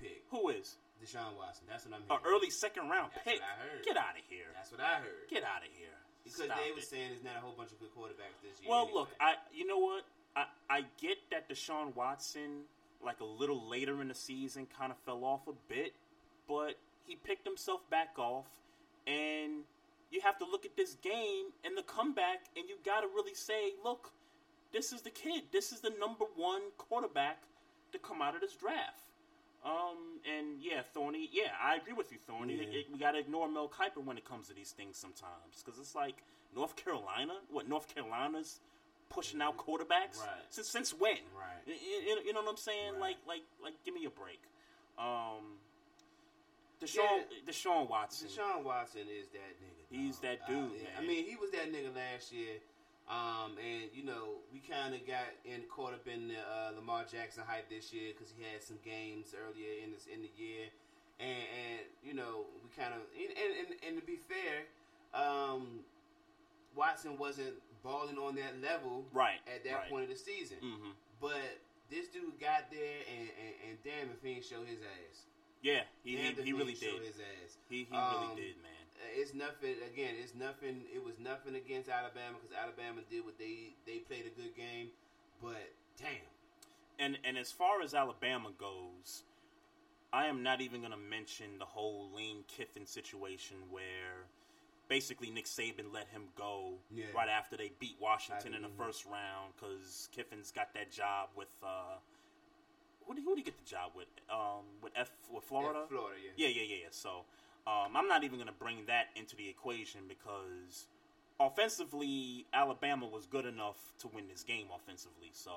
[0.00, 0.22] pick.
[0.30, 0.76] Who is?
[1.02, 1.66] Deshaun Watson.
[1.68, 2.24] That's what I'm An hearing.
[2.38, 3.40] early second round That's pick.
[3.42, 3.84] what I heard.
[3.84, 4.46] Get out of here.
[4.54, 5.26] That's what I heard.
[5.28, 5.92] Get out of here.
[6.24, 8.70] Because Stop they were saying there's not a whole bunch of good quarterbacks this year.
[8.72, 9.04] Well, anyway.
[9.04, 10.06] look, I you know what?
[10.36, 12.62] I I get that Deshaun Watson
[13.02, 15.92] like a little later in the season kind of fell off a bit,
[16.48, 16.74] but
[17.06, 18.46] he picked himself back off
[19.06, 19.64] and
[20.10, 23.34] you have to look at this game and the comeback and you got to really
[23.34, 24.12] say, look,
[24.72, 25.42] this is the kid.
[25.52, 27.42] This is the number 1 quarterback
[27.92, 29.10] to come out of this draft.
[29.64, 31.28] Um, and yeah, Thorny.
[31.32, 32.54] Yeah, I agree with you, Thorny.
[32.54, 32.62] Yeah.
[32.64, 35.78] It- it- we gotta ignore Mel Kiper when it comes to these things sometimes, because
[35.78, 36.22] it's like
[36.54, 37.34] North Carolina.
[37.50, 38.60] What North Carolina's
[39.14, 40.44] pushing out quarterbacks Right.
[40.50, 41.18] since since when?
[41.36, 41.62] Right.
[41.66, 42.98] Y- y- You, know what I'm saying?
[43.00, 44.40] Like like like, give me a break.
[44.98, 45.58] Um,
[46.80, 48.28] Deshaun Deshaun Watson.
[48.28, 49.84] Deshaun Watson is that nigga.
[49.90, 50.82] He's that Uh, dude, yeah.
[50.84, 50.92] man.
[50.98, 52.58] I mean, he was that nigga last year.
[53.08, 57.04] Um, and you know, we kind of got in caught up in the uh, Lamar
[57.04, 60.66] Jackson hype this year because he had some games earlier in this in the year,
[61.20, 63.30] and, and you know, we kind of and,
[63.68, 64.64] and and to be fair,
[65.12, 65.80] um,
[66.74, 67.54] Watson wasn't
[67.84, 69.88] balling on that level Right, at that right.
[69.90, 70.56] point of the season.
[70.64, 70.92] Mhm.
[71.20, 75.26] But this dude got there, and, and, and damn if he didn't show his ass.
[75.62, 77.00] Yeah, he he, he really did.
[77.04, 77.56] His ass.
[77.68, 78.70] He he Um, really did, man.
[79.14, 79.76] It's nothing.
[79.92, 80.82] Again, it's nothing.
[80.92, 84.90] It was nothing against Alabama because Alabama did what they they played a good game,
[85.40, 86.24] but damn.
[86.98, 89.24] And and as far as Alabama goes,
[90.12, 94.26] I am not even going to mention the whole Lane Kiffin situation where
[94.88, 97.06] basically Nick Saban let him go Yeah.
[97.14, 101.48] right after they beat Washington in the first round because Kiffin's got that job with.
[101.62, 101.98] Uh,
[103.06, 104.08] who did, who did he get the job with?
[104.30, 105.80] Um, with F with Florida.
[105.82, 106.46] Yeah, Florida, yeah.
[106.48, 106.76] Yeah, yeah, yeah.
[106.84, 106.88] yeah.
[106.90, 107.24] So
[107.66, 110.86] um, I'm not even going to bring that into the equation because
[111.40, 115.30] offensively, Alabama was good enough to win this game offensively.
[115.32, 115.52] So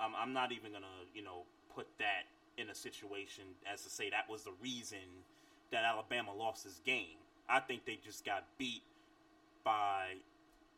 [0.00, 1.42] um, I'm not even going to, you know,
[1.74, 2.24] put that
[2.58, 4.98] in a situation as to say that was the reason
[5.70, 7.16] that Alabama lost this game.
[7.50, 8.82] I think they just got beat
[9.64, 10.14] by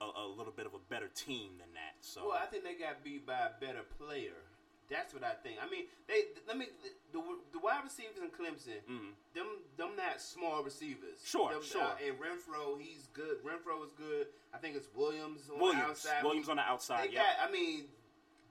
[0.00, 1.94] a, a little bit of a better team than that.
[2.00, 4.40] So Well, I think they got beat by a better player.
[4.90, 5.56] That's what I think.
[5.62, 6.66] I mean, they let me
[7.12, 7.22] the,
[7.52, 8.84] the wide receivers in Clemson.
[9.34, 9.46] Them
[9.78, 11.16] them not small receivers.
[11.16, 11.38] Mm-hmm.
[11.38, 11.82] Sure, Them, sure.
[11.82, 13.42] Uh, and Renfrow, he's good.
[13.42, 14.26] Renfrow is good.
[14.52, 16.02] I think it's Williams on Williams.
[16.02, 16.24] the outside.
[16.24, 17.24] Williams on the outside, got.
[17.40, 17.84] I mean,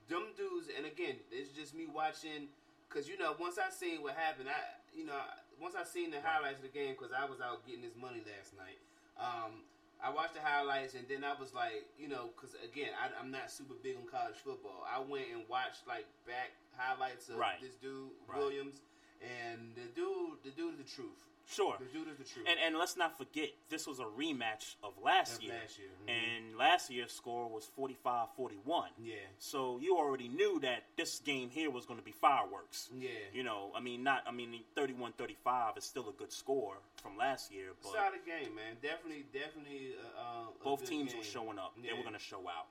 [0.10, 0.68] them dudes.
[0.76, 2.50] And again, it's just me watching
[2.90, 4.58] because you know once I seen what happened, I
[4.98, 5.20] you know
[5.62, 8.26] once I seen the highlights of the game because I was out getting this money
[8.26, 8.82] last night.
[9.22, 9.62] Um,
[10.02, 13.30] I watched the highlights and then I was like, you know, because again, I, I'm
[13.30, 14.82] not super big on college football.
[14.90, 17.62] I went and watched like back highlights of Right.
[17.62, 18.38] this dude Right.
[18.42, 18.82] Williams,
[19.22, 21.22] and the dude, the dude is the truth.
[21.52, 21.76] Sure.
[21.80, 22.46] The dude is the truth.
[22.50, 25.54] And and let's not forget this was a rematch of last Of year.
[25.62, 26.10] last year, mhm.
[26.10, 28.90] And last year's score was 45-41.
[28.98, 29.16] Yeah.
[29.38, 32.90] So you already knew that this game here was going to be fireworks.
[32.98, 33.10] Yeah.
[33.34, 37.52] You know, I mean not I mean 31-35 is still a good score from last
[37.52, 38.78] year, but Solid game, man.
[38.82, 39.96] Definitely, definitely.
[40.18, 41.20] Uh, uh, both teams game.
[41.20, 41.74] were showing up.
[41.82, 42.68] They were going to show out.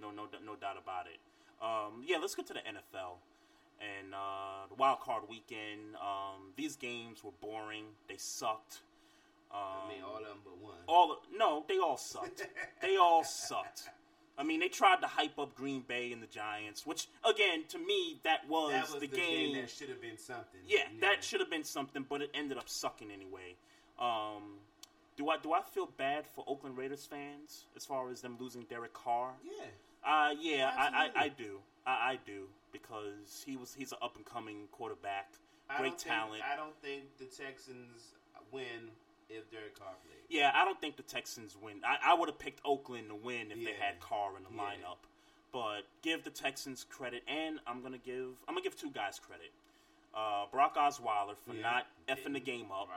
[0.00, 1.18] No, no, no doubt about it.
[1.60, 3.18] Um, yeah, let's get to the NFL
[3.80, 5.96] and uh, the wild card weekend.
[5.96, 7.84] Um, these games were boring.
[8.08, 8.80] They sucked.
[9.50, 10.74] Um, I mean, all of them but one.
[10.86, 12.46] all no, they all sucked.
[12.82, 13.88] they all sucked.
[14.36, 17.78] I mean, they tried to hype up Green Bay and the Giants, which again, to
[17.78, 19.56] me, that was, that was the, the game.
[19.56, 20.60] that should have been something.
[20.66, 23.56] yeah, that should have been something, but it ended up sucking anyway.
[23.98, 24.58] Um,
[25.16, 28.62] do I do I feel bad for Oakland Raiders fans as far as them losing
[28.62, 29.32] Derek Carr?
[29.42, 29.64] Yeah.
[30.06, 31.58] Uh, yeah, I, I, I do.
[31.88, 35.32] I, I do because he was he's an up and coming quarterback,
[35.70, 36.42] I great don't think- talent.
[36.52, 38.14] I don't think the Texans
[38.52, 38.90] win
[39.30, 40.16] if Derek Carr played.
[40.28, 41.80] Yeah, I don't think the Texans win.
[41.84, 44.62] I, I would have picked Oakland to win if they had Carr in the Yeah.
[44.70, 44.98] lineup.
[45.52, 49.50] But give the Texans credit, and I'm gonna give I'm gonna give two guys credit.
[50.14, 51.62] Uh, Brock Osweiler for Yeah.
[51.62, 52.88] not effing the game up,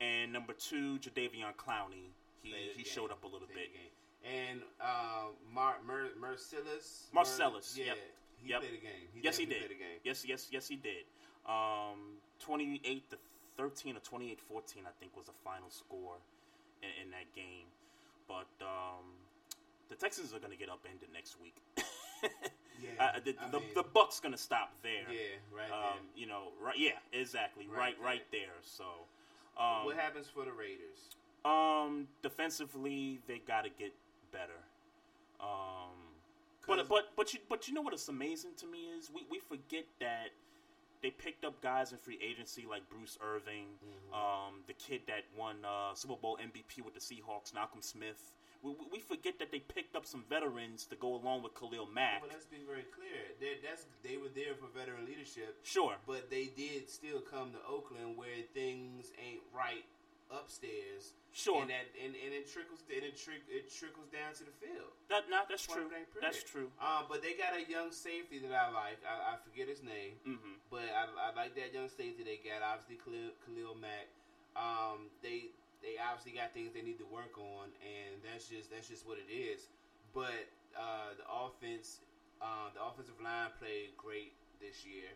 [0.00, 2.08] and number two, Jadeveon Clowney.
[2.42, 2.84] He he game.
[2.84, 3.92] showed up a little Played bit.
[4.24, 7.08] And uh, Mar- Mer- Marcellus.
[7.12, 7.98] Marcellus, Mer- yeah, yep.
[8.42, 8.60] he Yep.
[8.60, 9.08] played the game.
[9.14, 9.58] He yes, he did.
[9.58, 9.98] Played the game.
[10.02, 11.04] Yes, yes, yes, he did.
[11.46, 13.18] Um, 28 to
[13.58, 16.16] 13 or 28 14, I think, was the final score
[16.82, 17.66] in, in that game.
[18.26, 19.04] But um,
[19.90, 21.56] the Texans are going to get upended next week.
[22.82, 25.06] Yeah, uh, the, I the, mean- the Buck's going to stop there.
[25.08, 26.74] Yeah, right um, You know, right?
[26.76, 27.66] Yeah, exactly.
[27.68, 28.56] Right, Right right, there.
[28.62, 28.84] So,
[29.56, 31.14] um, what happens for the Raiders?
[31.44, 33.92] um, defensively, they got to get
[34.34, 34.58] better.
[35.40, 35.94] Um,
[36.66, 39.38] but but but you but you know what is amazing to me is we, we
[39.38, 40.30] forget that
[41.02, 44.14] they picked up guys in free agency like Bruce Irvin, Mm-hmm.
[44.14, 48.32] um, the kid that won uh, Super Bowl MVP with the Seahawks, Malcolm Smith.
[48.62, 52.22] We, we- forget that they picked up some veterans to go along with Khalil Mack.
[52.22, 53.20] Well, let's be very clear.
[53.62, 55.56] That's they were there for veteran leadership.
[55.62, 55.96] Sure.
[56.06, 59.84] but they did still come to Oakland where things ain't right
[60.32, 61.14] upstairs.
[61.34, 61.66] Sure.
[61.66, 64.94] and that and, and it trickles and it, trick, it trickles down to the field.
[65.10, 66.22] That not that's Point true.
[66.22, 66.70] That's true.
[66.78, 69.02] Um, but they got a young safety that I like.
[69.02, 70.62] I, I forget his name, Mhm.
[70.70, 72.62] but I, I like that young safety they got.
[72.62, 74.06] Obviously, Khalil, Khalil Mack.
[74.54, 75.50] Um, they
[75.82, 79.18] they obviously got things they need to work on, and that's just that's just what
[79.18, 79.66] it is.
[80.14, 80.46] But
[80.78, 81.98] uh, the offense,
[82.38, 85.10] uh, the offensive line played great this year.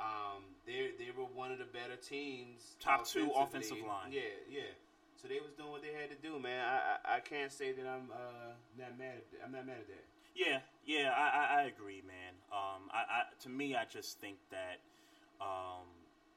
[0.00, 2.76] Um, they they were one of the better teams.
[2.80, 4.10] Top two offensive line.
[4.10, 4.74] Yeah, yeah.
[5.20, 6.64] So they was doing what they had to do, man.
[6.64, 9.40] I I, I can't say that I'm uh not mad at that.
[9.46, 10.04] I'm not mad at that.
[10.34, 12.34] Yeah, yeah, I, I, I agree, man.
[12.50, 14.80] Um, I, I to me, I just think that
[15.40, 15.86] um,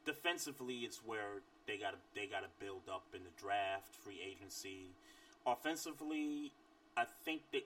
[0.06, 4.20] defensively, it's where they got to they got to build up in the draft, free
[4.24, 4.94] agency.
[5.46, 6.54] Offensively,
[6.96, 7.64] I think they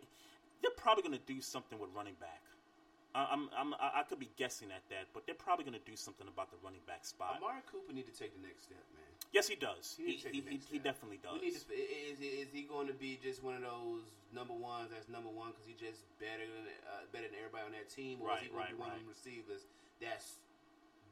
[0.61, 2.41] they're probably going to do something with running back.
[3.13, 5.95] I, I'm, I'm I could be guessing at that, but they're probably going to do
[5.99, 7.37] something about the running back spot.
[7.43, 9.03] Amari Cooper need to take the next step, man.
[9.35, 9.95] Yes, he does.
[9.99, 11.35] He He, need to take he, he, he definitely does.
[11.35, 14.91] We need to, is, is he going to be just one of those number ones
[14.95, 18.23] that's number one because he just better than uh, better than everybody on that team,
[18.23, 19.03] or is he Right, to be one of right.
[19.03, 19.67] them receivers
[19.99, 20.39] that's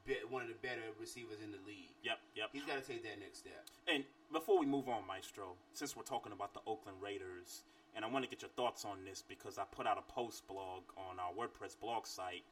[0.08, 1.92] be, one of the better receivers in the league?
[2.04, 2.48] Yep, yep.
[2.56, 3.68] He's got to take that next step.
[3.92, 8.08] And before we move on, Maestro, since we're talking about the Oakland Raiders, and I
[8.08, 11.20] want to get your thoughts on this because I put out a post blog on
[11.20, 12.44] our WordPress blog site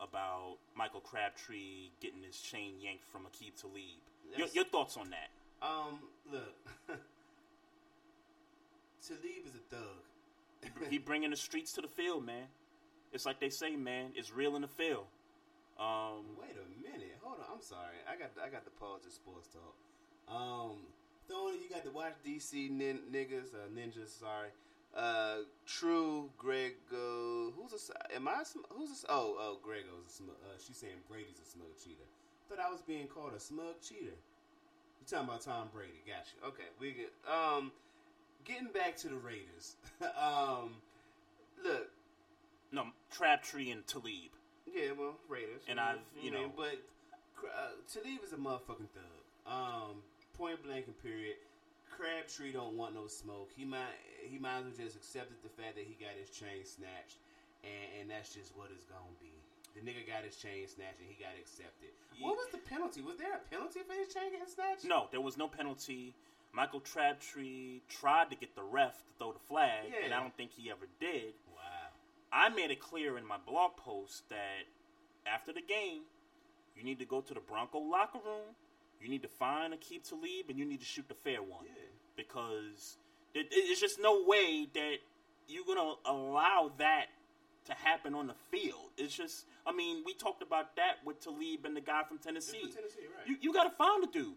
[0.00, 4.00] about Michael Crabtree getting his chain yanked from Aqib Talib.
[4.36, 5.30] Your, your thoughts on that?
[5.62, 6.00] Um,
[6.30, 6.54] look,
[9.06, 10.90] Talib is a thug.
[10.90, 12.48] he bringing the streets to the field, man.
[13.12, 14.10] It's like they say, man.
[14.14, 15.06] It's real in the field.
[15.78, 17.46] Um, Wait a minute, hold on.
[17.54, 17.96] I'm sorry.
[18.10, 19.74] I got I got the pause to sports talk.
[20.28, 20.78] Um,
[21.28, 24.18] Tony, you got to watch DC nin- niggas, uh, ninjas.
[24.18, 24.48] Sorry.
[24.96, 27.52] Uh, True, Grego.
[27.56, 28.14] Who's a?
[28.16, 28.40] Am I?
[28.42, 29.10] a sm- Who's a?
[29.10, 30.36] Oh, oh, Grego's a smug.
[30.44, 32.06] Uh, she's saying Brady's a smug cheater.
[32.48, 34.16] Thought I was being called a smug cheater.
[35.00, 36.00] You talking about Tom Brady?
[36.06, 36.36] Gotcha.
[36.48, 37.12] Okay, we get.
[37.30, 37.72] Um,
[38.44, 39.76] getting back to the Raiders.
[40.18, 40.76] um,
[41.62, 41.90] look,
[42.72, 44.32] no, Crabtree and Talib.
[44.66, 45.62] yeah, well, Raiders.
[45.68, 46.80] And you I've, you mean, know- but
[47.44, 49.22] uh, Talib is a motherfucking thug.
[49.46, 49.96] Um,
[50.38, 51.36] point blank and period.
[51.90, 53.50] Crabtree don't want no smoke.
[53.56, 53.94] He might
[54.26, 57.22] he might as well just accepted the fact that he got his chain snatched,
[57.62, 59.32] and, and that's just what it's gonna be.
[59.74, 61.92] The nigga got his chain snatched and he got accepted.
[62.18, 63.02] What was the penalty?
[63.02, 64.88] Was there a penalty for his chain getting snatched?
[64.88, 66.14] No, there was no penalty.
[66.52, 70.52] Michael Crabtree tried to get the ref to throw the flag, and I don't think
[70.52, 71.34] he ever did.
[71.52, 71.92] Wow.
[72.32, 74.64] I made it clear in my blog post that
[75.26, 76.02] after the game,
[76.74, 78.54] you need to go to the Bronco locker room,
[79.00, 81.66] you need to find Aqib Talib, and you need to shoot the fair one.
[82.16, 82.96] Because
[83.36, 84.96] it, it's just no way that
[85.48, 87.06] you're going to allow that
[87.66, 88.90] to happen on the field.
[88.96, 92.60] It's just, I mean, we talked about that with Talib and the guy from Tennessee.
[92.74, 93.28] Tennessee, right?
[93.28, 94.34] You, you got to find a dude.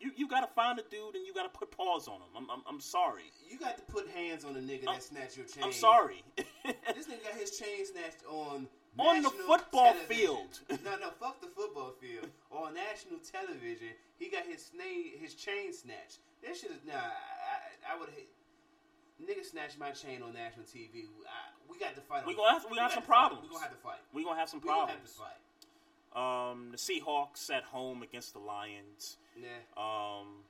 [0.00, 2.28] You, you got to find a dude and you got to put paws on him.
[2.36, 3.30] I'm, I'm, I'm sorry.
[3.48, 5.62] You got to put hands on a nigga that snatched your chain.
[5.62, 6.24] I'm sorry.
[6.36, 8.66] this nigga got his chain snatched on
[8.98, 10.08] On the football television.
[10.08, 10.60] field.
[10.84, 12.26] no, no, fuck the football field.
[12.50, 16.18] on national television, he got his sna- his chain snatched.
[16.42, 16.94] This shit is nah.
[16.98, 18.30] I, I would hate.
[19.22, 21.06] Nigga snatched my chain on national TV.
[21.26, 22.26] I, we got to fight.
[22.26, 23.16] We on gonna have, we gonna have some got to fight.
[23.16, 23.42] problems.
[23.42, 23.98] We gonna have to fight.
[24.12, 24.90] We gonna have some problems.
[24.90, 25.16] We gonna problems.
[25.16, 26.50] have to fight.
[26.50, 29.16] Um, the Seahawks at home against the Lions.
[29.36, 29.48] Yeah.
[29.76, 30.44] Um,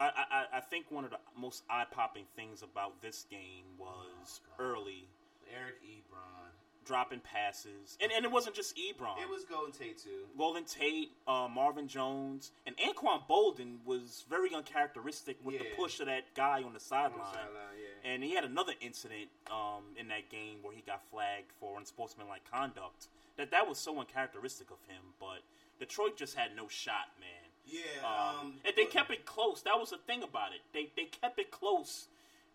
[0.00, 4.40] I, I, I think one of the most eye popping things about this game was
[4.58, 5.08] early
[5.52, 6.41] Eric Ebron.
[6.84, 9.20] Dropping passes, and and it wasn't just Ebron.
[9.22, 10.26] It was Golden Tate too.
[10.36, 16.06] Golden Tate, uh, Marvin Jones, and Anquan Boldin was very uncharacteristic with the push of
[16.06, 17.20] that guy on the sideline.
[17.32, 18.10] sideline, yeah.
[18.10, 22.42] And he had another incident um, in that game where he got flagged for unsportsmanlike
[22.50, 23.06] conduct.
[23.36, 25.14] That that was so uncharacteristic of him.
[25.20, 25.42] But
[25.78, 27.28] Detroit just had no shot, man.
[27.64, 27.80] Yeah.
[28.04, 29.62] Um, Um, and they kept it close.
[29.62, 30.60] That was the thing about it.
[30.72, 32.08] They they kept it close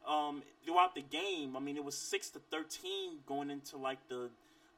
[0.07, 1.55] um, throughout the game.
[1.55, 4.29] I mean, it was six to thirteen going into like the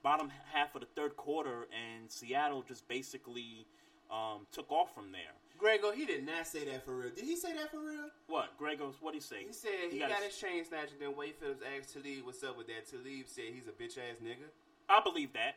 [0.03, 3.65] bottom half of the third quarter, and Seattle just basically
[4.11, 5.33] um, took off from there.
[5.57, 7.09] Grego, he did not say that for real.
[7.13, 8.09] Did he say that for real?
[8.27, 8.95] What, Gregos?
[9.01, 9.43] What did he say?
[9.45, 12.57] He said he, got, his chain snatched, and then Wade Phillips asked Talib, "What's up
[12.57, 14.47] with that?" Talib said he's a bitch ass nigga.
[14.87, 15.55] I believe that.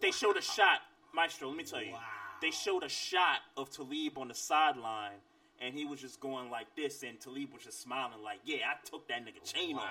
[0.00, 0.80] They showed a shot,
[1.14, 1.48] Maestro.
[1.48, 1.94] Let me tell you,
[2.40, 5.20] they showed a shot of Talib on the sideline,
[5.60, 8.84] and he was just going like this, and Talib was just smiling like, "Yeah, I
[8.84, 9.90] took that nigga chain off."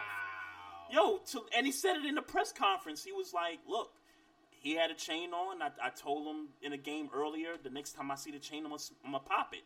[0.91, 3.03] Yo, to, and he said it in the press conference.
[3.03, 3.91] He was like, "Look,
[4.59, 5.61] he had a chain on.
[5.61, 7.51] I, I told him in a game earlier.
[7.61, 9.63] The next time I see the chain, I'm gonna, I'm gonna pop it.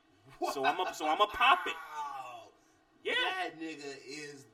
[0.54, 0.96] So I'm up.
[0.96, 1.74] So I'm gonna pop it.
[3.04, 3.14] Yeah.
[3.44, 4.46] That nigga is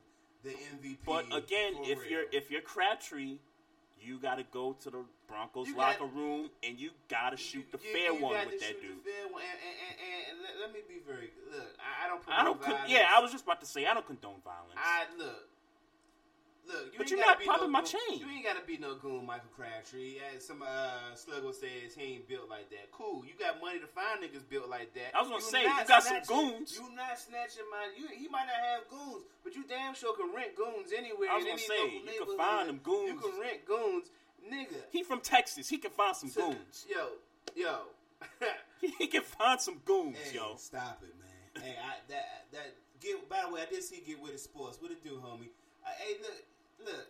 [0.42, 0.98] the MVP.
[1.04, 2.10] But again, if real.
[2.10, 3.38] you're if you're Crabtree,
[4.00, 7.36] you got to go to the Broncos You locker got- room and you got to
[7.36, 9.02] shoot the You- fair you one with that dude.
[9.04, 9.42] Fair one.
[9.42, 11.76] And, and, and, and, and let, let me be very look.
[11.78, 12.22] I, I don't.
[12.28, 12.60] I don't.
[12.62, 14.74] Con- yeah, I was just about to say I don't condone violence.
[14.76, 15.49] I look.
[16.70, 17.90] Look, you But you're not popping no my goon.
[17.90, 18.20] chain.
[18.20, 20.18] You ain't gotta be no goon, Michael Crabtree.
[20.22, 22.90] As some uh, sluggo says, he ain't built like that.
[22.92, 25.10] Cool, you got money to find niggas built like that.
[25.14, 26.78] I was gonna say, you got some goons.
[26.78, 27.90] You not snatching my.
[27.98, 31.28] You, he might not have goons, but you damn sure can rent goons anywhere.
[31.30, 33.08] I was gonna say, you can find them goons.
[33.10, 34.06] You can rent goons,
[34.46, 34.78] nigga.
[34.90, 35.68] He from Texas.
[35.68, 36.86] He can find some goons.
[36.88, 37.18] Yo,
[37.56, 37.78] Yo,
[38.98, 40.54] he can find some goons, hey, yo.
[40.56, 41.64] Stop it, man.
[41.64, 43.28] hey, I, that that get.
[43.28, 44.78] By the way, I did see Get With It Sports.
[44.80, 45.48] What it do, homie?
[45.84, 46.36] Uh, hey, look,
[46.84, 47.08] look.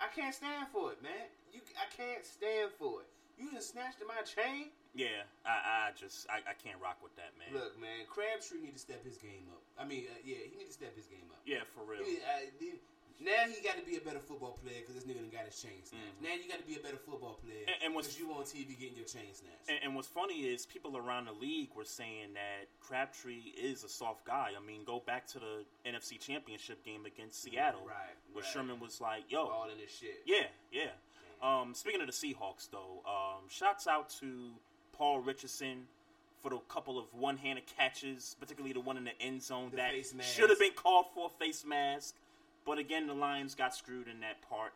[0.00, 1.28] I can't stand for it, man.
[1.52, 3.08] You, I can't stand for it.
[3.40, 4.72] You just snatched my chain.
[4.96, 7.52] Yeah, I, I just I, I can't rock with that, man.
[7.52, 9.60] Look, man, Crabtree need to step his game up.
[9.76, 11.40] I mean, uh, yeah, he need to step his game up.
[11.44, 12.00] Yeah, for real.
[12.00, 12.80] He, uh, the-
[13.20, 15.60] now he got to be a better football player because this nigga done got his
[15.60, 16.20] chain snatched.
[16.22, 17.72] Now you got to be a better football player Mm-hmm.
[17.72, 19.68] And- and what's- you on TV getting your chain snatched.
[19.68, 23.88] And, and what's funny is people around the league were saying that Crabtree is a
[23.88, 24.50] soft guy.
[24.56, 27.94] I mean, go back to the NFC Championship game against Seattle, Right,
[28.32, 28.52] where right.
[28.52, 30.22] Sherman was like, "Yo, all in this shit.
[30.26, 30.90] Yeah, yeah.
[31.42, 34.50] Um, speaking of the Seahawks, though, um, shouts out to
[34.92, 35.86] Paul Richardson
[36.42, 39.92] for the couple of one-handed catches, particularly the one in the end zone The that
[40.24, 42.14] should have been called for a face mask.
[42.66, 44.72] But again, the Lions got screwed in that part.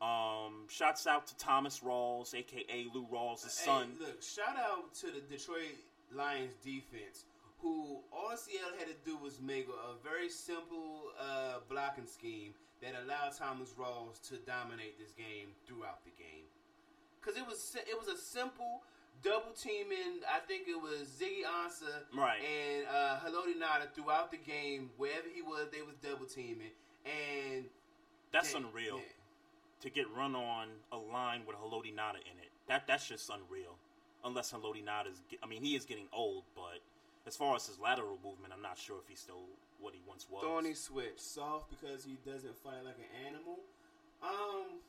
[0.00, 3.88] Um, shouts out to Thomas Rawls, aka Lou Rawls' son.
[3.98, 5.74] Hey, look, shout out to the Detroit
[6.14, 7.24] Lions defense,
[7.60, 12.52] who all Seattle had to do was make a, very simple uh, blocking scheme
[12.82, 16.44] that allowed Thomas Rawls to dominate this game throughout the game.
[17.20, 18.82] Because it was it was a simple
[19.22, 20.20] double teaming.
[20.30, 22.40] I think it was Ziggy Ansah Right.
[22.44, 24.90] and uh, Haloti Ngata throughout the game.
[24.98, 26.74] Wherever he was, they was double teaming,
[27.04, 27.64] and
[28.32, 28.96] That's unreal.
[28.96, 29.02] yeah.
[29.82, 32.50] To get run on a line with Haloti Ngata in it.
[32.68, 33.76] That that's just unreal.
[34.24, 36.80] Unless Haloti Ngata's is, I mean, he is getting old, but
[37.26, 39.44] as far as his lateral movement, I'm not sure if he's still
[39.80, 40.42] what he once was.
[40.42, 41.18] Thorny switch.
[41.20, 43.60] Soft because he doesn't fight like an animal.
[44.24, 44.80] Um,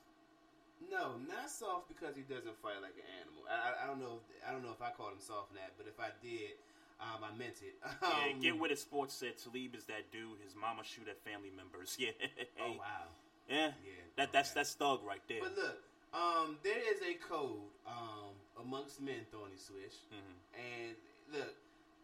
[0.87, 3.43] no, not soft because he doesn't fight like an animal.
[3.51, 4.23] I, I, I don't know.
[4.23, 6.55] If, I don't know if I called him soft in that, but if I did,
[6.99, 7.75] um, I meant it.
[8.01, 8.79] Yeah, Um, get with it.
[8.79, 10.39] Sports said Talib is that dude.
[10.43, 11.95] His mama shoot at family members.
[11.99, 12.11] Yeah.
[12.61, 13.07] Oh wow.
[13.49, 13.67] Yeah.
[13.83, 13.91] Yeah.
[14.17, 15.39] That that's that's thug right there.
[15.41, 15.77] But look,
[16.13, 20.35] um, there is a code um, amongst men, Thorny Switch, Mm-hmm.
[20.55, 20.95] and
[21.33, 21.53] look,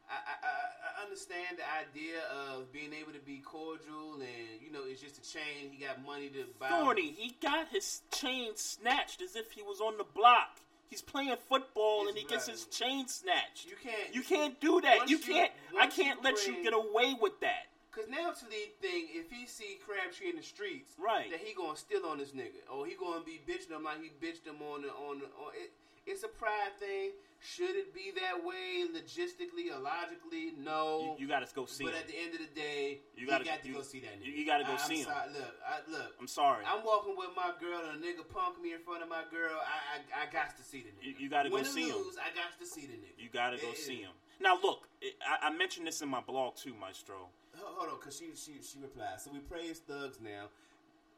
[0.10, 2.20] I, I I understand the idea
[2.52, 5.72] of being able to be cordial, and you know, it's just a chain.
[5.72, 6.68] He got money to buy.
[6.70, 10.60] Thorny, he got his chain snatched as if he was on the block.
[10.92, 13.66] He's playing football and he gets his chain snatched.
[13.66, 14.14] You can't.
[14.14, 15.10] You can't do that.
[15.10, 15.52] You you- can't.
[15.80, 17.68] I can't let you get away with that.
[17.92, 21.30] Cause now to the thing, if he see Crabtree in the streets, Right.
[21.32, 24.10] that he gonna steal on this nigga, or he gonna be bitching him like he
[24.10, 25.26] bitched him on the on the.
[25.26, 25.72] On, it,
[26.07, 27.11] it's a pride thing.
[27.44, 30.53] Should it be that way logistically or logically?
[30.61, 31.15] No.
[31.18, 31.99] You, you got to go see but him.
[32.02, 34.30] at the end of the day, You gotta- got to you- go see that nigga.
[34.38, 35.06] you gotta go I, see I'm him.
[35.06, 36.15] Sorry, look, I, look.
[36.22, 36.65] I'm sorry.
[36.68, 39.57] I'm walking with my girl and a nigga punk me in front of my girl.
[39.57, 41.19] I I, I got to see the nigga.
[41.19, 41.95] You, got to go see him.
[41.98, 43.18] lose, I got to see the nigga.
[43.18, 43.73] You got to go Yeah.
[43.90, 44.11] see him.
[44.40, 44.88] Now look,
[45.28, 47.30] I, I mentioned this in my blog too, Maestro.
[47.57, 49.19] Hold on, cause she she she replied.
[49.19, 50.45] So we praise thugs now.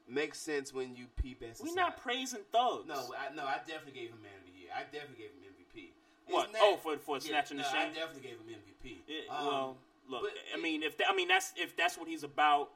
[0.07, 2.85] Makes sense when you peep at We're not praising thugs.
[2.87, 4.42] No, I no, I definitely gave him man of the year.
[4.75, 5.89] I definitely gave him MVP.
[6.27, 6.49] What?
[6.59, 7.91] Oh, for- for yeah, snatching the no, chain?
[7.91, 9.01] I definitely gave him MVP.
[9.07, 9.77] It- Um, well,
[10.07, 12.71] look, I mean, if that, I mean that's if that's what he's about,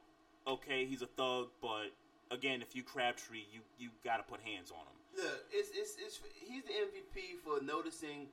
[0.46, 1.48] okay, he's a thug.
[1.60, 1.92] But
[2.30, 4.98] again, if you Crabtree, you you got to put hands on him.
[5.16, 8.28] Look, it's, it's, it's he's the MVP for noticing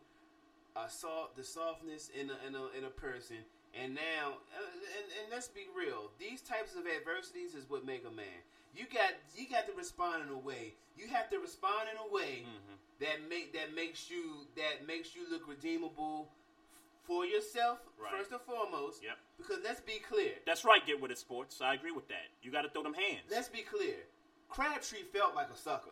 [0.76, 3.38] uh, soft, the softness in a, in a, in a person.
[3.74, 8.06] And now, uh, and, and let's be real, these types of adversities is what make
[8.06, 8.40] a man.
[8.76, 10.74] You got you got to respond in a way.
[10.98, 12.76] You have to respond in a way Mm-hmm.
[13.02, 16.30] that make that makes you that makes you look redeemable
[17.04, 18.12] for yourself Right.
[18.12, 19.04] first and foremost.
[19.04, 19.18] Yep.
[19.38, 20.32] Because let's be clear.
[20.46, 20.86] That's right.
[20.86, 21.62] Get with it, sports.
[21.62, 22.28] I agree with that.
[22.42, 23.24] You got to throw them hands.
[23.32, 23.96] Let's be clear.
[24.50, 25.92] Crabtree felt like a sucker.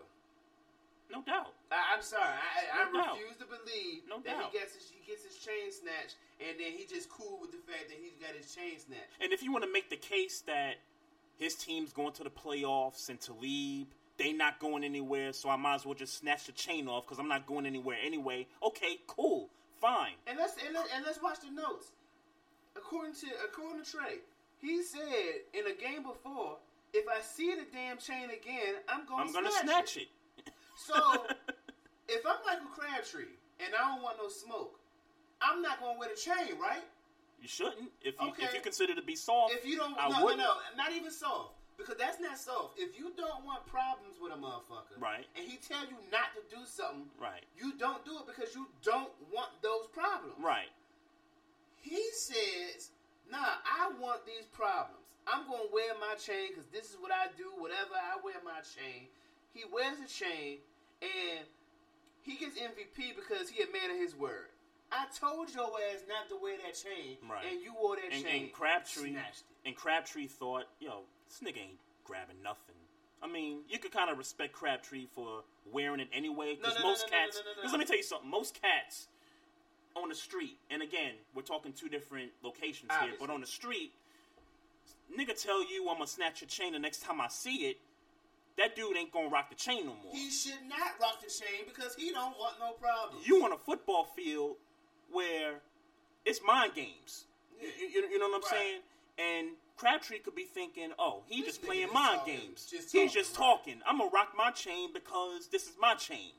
[1.12, 1.54] No doubt.
[1.72, 2.24] I, I'm sorry.
[2.24, 3.16] I, I, No I doubt.
[3.20, 4.50] refuse to believe No that doubt.
[4.52, 7.62] he gets his, he gets his chain snatched, and then he just cool with the
[7.70, 9.14] fact that he's got his chain snatched.
[9.22, 10.82] And if you want to make the case that
[11.44, 13.88] his team's going to the playoffs and Talib,
[14.18, 17.20] they not going anywhere, so I might as well just snatch the chain off because
[17.20, 18.48] I'm not going anywhere anyway.
[18.66, 19.50] Okay, cool,
[19.82, 20.14] fine.
[20.26, 21.92] And let's and, let, and let's watch the notes.
[22.76, 24.20] According to according to Trey,
[24.60, 25.02] he said
[25.54, 26.58] in a game before,
[26.94, 29.28] if I see the damn chain again, I'm going.
[29.28, 30.08] I'm gonna snatch it.
[30.78, 30.96] So
[32.08, 34.80] if I'm Michael Crabtree and I don't want no smoke,
[35.42, 36.84] I'm not gonna wear the chain, right?
[37.44, 37.92] You shouldn't.
[38.02, 40.40] If you if you consider to be soft, If you don't, I no, no, wouldn't.
[40.40, 42.80] no, not even soft, because that's not soft.
[42.80, 45.28] If you don't want problems with a motherfucker, Right.
[45.36, 47.44] and he tell you not to do something, Right.
[47.58, 50.40] you don't do it because you don't want those problems.
[50.40, 50.72] Right.
[51.82, 52.92] He says,
[53.30, 55.04] "Nah, I want these problems.
[55.28, 57.52] I'm gonna wear my chain because this is what I do.
[57.58, 59.10] Whatever I wear my chain."
[59.54, 60.62] He wears a chain,
[61.02, 61.46] and
[62.22, 64.50] he gets MVP because he a man of his word.
[64.94, 67.46] I told your ass not to wear that chain, Right.
[67.52, 68.44] and you wore that And, chain.
[68.44, 69.68] and Crabtree snatched it.
[69.68, 72.76] and Crabtree thought, yo, this nigga ain't grabbing nothing.
[73.22, 76.56] I mean, you could kind of respect Crabtree for wearing it anyway.
[76.56, 78.30] Because No, no, most no, cats, because let me tell you something.
[78.30, 79.08] Most cats
[79.96, 83.94] on the street, and again, we're talking two different locations here, but on the street,
[85.16, 87.80] nigga tell you I'm gonna snatch your chain the next time I see it.
[88.58, 90.12] That dude ain't gonna rock the chain no more.
[90.14, 93.22] He should not rock the chain because he don't want no problem.
[93.26, 94.58] You on a football field
[95.14, 95.62] where
[96.26, 97.26] it's mind games.
[97.62, 98.50] You, you- you know what I'm Right.
[98.50, 98.82] saying?
[99.18, 102.66] And Crabtree could be thinking, "Oh, he just playing mind talking, games.
[102.70, 103.46] just He's just right.
[103.48, 103.82] talking.
[103.86, 106.32] I'm gonna rock my chain because this is my chain."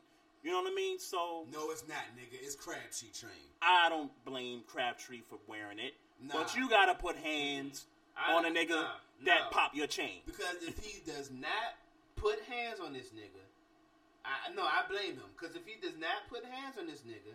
[0.42, 0.98] You know what I mean?
[0.98, 2.34] So No, it's not, nigga.
[2.42, 3.30] It's Crabtree chain.
[3.62, 7.86] I don't blame Crabtree for wearing it, but you gotta put hands
[8.16, 9.48] I- on a nigga nah, that no.
[9.51, 10.22] pop your chain.
[10.26, 11.76] Because if he does not
[12.16, 13.40] put hands on this nigga,
[14.24, 15.30] I no, I blame him.
[15.38, 17.34] Because if he does not put hands on this nigga,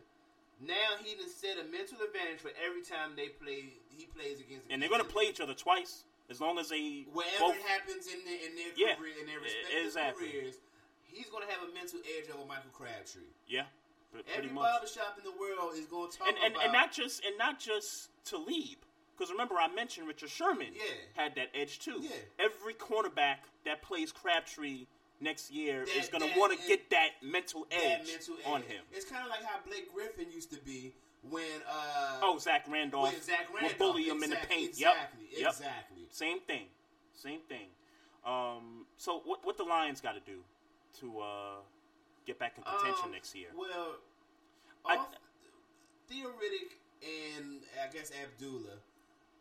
[0.60, 3.74] now he done set a mental advantage for every time they play.
[3.90, 4.68] He plays against.
[4.70, 8.08] And they're gonna play each other twice as long as they wherever both it happens
[8.08, 10.30] in their in their Yeah, career in their respective exactly.
[10.30, 10.56] careers.
[11.04, 13.24] He's gonna have a mental edge over Michael Crabtree.
[13.48, 13.66] yeah,
[14.36, 14.64] Every much.
[14.64, 17.60] barbershop in the world is gonna talk and and, about and not just and not
[17.60, 18.78] just Talib.
[19.18, 20.84] Because remember, I mentioned Richard Sherman Yeah.
[21.14, 22.00] had that edge too.
[22.00, 22.12] Yeah.
[22.40, 24.86] Every cornerback that plays Crabtree
[25.22, 28.62] next year That- is going to want to get that mental that edge mental on
[28.64, 28.68] edge.
[28.70, 28.84] him.
[28.92, 30.94] It's kind of like how Blake Griffin used to be
[31.30, 34.70] when uh Oh, Zach Randolph With Zach would bully him in the paint.
[34.70, 35.40] exactly, yep.
[35.42, 35.50] Yep.
[35.52, 36.08] exactly.
[36.12, 36.68] Same thing.
[37.14, 37.68] Same thing.
[38.26, 40.40] Um, so what what the Lions got to do
[41.00, 41.56] to uh,
[42.26, 43.50] get back in contention Um, next year?
[43.56, 43.98] Well,
[44.86, 45.06] I-
[46.08, 46.74] Theo Riddick
[47.38, 48.80] and I guess Abdullah,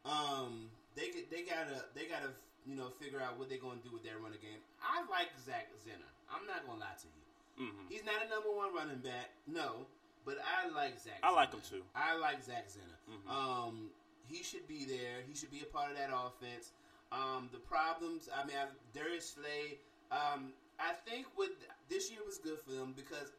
[0.05, 2.31] um, they they gotta they gotta
[2.69, 4.61] you know figure out what they're gonna do with their running game.
[4.85, 6.13] I like Zach Zenner.
[6.29, 7.25] I'm not gonna lie to you.
[7.73, 7.89] Mhm.
[7.89, 9.87] He's not a number one running back, no,
[10.25, 11.19] but I like Zach.
[11.23, 11.83] I like him too.
[11.95, 12.99] I like Zach Zenner.
[13.09, 13.29] Mhm.
[13.31, 13.91] Um,
[14.27, 15.23] he should be there.
[15.23, 16.73] He should be a part of that offense.
[17.11, 19.81] Um, the problems, I mean, I, Darius Slay.
[20.11, 21.57] Um, I think with
[21.89, 23.33] this year was good for them because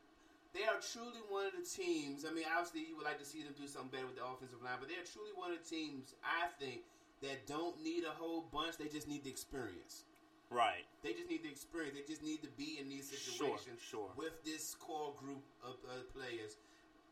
[0.54, 2.26] they are truly one of the teams.
[2.26, 4.62] I mean, obviously, you would like to see them do something better with the offensive
[4.64, 6.16] line, but they are truly one of the teams.
[6.24, 6.84] I think
[7.22, 8.78] that don't need a whole bunch.
[8.78, 10.04] They just need the experience.
[10.50, 10.86] Right.
[11.04, 11.96] They just need the experience.
[11.96, 13.20] They just need to be in these Sure,
[13.50, 14.10] situations sure.
[14.16, 16.58] with this core group of uh, players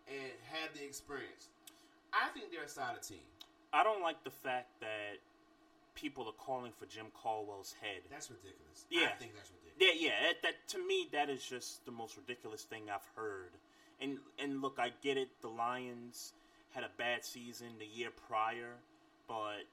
[0.08, 1.50] and have the experience.
[2.14, 3.22] I think they're a solid team.
[3.74, 5.20] I don't like the fact that
[5.94, 8.02] people are calling for Jim Caldwell's head.
[8.10, 8.86] That's ridiculous.
[8.90, 9.10] Yeah.
[9.14, 10.02] I think that's ridiculous.
[10.02, 10.28] Yeah, yeah.
[10.28, 13.52] That, that to me, that is just the most ridiculous thing I've heard.
[14.02, 15.30] And and look, I get it.
[15.42, 16.34] The Lions
[16.74, 18.74] had a bad season the year prior,
[19.28, 19.66] but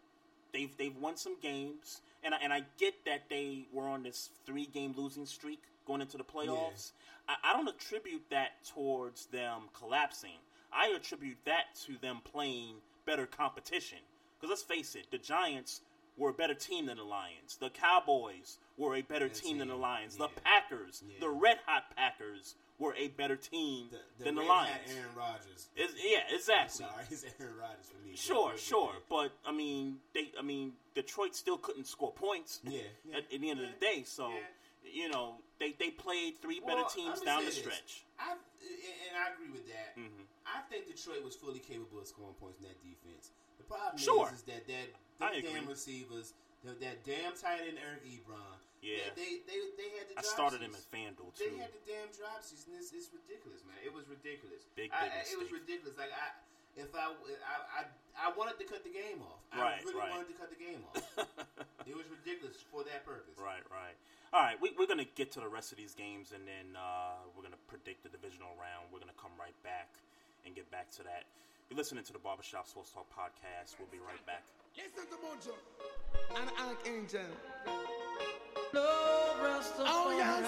[0.54, 4.30] they've they've won some games, and I, and I get that they were on this
[4.46, 6.92] three game losing streak going into the playoffs.
[7.28, 10.38] I, I don't attribute that towards them collapsing.
[10.72, 13.98] I attribute that to them playing better competition.
[14.40, 15.82] Because let's face it, the Giants
[16.16, 17.56] were a better team than the Lions.
[17.56, 20.16] The Cowboys were a better team, than the Lions.
[20.16, 24.78] The Packers, the Red Hot Packers, were a better team The than the Lions.
[24.90, 25.68] Aaron Rodgers.
[25.76, 26.84] Yeah, exactly.
[26.84, 28.16] I'm sorry, it's Aaron Rodgers for me.
[28.16, 32.60] Sure, But- sure, but I mean, they, I mean, Detroit still couldn't score points.
[32.64, 34.30] Yeah, yeah, at, at the end of the day, so
[34.84, 38.04] you know, they they played three Well, better teams down the stretch.
[38.18, 39.96] I and I agree with that.
[39.98, 40.26] Mhm.
[40.46, 43.30] I think Detroit was fully capable of scoring points in that defense.
[43.64, 44.28] The problem Sure.
[44.28, 48.60] is, is that that them damn receivers, that, that damn tight end Eric Ebron.
[48.84, 49.08] Yeah.
[49.16, 50.20] they they, they, they had the.
[50.20, 51.48] I started him at FanDuel too.
[51.48, 53.80] They had the damn dropsies, and it's, it's ridiculous, man.
[53.80, 54.68] It was ridiculous.
[54.76, 55.96] Big, big I- it was ridiculous.
[55.96, 56.36] Like I,
[56.76, 59.40] if I, I, I, I wanted to cut the game off.
[59.56, 60.12] Right, I really right.
[60.12, 61.00] wanted to cut the game off.
[61.88, 63.38] it was ridiculous for that purpose.
[63.40, 63.96] Right, right.
[64.34, 67.22] All right, we, we're gonna get to the rest of these games, and then uh,
[67.32, 68.90] we're gonna predict the divisional round.
[68.92, 69.88] We're gonna come right back
[70.44, 71.24] and get back to that.
[71.70, 73.76] You're listening to the Barbershop Sports Talk podcast.
[73.78, 74.44] We'll be right back.
[74.76, 75.54] Listen to Mojo.
[76.40, 77.20] An archangel.
[78.72, 79.86] Love Rastafari.
[79.86, 80.46] Oh, yes.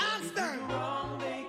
[0.00, 1.43] Ask them.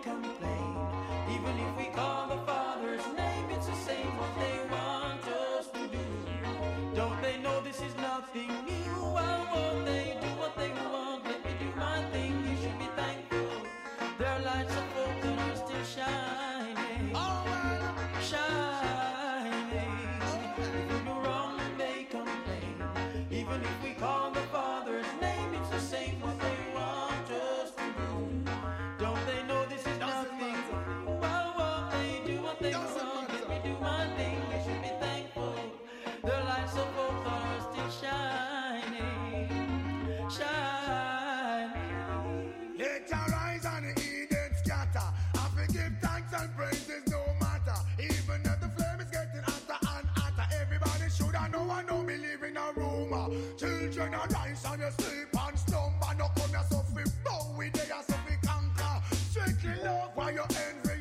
[53.96, 56.16] Children are rise and you sleep and slumber.
[56.18, 56.84] No come here so
[57.24, 59.16] bow with they so fi conquer.
[59.16, 60.95] Strictly love while you envy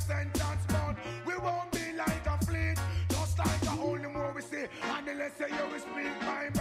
[0.00, 0.64] a sentence.
[0.68, 0.96] But
[1.26, 2.78] we won't be like a fleet,
[3.08, 4.66] just like a only more we see.
[4.82, 6.59] And the less you speak, my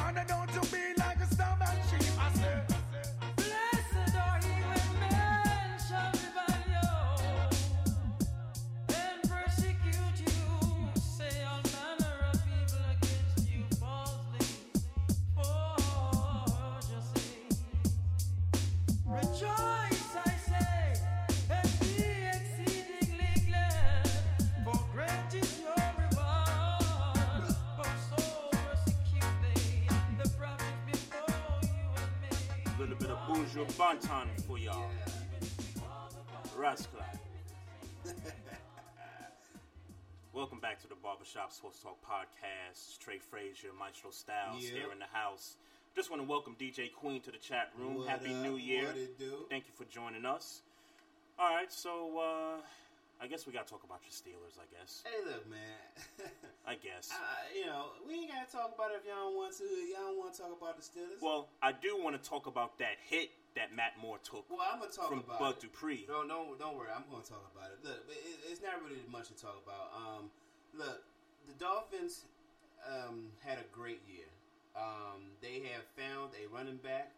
[33.44, 34.90] of for y'all.
[36.58, 37.00] Rascal.
[40.34, 43.00] Welcome back to the Barbershop Sports Talk Podcast.
[43.00, 44.74] Trey Frazier, Maestro Styles Yep.
[44.74, 45.56] here in the house.
[45.96, 47.96] Just want to welcome DJ Queen to the chat room.
[48.00, 48.44] What Happy up?
[48.44, 48.88] New Year.
[48.88, 49.46] What it do?
[49.50, 50.62] Thank you for joining us.
[51.40, 52.58] All right, so uh,
[53.22, 55.04] I guess we got to talk about your Steelers, I guess.
[55.04, 55.76] Hey, look, man.
[56.68, 57.12] I guess.
[57.12, 59.64] I, you know, we ain't gotta talk about it if y'all don't want to.
[59.66, 61.20] Y'all don't want to talk about the Steelers.
[61.20, 64.80] Well, I do want to talk about that hit that Matt Moore took Well, I'm
[64.80, 65.68] gonna talk from about Bud it.
[65.68, 66.06] Dupree.
[66.08, 66.94] No, no, don't worry.
[66.96, 67.84] I'm gonna talk about it.
[67.84, 69.92] Look, it, it's not really much to talk about.
[69.92, 70.32] Um,
[70.78, 71.04] look,
[71.48, 72.24] the Dolphins
[72.88, 74.30] um, had a great year.
[74.78, 77.12] Um, they have found a running back.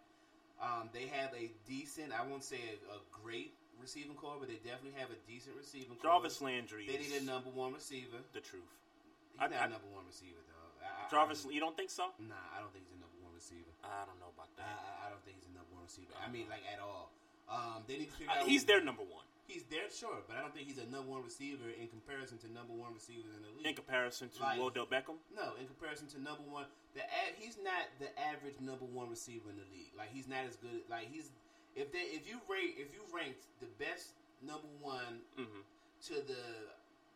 [0.61, 4.61] Um, they have a decent, I won't say a, a great receiving core, but they
[4.63, 6.11] definitely have a decent receiving core.
[6.21, 8.17] Jarvis Landry They need a number one receiver.
[8.33, 8.63] the truth.
[9.33, 10.85] He's I- not I- a number one receiver, though.
[10.85, 12.13] I, Jarvis, I you don't think so?
[12.19, 13.69] Nah, I don't think he's a number one receiver.
[13.83, 14.65] I don't know about that.
[15.01, 16.13] I- I don't think he's a number one receiver.
[16.23, 17.11] I mean, like at all.
[17.49, 18.47] Um, they need to figure Uh, out.
[18.47, 19.25] he's their number one.
[19.47, 22.47] He's there, sure, but I don't think he's a number one receiver in comparison to
[22.53, 23.65] number one receivers in the league.
[23.67, 27.57] In comparison to Like- Odell Beckham, No, in comparison to number one, the a- he's
[27.57, 29.91] not the average number one receiver in the league.
[29.97, 30.87] Like he's not as good.
[30.87, 31.31] Like he's
[31.75, 34.11] if they if you rate if you ranked the best
[34.41, 35.63] number one Mhm.
[36.07, 36.43] to the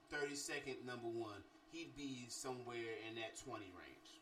[0.09, 4.21] thirty second number one, he'd be somewhere in that twenty range.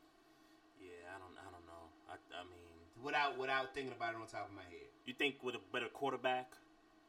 [0.79, 1.85] yeah, I don't, I don't know.
[2.09, 2.59] I, I mean,
[3.03, 5.89] Without without thinking about it on top of my head, you think with a better
[5.89, 6.53] quarterback,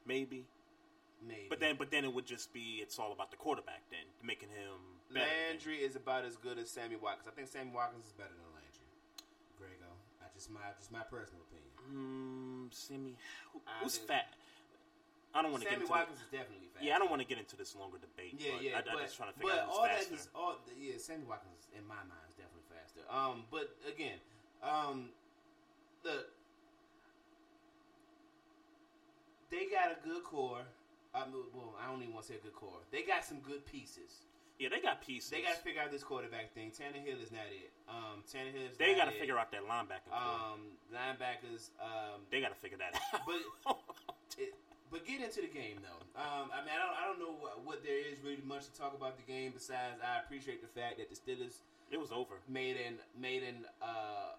[0.06, 0.46] maybe.
[1.22, 1.46] maybe.
[1.48, 4.48] But then, but then it would just be it's all about the quarterback then, making
[4.48, 4.74] him
[5.12, 5.26] better.
[5.48, 7.28] Landry is about as good as Sammy Watkins.
[7.28, 8.53] I think Sammy Watkins is better than Landry.
[10.44, 11.72] I just my just my personal opinion.
[11.88, 13.16] Mm, Sammy,
[13.52, 14.28] who, I who's think- fat?
[15.34, 16.84] I don't want to get Sammy into Watkins the, is definitely fat.
[16.84, 18.38] Yeah, I don't want to get into this longer debate.
[18.38, 18.78] Yeah, yeah.
[18.78, 20.14] I, but, I'm just trying to figure out who's all faster.
[20.14, 20.54] that is all.
[20.78, 23.02] Yeah, Sammy Watkins in my mind is definitely faster.
[23.10, 24.20] Um, but again,
[24.62, 25.10] um,
[26.04, 26.30] look,
[29.50, 30.62] they got a good core.
[31.10, 32.84] I mean, well, I don't even want to say a good core.
[32.92, 34.28] They got some good pieces.
[34.58, 35.30] Yeah, they got pieces.
[35.30, 36.70] They got to figure out this quarterback thing.
[36.70, 37.70] Tannehill is not it.
[37.88, 40.10] Um, Tannehill is They got to figure out that linebacker.
[40.14, 41.70] Um, linebackers.
[41.82, 43.22] Um, they got to figure that out.
[43.26, 43.42] but
[44.38, 44.54] it,
[44.90, 46.02] but get into the game though.
[46.14, 48.72] Um, I mean, I don't, I don't know what, what there is really much to
[48.78, 52.38] talk about the game besides I appreciate the fact that the Steelers it was over.
[52.48, 54.38] made an made an uh,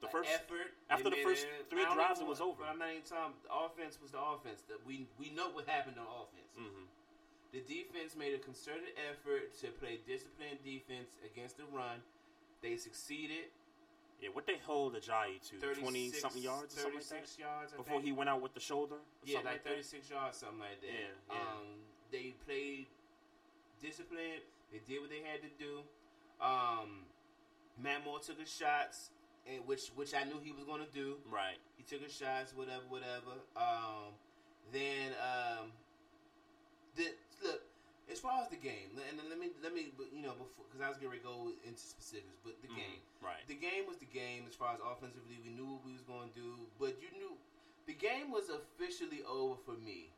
[0.00, 2.64] The first effort after the first three drives, it was over.
[2.64, 3.36] But I'm not even talking.
[3.44, 4.64] The offense was the offense.
[4.68, 6.56] That we we know what happened on offense.
[6.56, 6.88] Mhm.
[7.52, 12.00] The defense made a concerted effort to play disciplined defense against the run.
[12.62, 13.52] They succeeded.
[14.20, 17.26] Yeah, what they hold Ajayi to 36 twenty something yards, or something like that.
[17.26, 18.04] 36 yards I before think.
[18.04, 18.94] he went out with the shoulder.
[18.94, 19.70] Or Yeah, like like that?
[19.84, 20.86] 36 yards, something like that.
[20.86, 21.34] Yeah, yeah.
[21.36, 21.66] Um,
[22.12, 22.86] they played
[23.82, 24.46] disciplined.
[24.70, 25.82] They did what they had to do.
[26.40, 27.04] Um,
[27.82, 29.10] Matt Moore took his shots,
[29.44, 31.16] and which which I knew he was going to do.
[31.30, 31.58] Right.
[31.76, 33.42] He took his shots, whatever, whatever.
[33.56, 34.14] Um,
[34.72, 35.72] then um,
[36.94, 37.10] the
[38.12, 40.84] as far as the game, and then let me let me you know before because
[40.84, 43.42] I was getting ready to go into specifics, but the Mhm, game, right.
[43.48, 45.40] The game was the game as far as offensively.
[45.42, 47.36] We knew what we was going to do, but you knew
[47.86, 50.12] the game was officially over for me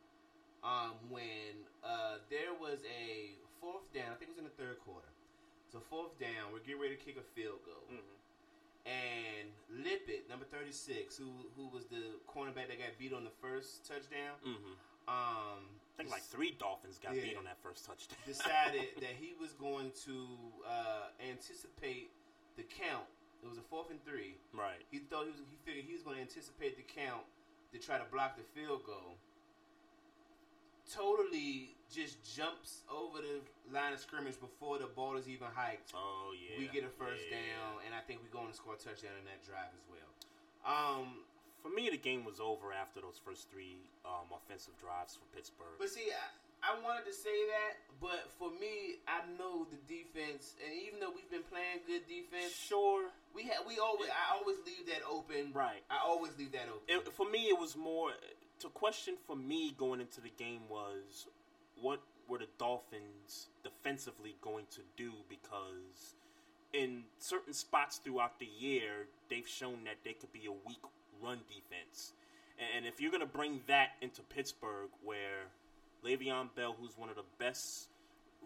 [0.63, 4.11] um, when uh, there was a fourth down.
[4.11, 5.07] I think it was in the third quarter.
[5.71, 7.87] So fourth down, we're getting ready to kick a field goal.
[7.89, 8.15] Mm-hmm.
[8.85, 9.49] And
[9.83, 13.87] Lippett, number thirty six, who who was the cornerback that got beat on the first
[13.87, 14.75] touchdown, Mhm.
[15.09, 18.19] um, I think like three Dolphins got beat on that first touchdown.
[18.27, 20.27] decided that he was going to
[20.67, 22.11] uh, anticipate
[22.57, 23.07] the count.
[23.43, 24.35] It was a fourth and three.
[24.51, 24.83] Right.
[24.91, 25.39] He thought he was.
[25.47, 27.23] He figured he was going to anticipate the count
[27.71, 29.15] to try to block the field goal.
[30.91, 33.39] Totally just jumps over the
[33.71, 35.93] line of scrimmage before the ball is even hiked.
[35.95, 36.59] Oh yeah.
[36.59, 37.37] We get a first Yeah.
[37.39, 40.09] down, and I think we're going to score a touchdown in that drive as well.
[40.65, 41.23] Um,
[41.65, 45.81] For me, the game was over after those first three um, offensive drives for Pittsburgh.
[45.81, 46.29] But see, I,
[46.61, 51.09] I wanted to say that, but for me, I know the defense, and even though
[51.09, 55.57] we've been playing good defense, sure, we had we always I always leave that open.
[55.57, 55.81] Right.
[55.89, 56.85] I always leave that open.
[56.85, 58.11] It, for me, it was more
[58.59, 61.25] to question for me going into the game was
[61.81, 66.13] what were the Dolphins defensively going to do because
[66.73, 70.83] in certain spots throughout the year they've shown that they could be a weak
[71.25, 72.13] run defense,
[72.75, 75.47] and if you're going to bring that into Pittsburgh where
[76.05, 77.87] Le'Veon Bell, who's one of the best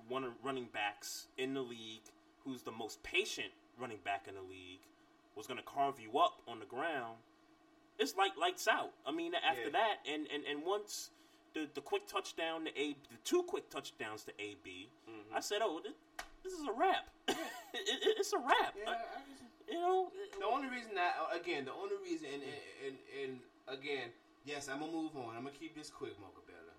[0.08, 2.08] one of running backs in the league,
[2.46, 3.50] who's the most patient
[3.80, 4.80] running back in the league,
[5.36, 7.18] was going to carve you up on the ground.
[8.00, 8.92] It's like lights out.
[9.06, 9.70] I mean, after Yeah.
[9.74, 11.10] that, and, and, and once
[11.54, 15.36] the, the quick touchdown to A, the two quick touchdowns to AB, Mm-hmm.
[15.36, 15.94] I said, "Oh, this,
[16.44, 17.10] this is a wrap.
[17.28, 17.36] it,
[17.74, 20.10] it, it's a wrap." Yeah, Uh, I just, you know,
[20.40, 22.56] the only reason that again, the only reason, and and,
[22.86, 23.32] and, and
[23.80, 24.10] again,
[24.46, 25.36] yes, I'm gonna move on.
[25.38, 26.74] I'm gonna keep this quick, Mocha Bella.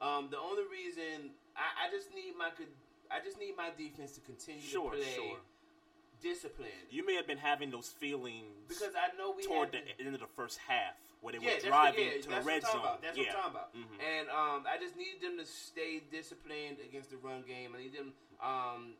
[0.00, 2.70] Um, the only reason I, I just need my could,
[3.10, 5.38] I just need my defense to continue Sure, to play sure.
[6.22, 6.86] disciplined.
[6.90, 10.14] you may have been having those feelings Because I know we toward had the end
[10.14, 12.62] of the first half where they yeah, were driving what, yeah, to that's the red
[12.62, 12.82] what I'm zone.
[12.82, 13.02] talking About.
[13.02, 13.24] That's yeah.
[13.26, 13.70] what I'm talking about.
[13.74, 13.98] Mhm.
[14.06, 17.74] And um, I just need them to stay disciplined against the run game.
[17.74, 18.12] I need them.
[18.38, 18.94] Um,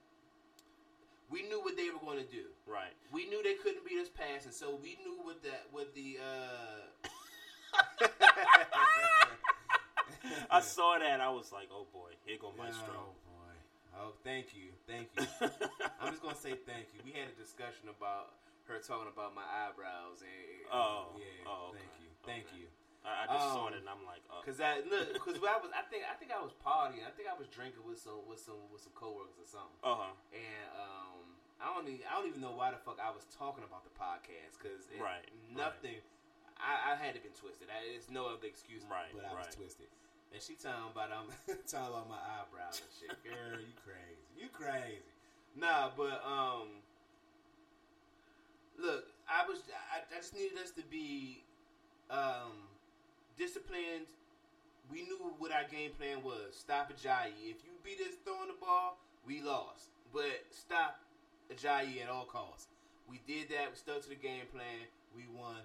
[1.31, 2.45] we knew what they were going to do.
[2.67, 2.93] Right.
[3.13, 6.19] We knew they couldn't beat us passing, so we knew what that what the.
[6.21, 6.89] Uh,
[10.51, 11.21] I saw that.
[11.21, 13.55] I was like, "Oh boy, here go Maestro." Oh boy.
[14.01, 15.27] Oh, thank you, thank you.
[16.01, 17.01] I'm just gonna say thank you.
[17.05, 18.33] We had a discussion about
[18.69, 20.69] her talking about my eyebrows and.
[20.73, 21.49] Oh, yeah.
[21.49, 22.61] oh, thank you, thank okay.
[22.61, 22.67] you.
[23.09, 25.57] I, I just saw Um, it and I'm like, uh, Cause I look, cause I
[25.57, 27.01] was, I think, I think I was partying.
[27.03, 29.81] I think I was drinking with some, with some, with some coworkers or something.
[29.81, 30.15] Uh huh.
[30.37, 31.25] And um,
[31.57, 33.95] I don't, even, I don't even know why the fuck I was talking about the
[33.97, 34.61] podcast.
[34.61, 36.05] Cause it, Right, nothing.
[36.61, 37.73] I, I had to been twisted.
[37.73, 38.85] I, there's no other excuse.
[38.85, 39.89] Right, but I was twisted.
[40.35, 41.33] And she talking about I'm
[41.65, 43.17] talking about my eyebrows and shit.
[43.25, 44.29] Girl, you crazy.
[44.37, 45.01] You crazy.
[45.57, 46.85] Nah, but um,
[48.79, 51.43] look, I was, I, I just needed us to be
[52.11, 52.68] um
[53.39, 54.11] disciplined.
[54.91, 56.57] We knew what our game plan was.
[56.59, 57.51] Stop Ajayi.
[57.51, 59.91] If you beat us throwing the ball, we lost.
[60.13, 61.01] But stop
[61.53, 62.69] Ajayi at all costs.
[63.09, 63.71] We did that.
[63.71, 64.89] We stuck to the game plan.
[65.15, 65.57] We won.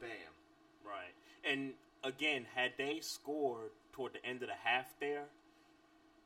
[0.00, 0.10] Bam.
[0.84, 1.12] Right.
[1.50, 1.72] And
[2.02, 5.24] again, had they scored toward the end of the half there,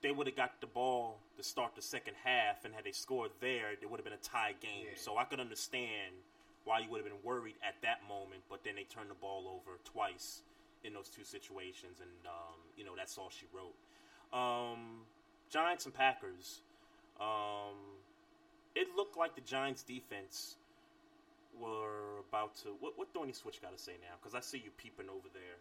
[0.02, 3.30] they would have got the ball to start the second half, and had they scored
[3.40, 4.86] there, it would have been a tie game.
[4.86, 4.96] Yeah.
[4.96, 6.14] So I could understand
[6.68, 9.48] why you would have been worried at that moment, but then they turned the ball
[9.48, 10.42] over twice
[10.84, 13.72] in those two situations, and um, you know that's all she wrote.
[14.36, 15.08] Um,
[15.48, 16.60] Giants and Packers.
[17.18, 17.96] Um,
[18.76, 20.56] it looked like the Giants' defense
[21.58, 22.76] were about to.
[22.80, 24.14] What what Thorny Switch got to say now?
[24.20, 25.56] Because I see you peeping over there,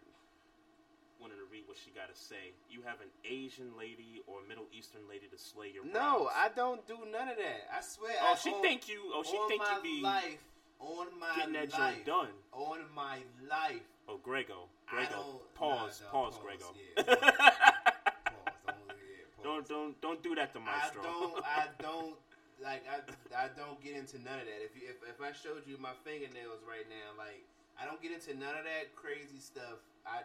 [1.21, 2.51] wanting to read what she got to say.
[2.69, 5.85] You have an Asian lady or Middle Eastern lady to slay your.
[5.85, 6.35] No, brows.
[6.35, 7.61] I don't do none of that.
[7.73, 8.13] I swear.
[8.21, 10.43] Oh, I, she on- think you- oh, she think you be life.
[10.79, 11.95] On my getting that life.
[11.95, 12.33] joint done.
[12.53, 13.17] On my
[13.49, 13.81] life.
[14.07, 16.67] Oh, Grego, Grego, pause, nah, nah, pause, pause, Grego.
[16.77, 19.43] yeah, pause, don't, yeah.
[19.43, 20.71] Don't don't don't do that to my.
[20.71, 21.43] I don't.
[21.59, 22.15] I don't.
[22.63, 23.01] Like I,
[23.37, 24.61] I don't get into none of that.
[24.65, 27.43] If you, if, if I showed you my fingernails right now, like
[27.77, 29.81] I don't get into none of that crazy stuff.
[30.05, 30.23] I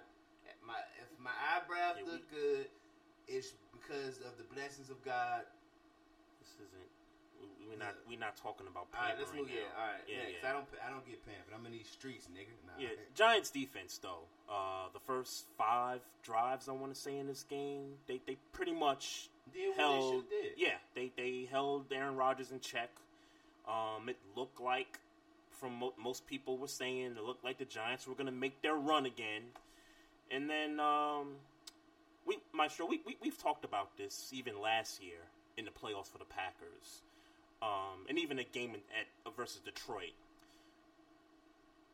[0.65, 2.66] my if my eyebrows Yeah, we- look good,
[3.29, 5.43] it's because of the blessings of God.
[6.41, 6.91] this isn't.
[7.43, 7.94] We- We're not.
[8.09, 8.86] We're not talking about.
[8.94, 9.51] All right, let's pampering move.
[9.55, 10.02] Yeah, all right.
[10.06, 10.48] Yeah, next, yeah.
[10.51, 10.66] I don't.
[10.86, 11.55] I don't get pampered.
[11.59, 12.52] I'm in these streets, nigga.
[12.66, 12.73] Nah.
[12.78, 14.24] Yeah, Giants defense though.
[14.48, 18.73] Uh, the first five drives I want to say in this game, they they pretty
[18.73, 20.14] much Did they held.
[20.14, 20.52] should did.
[20.56, 22.90] Yeah, they they held Aaron Rodgers in check.
[23.66, 24.98] Um, it looked like,
[25.51, 28.74] from mo- most people were saying, it looked like the Giants were gonna make their
[28.74, 29.43] run again.
[30.31, 31.36] And then um,
[32.27, 35.19] we, Maestro, we, we we've talked about this even last year
[35.56, 37.02] in the playoffs for the Packers,
[37.62, 40.12] um, and even a game in, at versus Detroit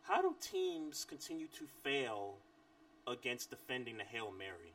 [0.09, 2.37] how do teams continue to fail
[3.07, 4.73] against defending the hail mary?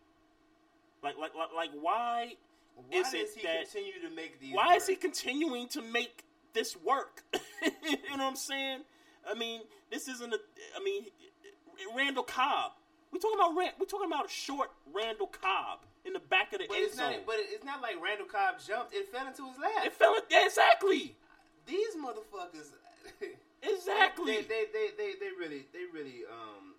[1.03, 2.35] Like, like, like, like why,
[2.75, 3.63] Why is does it he that?
[3.71, 4.53] continue to make these?
[4.53, 7.23] Why is he continuing to make this work?
[7.33, 7.69] you
[8.11, 8.81] know what I'm saying?
[9.29, 9.61] I mean,
[9.91, 10.37] this isn't a.
[10.79, 11.05] I mean,
[11.95, 12.73] Randall Cobb.
[13.11, 16.65] We talking about we talking about a short Randall Cobb in the back of the
[16.67, 17.13] But end it's not.
[17.13, 17.21] zone.
[17.25, 18.93] But it's not like Randall Cobb jumped.
[18.93, 19.85] It fell into his lap.
[19.85, 20.15] it fell.
[20.29, 21.15] Yeah, exactly.
[21.65, 22.71] These motherfuckers.
[23.65, 24.35] Exactly.
[24.35, 26.23] They, they, they, they, they really, they really.
[26.29, 26.73] Um,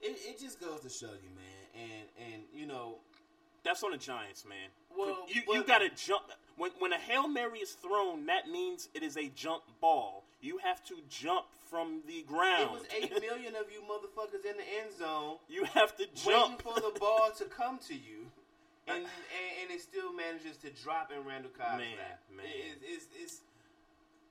[0.00, 2.94] it, it just goes to show you, man, and and you know,
[3.64, 4.70] That's on the Giants, man.
[4.96, 6.22] Well, you you got to jump
[6.56, 8.24] when when a hail mary is thrown.
[8.26, 10.24] That means it is a jump ball.
[10.40, 12.62] You have to jump from the ground.
[12.62, 16.32] it was eight million of you motherfuckers in the end zone you have to waiting
[16.32, 16.62] jump.
[16.62, 18.26] for the ball to come to you,
[18.96, 22.20] and and, and it still manages to drop in Randall Cobb's Man, lap.
[22.34, 22.46] man.
[22.46, 23.36] It- it's, it's, it's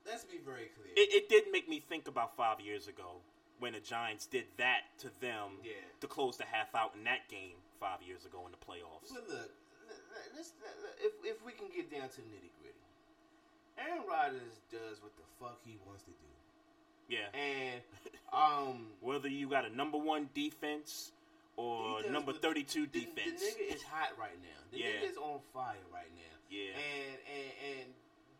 [0.06, 0.92] let's be very clear.
[0.96, 3.20] It, it did make me think about five years ago
[3.58, 5.72] when the Giants did that to them Yeah.
[6.00, 9.12] to close the half out in that game five years ago in the playoffs.
[9.12, 9.50] But look,
[9.88, 12.84] let- let- let's, let- let- if if we can get down to nitty gritty,
[13.78, 16.28] Aaron Rodgers does what the fuck he wants to do.
[17.08, 17.28] Yeah.
[17.38, 17.80] And
[18.32, 21.12] um, Whether you got a number one defense
[21.56, 23.40] or does, number 32 defense.
[23.40, 24.58] The nigga is hot right now.
[24.72, 24.86] The Yeah.
[25.02, 26.36] nigga is on fire right now.
[26.48, 26.74] Yeah.
[26.74, 27.86] And and and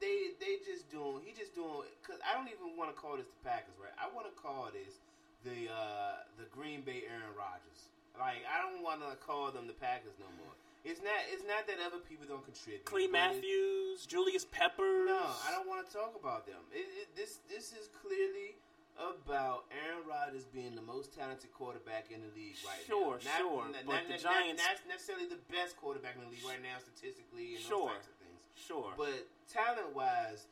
[0.01, 3.27] they they just doing he just doing because I don't even want to call this
[3.29, 3.93] the Packers right.
[4.01, 4.99] I want to call this
[5.45, 7.91] the uh the Green Bay Aaron Rodgers.
[8.19, 10.55] Like I don't want to call them the Packers no more.
[10.83, 12.89] It's not it's not that other people don't contribute.
[12.89, 15.07] It's- Matthews, Julius Peppers.
[15.07, 16.61] no, I don't want to talk about them.
[16.73, 18.57] It, it, this this is clearly
[19.01, 23.31] about Aaron Rodgers being the most talented quarterback in the league right Sure, now.
[23.31, 26.29] Not- sure, not- but not- the not- Giants- not necessarily the best quarterback in the
[26.29, 28.41] league right now statistically and Sure, those types of things.
[28.55, 28.95] sure.
[28.97, 30.47] But talent wise,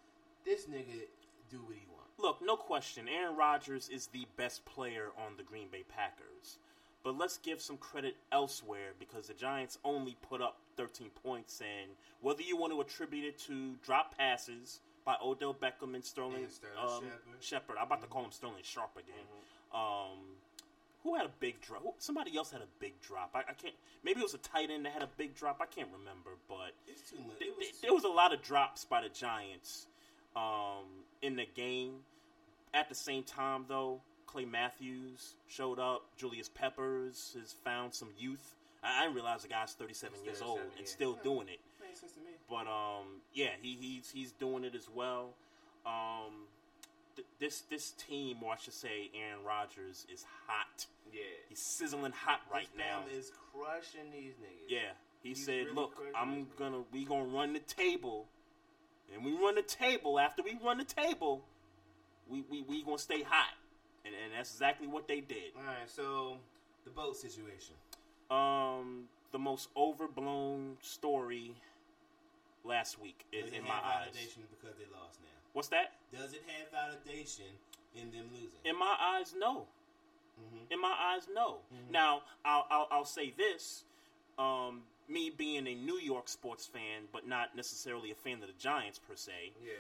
[0.44, 1.08] this nigga
[1.50, 2.18] do what he wants.
[2.18, 6.58] Look, no question, Aaron Rodgers is the best player on the Green Bay Packers.
[7.04, 11.96] But let's give some credit elsewhere because the Giants only put up 13 points, and
[12.20, 16.52] whether you want to attribute it to drop passes by Odell Beckham and Sterling, And
[16.52, 17.20] Sterling um, Shepard.
[17.40, 19.24] Shepard, I'm about to call him Sterling Sharpe again.
[19.74, 20.36] Um,
[21.02, 21.82] who had a big drop?
[21.96, 23.30] Somebody else had a big drop.
[23.34, 23.72] I, I can't.
[24.04, 25.60] Maybe it was a tight end that had a big drop.
[25.62, 27.38] I can't remember, but It's too much.
[27.38, 29.86] th- It was there was a lot of drops by the Giants
[30.36, 30.84] um,
[31.22, 32.00] in the game.
[32.74, 36.02] At the same time, though, Clay Matthews showed up.
[36.18, 38.56] Julius Peppers has found some youth.
[38.84, 41.22] I, I didn't realize the guy's 37 years old 37, and still Yeah.
[41.22, 41.60] doing it.
[41.80, 42.36] Makes sense to me.
[42.48, 45.30] But um, yeah, he, he's he's doing it as well.
[45.86, 46.46] Um,
[47.16, 50.86] th- this this team, or I should say, Aaron Rodgers is hot.
[51.12, 51.20] Yeah.
[51.48, 53.18] He's sizzling hot right this now.
[53.18, 54.68] is crushing these niggas.
[54.68, 54.78] Yeah,
[55.22, 58.26] he He's said, really "Look, I'm gonna we gonna run the table,
[59.14, 60.18] and we run the table.
[60.18, 61.42] After we run the table,
[62.30, 63.54] we we, we gonna stay hot."
[64.04, 65.52] And, and that's exactly what they did.
[65.56, 66.38] All right, so
[66.84, 67.74] the boat situation.
[68.30, 71.52] Um, the most overblown story
[72.68, 74.08] last week in, Does it in have my eyes.
[74.12, 75.28] validation because they lost now?
[75.54, 75.94] What's that?
[76.12, 77.50] Does it have validation
[77.96, 78.60] in them losing?
[78.64, 79.66] In my eyes, no.
[80.40, 80.72] Mm-hmm.
[80.72, 81.56] In my eyes, no.
[81.90, 83.84] Now, I'll, I'll, I'll say this.
[84.38, 88.54] Um, me being a New York sports fan, but not necessarily a fan of the
[88.58, 89.72] Giants per se, Yeah.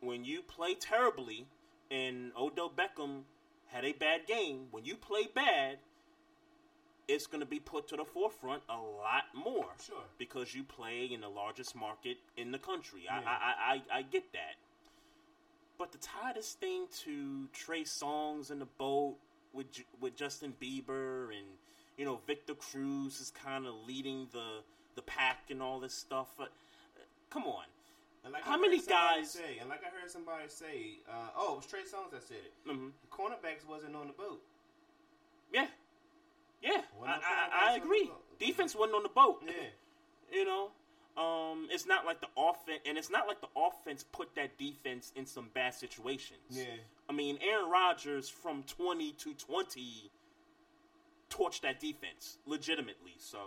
[0.00, 1.46] when you play terribly
[1.90, 3.20] and Odell Beckham
[3.68, 5.78] had a bad game, when you play bad,
[7.08, 9.66] it's going to be put to the forefront a lot more.
[9.84, 9.96] Sure.
[10.18, 13.02] Because you play in the largest market in the country.
[13.10, 13.28] I, Yeah.
[13.28, 14.56] I, I, I, I get that.
[15.76, 19.16] But to tie this thing to Trey Songz in the boat
[19.52, 19.66] with
[20.00, 21.46] with Justin Bieber and
[21.98, 24.62] you know Victor Cruz is kind of leading the
[24.94, 26.28] the pack and all this stuff.
[26.38, 26.52] But,
[26.96, 27.64] uh, come on,
[28.30, 29.32] like how many guys?
[29.32, 32.36] Say, and like I heard somebody say, uh, oh, it was Trey Songz that said
[32.36, 32.68] it.
[32.68, 32.92] Mhm.
[33.02, 34.40] The cornerbacks wasn't on the boat.
[35.52, 35.66] Yeah,
[36.64, 38.10] yeah, I, I, I agree.
[38.38, 39.42] Defense wasn't on the boat.
[39.46, 39.52] Yeah.
[40.32, 40.70] you know,
[41.16, 45.12] um, it's not like the offense, and it's not like the offense put that defense
[45.14, 46.40] in some bad situations.
[46.50, 46.64] Yeah.
[47.08, 50.10] I mean, Aaron Rodgers from twenty to twenty
[51.30, 53.14] torched that defense legitimately.
[53.18, 53.38] So,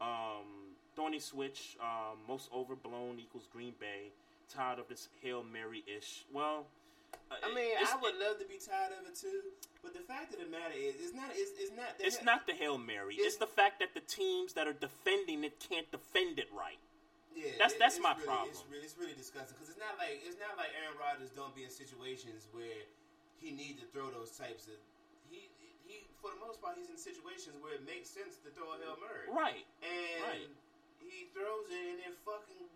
[0.00, 4.12] um, Thorny switch, um, most overblown equals Green Bay.
[4.52, 6.24] Tired of this hail mary ish.
[6.32, 6.64] Well,
[7.30, 9.52] Uh, I mean, it's, I would love to be tired of it too,
[9.84, 11.28] but the fact of the matter is, it's not.
[11.36, 11.90] It's, it's not.
[12.00, 13.16] It's not the hail mary.
[13.20, 16.80] It's, the fact that the teams that are defending it can't defend it right.
[17.36, 18.48] Yeah, that's it- that's my really, problem.
[18.50, 21.52] It's really, it's really disgusting because it's not like it's not like Aaron Rodgers don't
[21.54, 22.82] be in situations where
[23.38, 24.80] he need to throw those types of.
[25.28, 25.52] He
[25.84, 28.80] he for the most part he's in situations where it makes sense to throw a
[28.80, 29.28] hail mary.
[29.30, 29.68] Right.
[29.84, 30.48] And Right.
[31.04, 32.66] he throws it and then fucking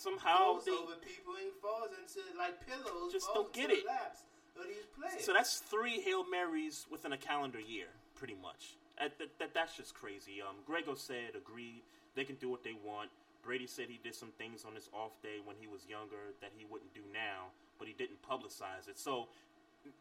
[0.00, 3.12] Somehow goes they- over people and falls into like pillows.
[3.12, 3.84] Just don't get it.
[3.84, 4.22] Laps
[4.56, 5.24] of these players.
[5.24, 8.76] So that's three hail marys within a calendar year, pretty much.
[8.98, 10.40] That, that, that- that's just crazy.
[10.40, 11.82] Um, Grego said agreed
[12.14, 13.10] they can do what they want.
[13.42, 16.50] Brady said he did some things on his off day when he was younger that
[16.56, 17.48] he wouldn't do now,
[17.78, 18.98] but he didn't publicize it.
[18.98, 19.28] So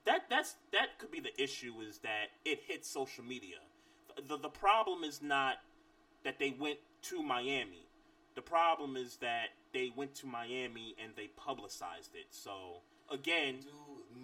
[0.05, 3.57] that that's that could be the issue is that it hits social media.
[4.15, 5.55] The, the the problem is not
[6.23, 7.85] that they went to Miami.
[8.35, 12.27] The problem is that they went to Miami and they publicized it.
[12.31, 12.81] So
[13.11, 13.69] again, Do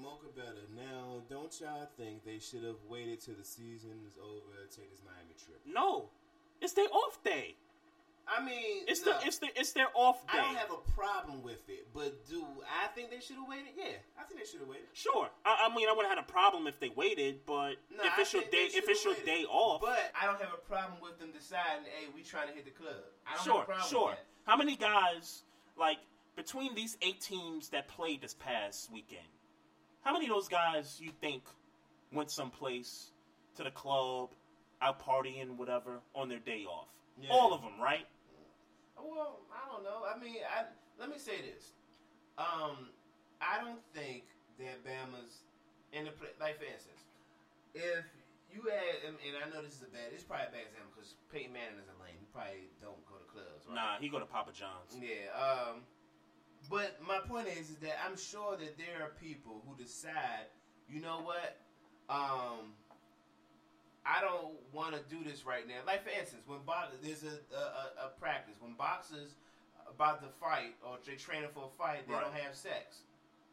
[0.02, 0.66] Mocha better.
[0.76, 4.92] Now, don't y'all think they should have waited till the season is over to take
[4.92, 5.62] this Miami trip?
[5.66, 6.10] no,
[6.62, 7.56] it's their off day.
[8.28, 9.12] I mean, It's no.
[9.20, 10.40] the it's the it's their off day.
[10.40, 13.74] I don't have a problem with it, but do I think they should have waited?
[13.78, 14.88] Yeah, I think they should have waited.
[14.94, 18.02] Sure, I, I mean I would have had a problem if they waited, but No,
[18.04, 20.98] if it's your day, if it's your day off, But I don't have a problem
[21.04, 22.96] with them deciding, hey, we trying to hit the club.
[23.28, 24.10] I don't sure, have a problem sure.
[24.10, 24.26] with that.
[24.46, 25.44] How many guys
[25.78, 25.98] like
[26.36, 29.28] between these eight teams that played this past weekend,
[30.04, 31.44] how many of those guys you think
[32.14, 33.12] went someplace
[33.58, 34.30] to the club,
[34.82, 36.88] out partying, whatever, on their day off?
[37.20, 37.30] Yeah.
[37.32, 38.06] All of them, right?
[38.98, 40.04] Well, I don't know.
[40.06, 40.66] I mean, I,
[41.00, 41.72] let me say this.
[42.38, 42.92] Um,
[43.42, 44.24] I don't think
[44.60, 45.44] that Bama's
[45.92, 47.02] in the play, like for instance,
[47.74, 48.04] if
[48.52, 50.92] you had, and, and I know this is a bad, it's probably a bad example
[50.96, 52.20] because Peyton Manning is a lame.
[52.20, 53.64] He probably don't go to clubs.
[53.68, 53.76] Right?
[53.96, 54.96] Nah, he go to Papa John's.
[55.02, 55.32] Yeah.
[55.36, 55.82] Um,
[56.70, 60.50] but my point is, is that I'm sure that there are people who decide,
[60.90, 61.58] you know what,
[62.10, 62.74] um,
[64.06, 65.82] I don't want to do this right now.
[65.86, 69.34] Like for instance, when box, there's a, a, a practice when boxers
[69.90, 72.24] about to fight or they're training for a fight, they Right.
[72.24, 73.02] don't have sex.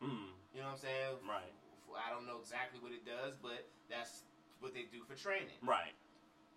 [0.02, 0.32] Mm.
[0.52, 1.16] You know what I'm saying?
[1.28, 1.52] Right.
[1.92, 4.24] I don't know exactly what it does, but that's
[4.60, 5.56] what they do for training.
[5.62, 5.92] Right.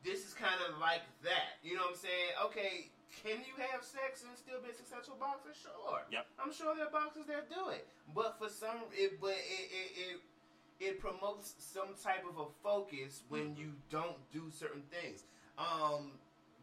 [0.04, 1.60] This is kind of like that.
[1.64, 2.32] You know what I'm saying?
[2.52, 2.92] Okay,
[3.24, 5.54] can you have sex and still be a successful boxer?
[5.54, 6.02] Sure.
[6.12, 6.26] Yep.
[6.40, 9.92] I'm sure there are boxers that do it, but for some, it but it it,
[9.98, 13.62] it, it promotes some type of a focus when Mm-hmm.
[13.62, 15.24] you don't do certain things.
[15.58, 16.12] Um,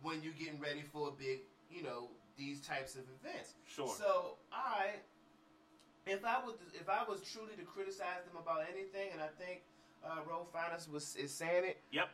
[0.03, 3.55] when you're getting ready for a big, you know, these types of events.
[3.67, 3.89] Sure.
[3.97, 4.97] So I,
[6.07, 9.63] if I was if I was truly to criticize them about anything, and I think
[10.05, 11.79] uh, Roe Finance was is saying it.
[11.93, 12.09] Yep.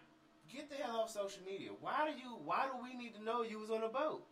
[0.52, 1.70] Get the hell off social media.
[1.80, 2.36] Why do you?
[2.44, 4.24] Why do we need to know you was on a boat?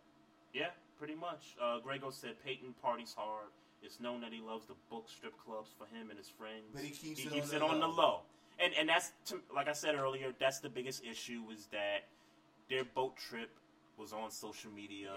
[0.53, 1.55] Yeah, pretty much.
[1.61, 3.47] Uh, Grego said Peyton parties hard.
[3.83, 6.73] It's known that he loves the book strip clubs for him and his friends.
[6.73, 8.21] But he keeps he it keeps on it the on the low.
[8.59, 10.33] And and that's to, like I said earlier.
[10.39, 12.05] That's the biggest issue is that
[12.69, 13.51] their boat trip
[13.97, 15.09] was on social media,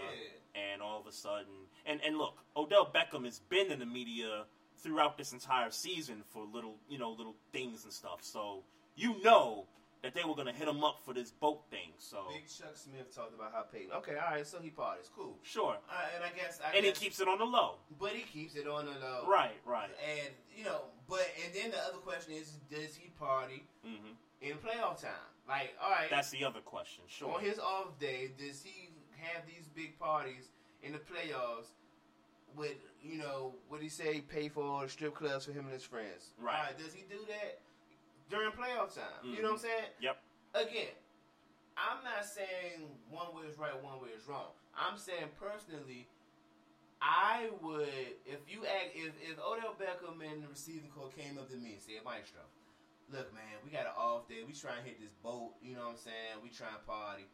[0.55, 4.45] and all of a sudden, and and look, Odell Beckham has been in the media
[4.79, 8.19] throughout this entire season for little you know little things and stuff.
[8.21, 8.63] So
[8.97, 9.65] you know
[10.03, 11.93] that they were gonna hit him up for this boat thing.
[11.99, 13.93] So Big Chuck Smith talked about how Peyton.
[13.99, 15.37] Okay, all right, so he parties, cool.
[15.43, 17.77] sure, Uh, and I guess, I and he keeps it on the low.
[17.99, 19.27] but he keeps it on the low.
[19.29, 19.91] Right, right.
[20.03, 24.57] And you know, but and then the other question is, does he party hmm in
[24.57, 25.13] playoff time?
[25.47, 27.05] Like, all right, That's the other question.
[27.09, 27.35] Sure.
[27.35, 30.49] on his off day, does he have these big parties
[30.83, 31.67] in the playoffs?
[32.57, 36.31] With you know, what he say, pay for strip clubs for him and his friends.
[36.37, 36.55] Right.
[36.67, 37.61] Right, does he do that
[38.31, 39.21] during playoff time?
[39.27, 39.67] You know what I'm mm-hmm.
[39.67, 39.91] saying?
[40.01, 40.17] Yep.
[40.55, 40.95] again,
[41.77, 44.55] I'm not saying one way is right, one way is wrong.
[44.73, 46.07] I'm saying personally,
[47.03, 47.89] I would
[48.29, 51.81] if you act if if Odell Beckham and the receiving coach came up to me
[51.81, 52.45] and said, Maestro,
[53.09, 55.91] look man, we got an off day, we try and hit this boat, you know
[55.91, 56.45] what I'm saying?
[56.45, 57.25] We try and party.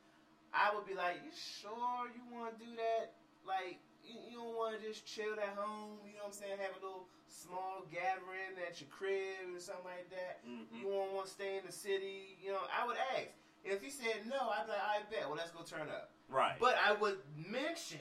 [0.54, 3.18] I would be like, You sure you wanna do that?
[3.42, 6.78] Like you, you don't wanna just chill at home, you know what I'm saying, have
[6.78, 10.40] a little small gathering at your crib or something like that.
[10.72, 12.62] You won't want to stay in the city, you know.
[12.70, 13.28] I would ask.
[13.64, 15.26] If he said no, I'd be like, I bet.
[15.26, 16.10] Well, let's go turn up.
[16.30, 16.54] Right.
[16.60, 17.98] But I would mention,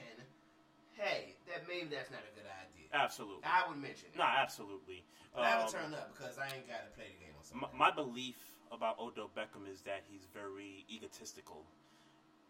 [0.94, 2.86] hey, that maybe that's not a good idea.
[2.94, 3.42] Absolutely.
[3.42, 4.18] I would mention it.
[4.18, 5.02] No, absolutely.
[5.34, 7.70] But I would Um, turn up because I ain't got to play the game on
[7.76, 8.36] my, my belief
[8.70, 11.62] about Odell Beckham is that he's very egotistical,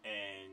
[0.05, 0.51] and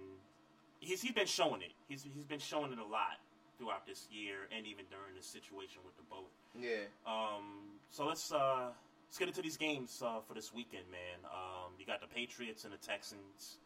[0.80, 1.72] he's he's been showing it.
[1.88, 3.20] He's he's been showing it a lot
[3.58, 6.30] throughout this year, and even during this situation with the boat.
[6.58, 6.86] Yeah.
[7.06, 7.78] Um.
[7.90, 8.70] So let's uh
[9.08, 11.24] let's get into these games uh, for this weekend, man.
[11.24, 11.72] Um.
[11.78, 13.58] You got the Patriots and the Texans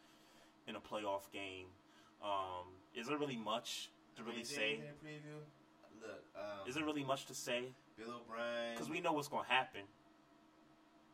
[0.67, 1.67] in a playoff game.
[2.23, 2.67] Um.
[2.95, 4.81] Is there really much to really Is say?
[5.05, 5.39] preview?
[6.01, 7.75] Look, um, Is there really much to say?
[7.97, 8.75] Bill O'Brien.
[8.75, 9.83] Because we know what's going to happen.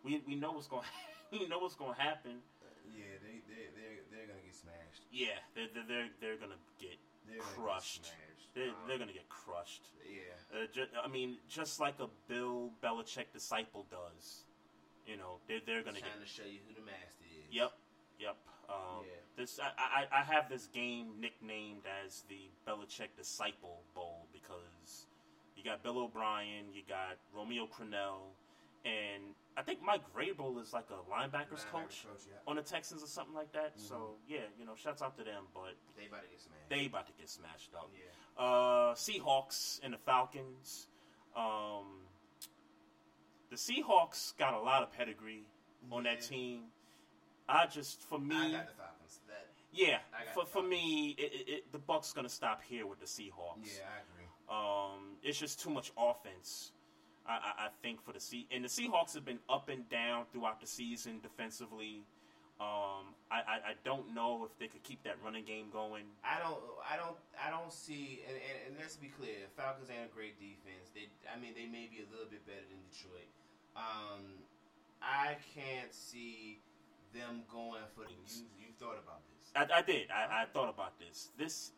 [0.04, 0.84] We we know what's going
[1.32, 2.40] we know what's going to happen.
[2.92, 5.02] Yeah, they they they they're gonna get smashed.
[5.10, 8.04] Yeah, they're they're they're, they're gonna get They're gonna get crushed.
[8.04, 8.23] smashed.
[8.54, 9.88] They're Um, they're gonna get crushed.
[10.08, 10.58] Yeah.
[10.94, 14.44] Uh, I mean, just like a Bill Belichick disciple does.
[15.06, 16.08] You know, they're they're gonna get.
[16.10, 17.52] trying to show you who the master is.
[17.52, 17.72] Yep,
[18.18, 18.36] yep.
[18.68, 19.10] Um, Yeah.
[19.36, 25.06] This I, I I have this game nicknamed as the Belichick Disciple Bowl because
[25.56, 28.32] you got Bill O'Brien, you got Romeo Crennel,
[28.84, 32.38] and I think Mike Vrabel is like a linebackers Linebackers coach, coach, yeah.
[32.46, 33.78] on the Texans or something like that.
[33.78, 34.28] So Mhm.
[34.28, 36.68] yeah, you know, shouts out to them, but They about to get smashed.
[36.70, 37.90] they about to get smashed up.
[37.92, 38.04] Yeah.
[38.36, 40.88] Uh, Seahawks and the Falcons.
[41.36, 42.04] Um,
[43.50, 45.44] the Seahawks got a lot of pedigree
[45.92, 46.62] on that team.
[47.48, 49.20] I just for me, I got the Falcons.
[49.28, 52.62] That yeah, I got for the for me, it, it, it, the Bucks gonna stop
[52.62, 53.76] here with the Seahawks.
[53.76, 54.26] Yeah, I agree.
[54.50, 56.72] Um, it's just too much offense.
[57.26, 60.24] I, I, I think for the sea and the Seahawks have been up and down
[60.32, 62.02] throughout the season defensively.
[62.60, 66.04] Um, I, I, I don't know if they could keep that running game going.
[66.22, 68.22] I don't, I don't, I don't see.
[68.28, 70.94] And, and, and let's be clear, Falcons ain't a great defense.
[70.94, 73.26] They, I mean, they may be a little bit better than Detroit.
[73.74, 74.38] Um,
[75.02, 76.62] I can't see
[77.12, 78.14] them going for the.
[78.14, 79.50] You, you thought about this?
[79.54, 80.10] I, I did.
[80.14, 81.30] I, I thought about this.
[81.36, 81.72] This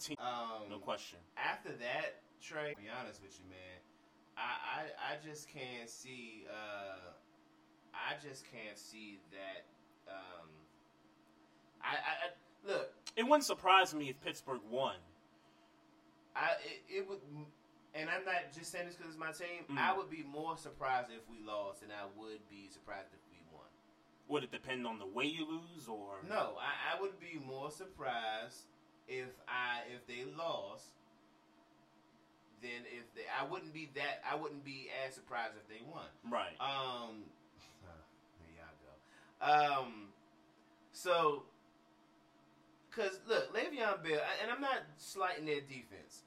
[0.00, 1.18] team, Um, no question.
[1.36, 3.78] After that, Trey, be honest with you, man,
[4.36, 6.46] I I, I just can't see.
[6.48, 7.12] Uh,
[7.92, 9.68] I just can't see that.
[10.08, 10.48] Um,
[11.82, 12.92] I, I, I look.
[13.16, 14.94] It wouldn't surprise me if Pittsburgh won.
[16.36, 17.18] I it, it would,
[17.94, 19.64] and I'm not just saying this because it's my team.
[19.70, 19.78] Mm.
[19.78, 23.38] I would be more surprised if we lost than I would be surprised if we
[23.52, 23.66] won.
[24.28, 27.70] Would it depend on the way you lose, or No, I, I would be more
[27.70, 28.66] surprised
[29.08, 30.86] if I if they lost
[32.62, 33.22] than if they.
[33.40, 34.22] I wouldn't be that.
[34.30, 36.06] I wouldn't be as surprised if they won.
[36.30, 36.54] Right.
[36.60, 37.24] Um.
[39.40, 39.82] There y'all go.
[39.82, 39.92] Um.
[40.92, 41.42] So.
[42.90, 46.24] Cause look, Le'Veon Bell, and I'm not slighting their defense.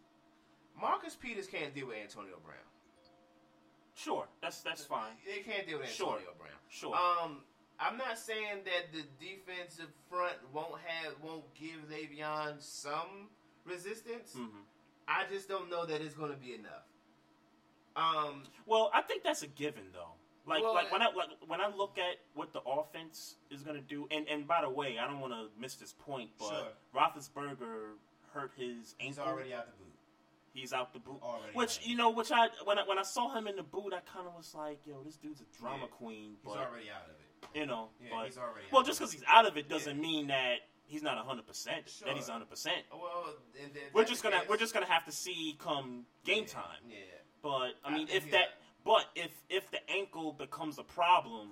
[0.80, 2.58] Marcus Peters can't deal with Antonio Brown.
[3.94, 5.12] Sure, that's that's fine.
[5.26, 6.14] They can't deal with Sure.
[6.14, 6.54] Antonio Brown.
[6.70, 6.96] Sure.
[6.96, 7.40] Um,
[7.78, 13.28] I'm not saying that the defensive front won't have won't give Le'Veon some
[13.66, 14.34] resistance.
[14.38, 14.64] Mhm.
[15.08, 16.86] I just don't know that it's going to be enough.
[17.98, 20.14] Um, Well, I think that's a given though.
[20.46, 23.82] Like Well, like when I like when I look at what the offense is gonna
[23.82, 26.68] do, and and by the way, I don't want to miss this point, but Sure.
[26.96, 27.94] Roethlisberger
[28.34, 29.08] hurt his ankle.
[29.08, 29.88] he's already out the boot.
[30.54, 31.20] He's out the boot.
[31.22, 33.94] Already Which you know, which I when I when I saw him in the boot,
[33.94, 35.88] I kind of was like, yo, this dude's a drama Yeah.
[35.90, 36.36] queen.
[36.44, 37.16] He's already out of
[37.54, 37.60] it.
[37.60, 40.28] you know, Yeah, but he's already well, just because he's out of it doesn't mean
[40.28, 40.56] that
[40.86, 41.86] he's not hundred percent.
[42.06, 42.84] That he's hundred percent.
[42.92, 43.36] Well,
[43.94, 44.50] We're just gonna case.
[44.50, 46.82] we're just gonna have to see come game time.
[46.90, 46.98] Yeah.
[47.44, 51.50] But I I mean, think if that, but if if the ankle becomes a problem,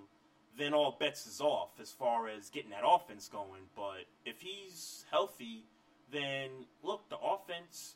[0.57, 3.63] then all bets is off as far as getting that offense going.
[3.75, 5.65] But if he's healthy,
[6.11, 7.95] then look, the offense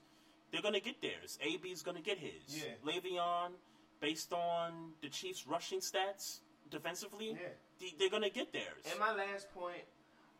[0.51, 1.39] they're gonna get theirs.
[1.41, 2.63] AB's gonna get his.
[2.63, 2.73] Yeah.
[2.85, 3.51] Le'Veon,
[3.99, 6.39] based on the Chiefs' rushing stats
[6.69, 7.49] defensively, Yeah.
[7.79, 8.85] they- they're gonna get theirs.
[8.85, 9.83] And my last point,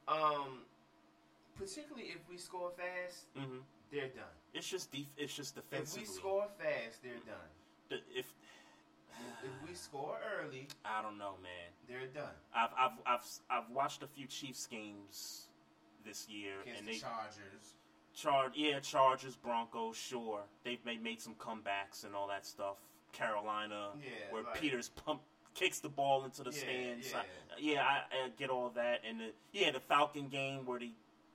[0.07, 0.65] um,
[1.55, 3.59] particularly if we score fast, hmm
[3.89, 4.25] they're done.
[4.53, 6.03] It's just def- it's just defensively.
[6.03, 7.49] If we score fast, they're done.
[7.89, 8.33] The- if
[9.43, 11.71] If, we score early, I don't know, man.
[11.87, 12.31] they're done.
[12.55, 15.47] I've I've I've I've watched a few Chiefs games
[16.05, 17.75] this year, Against and the they Chargers.
[18.15, 22.77] Char yeah Chargers Broncos sure they've made, made some comebacks and all that stuff.
[23.11, 25.21] Carolina, Yeah, where like- Peters pump
[25.55, 27.11] kicks the ball into the Yeah, stands.
[27.11, 27.17] yeah.
[27.19, 27.23] I,
[27.59, 30.91] yeah, I, I get all that, and the, yeah the Falcon game where they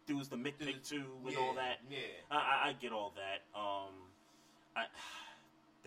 [0.07, 1.79] do the Mick Mick two and all that.
[1.91, 1.99] yeah.
[2.31, 3.43] I, I, I get all that.
[3.59, 3.93] Um,
[4.77, 4.85] I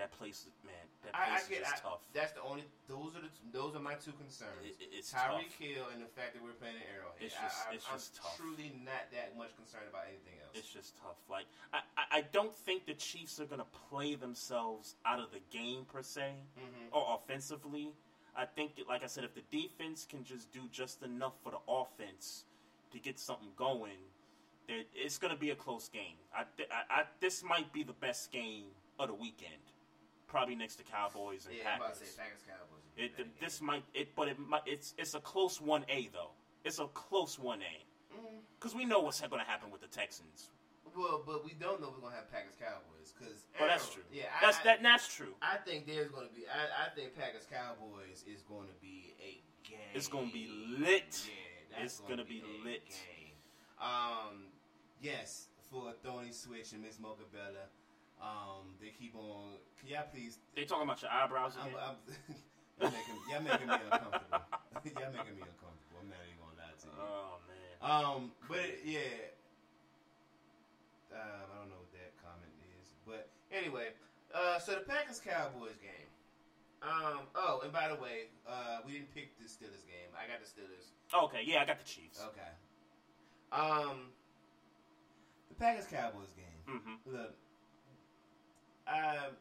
[0.01, 0.73] that place man
[1.05, 1.61] that I, I place get.
[1.61, 2.01] is I, tough.
[2.13, 2.65] That's the only.
[2.89, 3.29] Those are the.
[3.53, 4.65] Those are my two concerns.
[4.65, 5.61] It- it- it's Tyreek tough.
[5.61, 7.21] Hill and the fact that we're playing at Arrowhead.
[7.21, 8.33] It's just- I, it's I'm just tough.
[8.37, 10.57] truly not that much concerned about anything else.
[10.57, 11.21] It's just tough.
[11.29, 15.85] Like I, I, don't think the Chiefs are gonna play themselves out of the game
[15.85, 16.89] per se, Mhm.
[16.91, 17.93] or offensively.
[18.35, 21.59] I think, like I said, if the defense can just do just enough for the
[21.67, 22.45] offense
[22.91, 23.97] to get something going,
[24.67, 26.15] that it's gonna be a close game.
[26.33, 28.65] I, th- I, I this might be the best game
[28.99, 29.61] of the weekend,
[30.31, 31.97] probably next to Cowboys and yeah, I'm Packers.
[31.97, 33.17] about to say Packers Cowboys.
[33.19, 36.31] It, this might it, but it might, it's it's a close one A though.
[36.63, 37.75] It's a close one A
[38.59, 40.49] because we know what's going to happen with the Texans.
[40.97, 43.45] Well, but we don't know if we're gonna have Packers Cowboys because.
[43.57, 44.03] Well, that's true.
[44.11, 45.33] Yeah, That's- I, that- that's true.
[45.41, 46.43] I think there's gonna be.
[46.51, 49.79] I, I think Packers Cowboys is going to be a game.
[49.93, 50.49] It's gonna be
[50.79, 51.15] lit.
[51.25, 52.83] Yeah, that's It's gonna be lit.
[52.89, 53.31] Game.
[53.79, 54.47] Um,
[55.01, 57.71] yes, for Thorny Switch and Miss Mocha Bella.
[58.21, 59.57] Um, they keep on.
[59.79, 60.37] Can y'all please?
[60.55, 61.73] They talking about your eyebrows I'm.
[61.73, 61.97] I'm,
[62.79, 64.21] y'all, making, y'all making me uncomfortable.
[65.01, 65.97] y'all making me uncomfortable.
[65.97, 67.01] I'm not even gonna lie to you.
[67.01, 67.73] Oh man.
[67.81, 69.33] Um, but yeah,
[71.17, 73.97] um, I don't know what that comment is, but anyway,
[74.33, 76.09] uh, so the Packers Cowboys game.
[76.81, 80.09] Um, oh, and by the way, uh, we didn't pick the Steelers game.
[80.17, 80.89] I got the Steelers.
[81.25, 82.21] Okay, yeah, I got the Chiefs.
[82.21, 82.53] Okay.
[83.51, 84.09] Um,
[85.49, 86.81] the Packers Cowboys game.
[86.81, 86.97] Mhm.
[87.05, 87.35] Look,
[88.91, 89.31] um,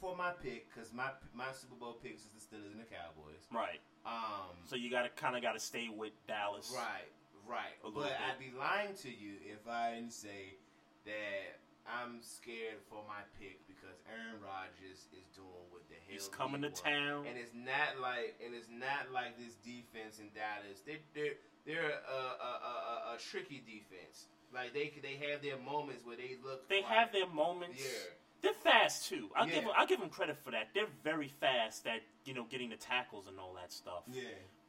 [0.00, 3.44] for my pick, because my my Super Bowl picks is the Steelers and the Cowboys.
[3.52, 3.80] Right.
[4.06, 6.72] Um, So you got to kind of got to stay with Dallas.
[6.74, 7.12] Right,
[7.46, 7.76] right.
[7.82, 8.12] But bit.
[8.16, 10.56] I'd be lying to you if I didn't say
[11.04, 16.28] that I'm scared for my pick because Aaron Rodgers is doing what the hell He's
[16.28, 16.80] coming to he wants.
[16.80, 17.26] town.
[17.28, 20.80] and it's not like and it's not like this defense in Dallas.
[20.86, 21.36] They they're
[21.68, 24.32] they're a, a, a, a, a tricky defense.
[24.48, 26.68] Like they they have their moments where they look.
[26.72, 27.80] They like, have their moments.
[27.84, 28.16] Yeah.
[28.42, 29.30] They're fast too.
[29.36, 29.60] I'll give Yeah.
[29.62, 30.68] them, I'll give them credit for that.
[30.74, 34.02] They're very fast at you know getting the tackles and all that stuff.
[34.08, 34.22] Yeah.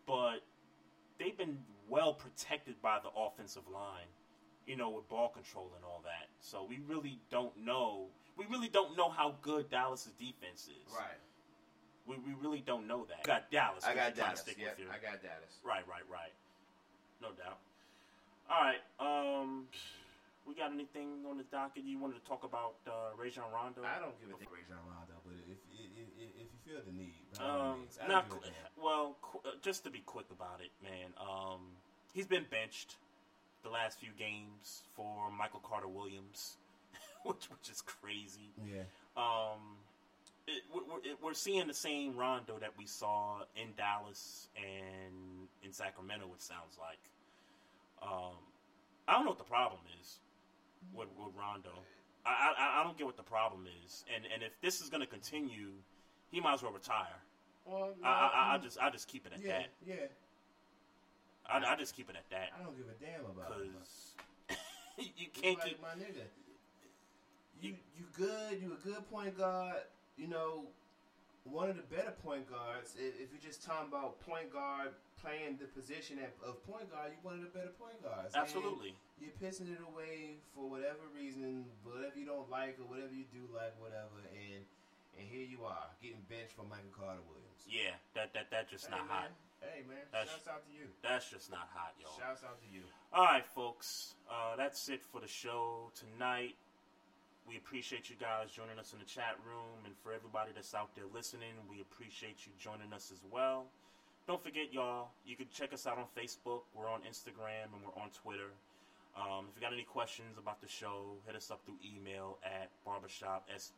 [0.05, 0.39] But
[1.17, 4.07] they've been well protected by the offensive line.
[4.67, 6.29] You know, with ball control and all that.
[6.39, 8.07] So we really don't know.
[8.37, 10.93] We really don't know how good Dallas' defense is.
[10.93, 11.17] Right.
[12.05, 13.23] We, we really don't know that.
[13.23, 13.83] Got Dallas.
[13.83, 14.39] I got you're trying to Dallas.
[14.41, 15.57] Stick Yep, with I got Dallas.
[15.63, 16.31] Right, right, right.
[17.21, 17.57] No doubt.
[18.49, 18.81] All right.
[19.41, 19.67] Um,
[20.47, 23.81] we got anything on the docket you wanted to talk about uh, Rajon Rondo?
[23.83, 26.91] I don't give a damn Rajon Rondo, but if if, if, if you feel the
[26.91, 29.15] need, Um, not don't give a qu- well.
[29.21, 31.13] Qu- uh, just to be quick about it, man.
[31.19, 31.61] Um,
[32.13, 32.95] he's been benched
[33.63, 36.57] the last few games for Michael Carter Williams,
[37.23, 38.49] which which is crazy.
[38.65, 38.83] Yeah.
[39.15, 39.77] Um,
[40.47, 46.25] it, we're, we're seeing the same Rondo that we saw in Dallas and in Sacramento.
[46.33, 46.97] It sounds like.
[48.01, 48.33] Um,
[49.07, 50.17] I don't know what the problem is
[50.93, 51.71] with, with Rondo.
[52.25, 55.01] I, I I don't get what the problem is, and and if this is going
[55.01, 55.71] to continue,
[56.29, 57.17] he might as well retire.
[57.65, 59.67] Well, I, I, I just I just keep it at yeah, that.
[59.85, 59.95] yeah.
[61.47, 62.49] I, I just keep it at that.
[62.59, 63.71] I don't give a damn about it.
[64.47, 66.25] because you can't like keep my nigga.
[67.61, 68.61] You you good?
[68.61, 69.81] You a good point guard?
[70.17, 70.65] You know,
[71.43, 72.95] one of the better point guards.
[72.97, 74.89] If, if you're just talking about point guard
[75.21, 78.33] playing the position at, of point guard, you're one of the better point guards.
[78.33, 78.97] And Absolutely.
[79.21, 83.45] you're pissing it away for whatever reason, whatever you don't like or whatever you do
[83.53, 84.25] like, whatever.
[84.33, 84.65] And
[85.19, 87.61] and here you are getting benched for Michael Carter Williams.
[87.69, 89.29] Yeah, that that that just Hey, not man.
[89.29, 89.31] hot.
[89.61, 90.89] Hey man, That's- shouts out to you.
[91.05, 92.09] That's just not hot, yo.
[92.17, 92.81] Shouts out to you.
[93.13, 94.15] All right, folks.
[94.25, 96.55] Uh, that's it for the show tonight.
[97.47, 100.95] We appreciate you guys joining us in the chat room, and for everybody that's out
[100.95, 103.65] there listening, we appreciate you joining us as well.
[104.27, 106.61] Don't forget, y'all, you can check us out on Facebook.
[106.75, 108.53] We're on Instagram and we're on Twitter.
[109.17, 112.69] Um, if you got any questions about the show, hit us up through email at
[112.85, 113.71] barbershop s.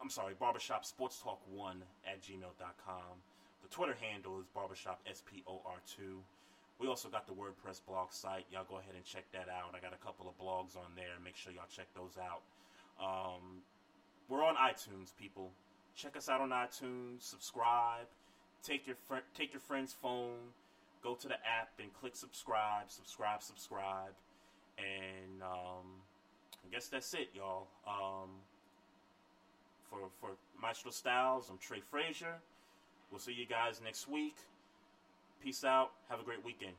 [0.00, 3.14] I'm sorry, barbershop sports talk one at gmail.com.
[3.62, 6.20] The Twitter handle is barbershop spor2.
[6.78, 8.44] We also got the WordPress blog site.
[8.50, 9.74] Y'all go ahead and check that out.
[9.74, 11.16] I got a couple of blogs on there.
[11.24, 12.42] Make sure y'all check those out.
[13.00, 13.62] Um,
[14.28, 15.52] we're on iTunes, people.
[15.94, 17.22] Check us out on iTunes.
[17.22, 18.06] Subscribe.
[18.66, 20.50] Take your fr- take your friend's phone.
[21.00, 22.90] Go to the app and click subscribe.
[22.90, 23.40] Subscribe.
[23.40, 24.12] Subscribe.
[24.76, 26.02] And um,
[26.64, 27.68] I guess that's it, y'all.
[27.86, 28.30] Um,
[29.88, 30.30] for for
[30.60, 32.34] Maestro Styles, I'm Trey Frazier.
[33.12, 34.36] We'll see you guys next week.
[35.40, 35.92] Peace out.
[36.08, 36.74] Have a great weekend.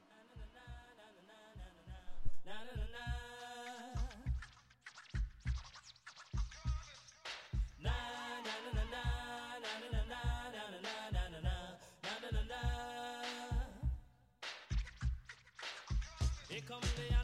[16.68, 17.17] come there.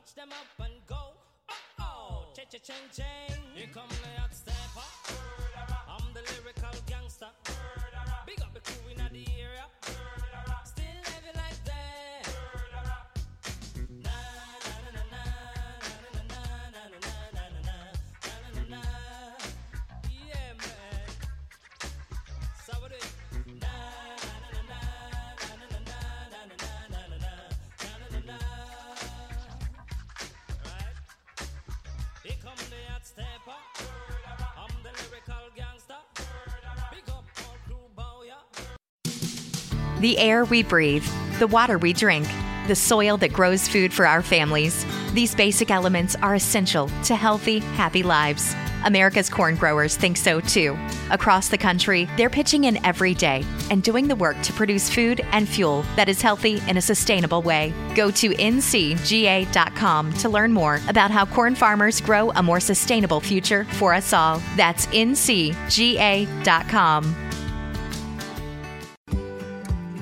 [0.00, 1.12] Touch them up and go.
[1.50, 3.38] Oh, oh, cha cha ching ching.
[3.54, 4.29] Here come the
[40.00, 41.06] The air we breathe,
[41.38, 42.26] the water we drink,
[42.68, 44.86] the soil that grows food for our families.
[45.12, 48.54] These basic elements are essential to healthy, happy lives.
[48.86, 50.78] America's corn growers think so too.
[51.10, 55.20] Across the country, they're pitching in every day and doing the work to produce food
[55.32, 57.74] and fuel that is healthy in a sustainable way.
[57.94, 63.64] Go to ncga.com to learn more about how corn farmers grow a more sustainable future
[63.72, 64.40] for us all.
[64.56, 65.50] That's ncga.com.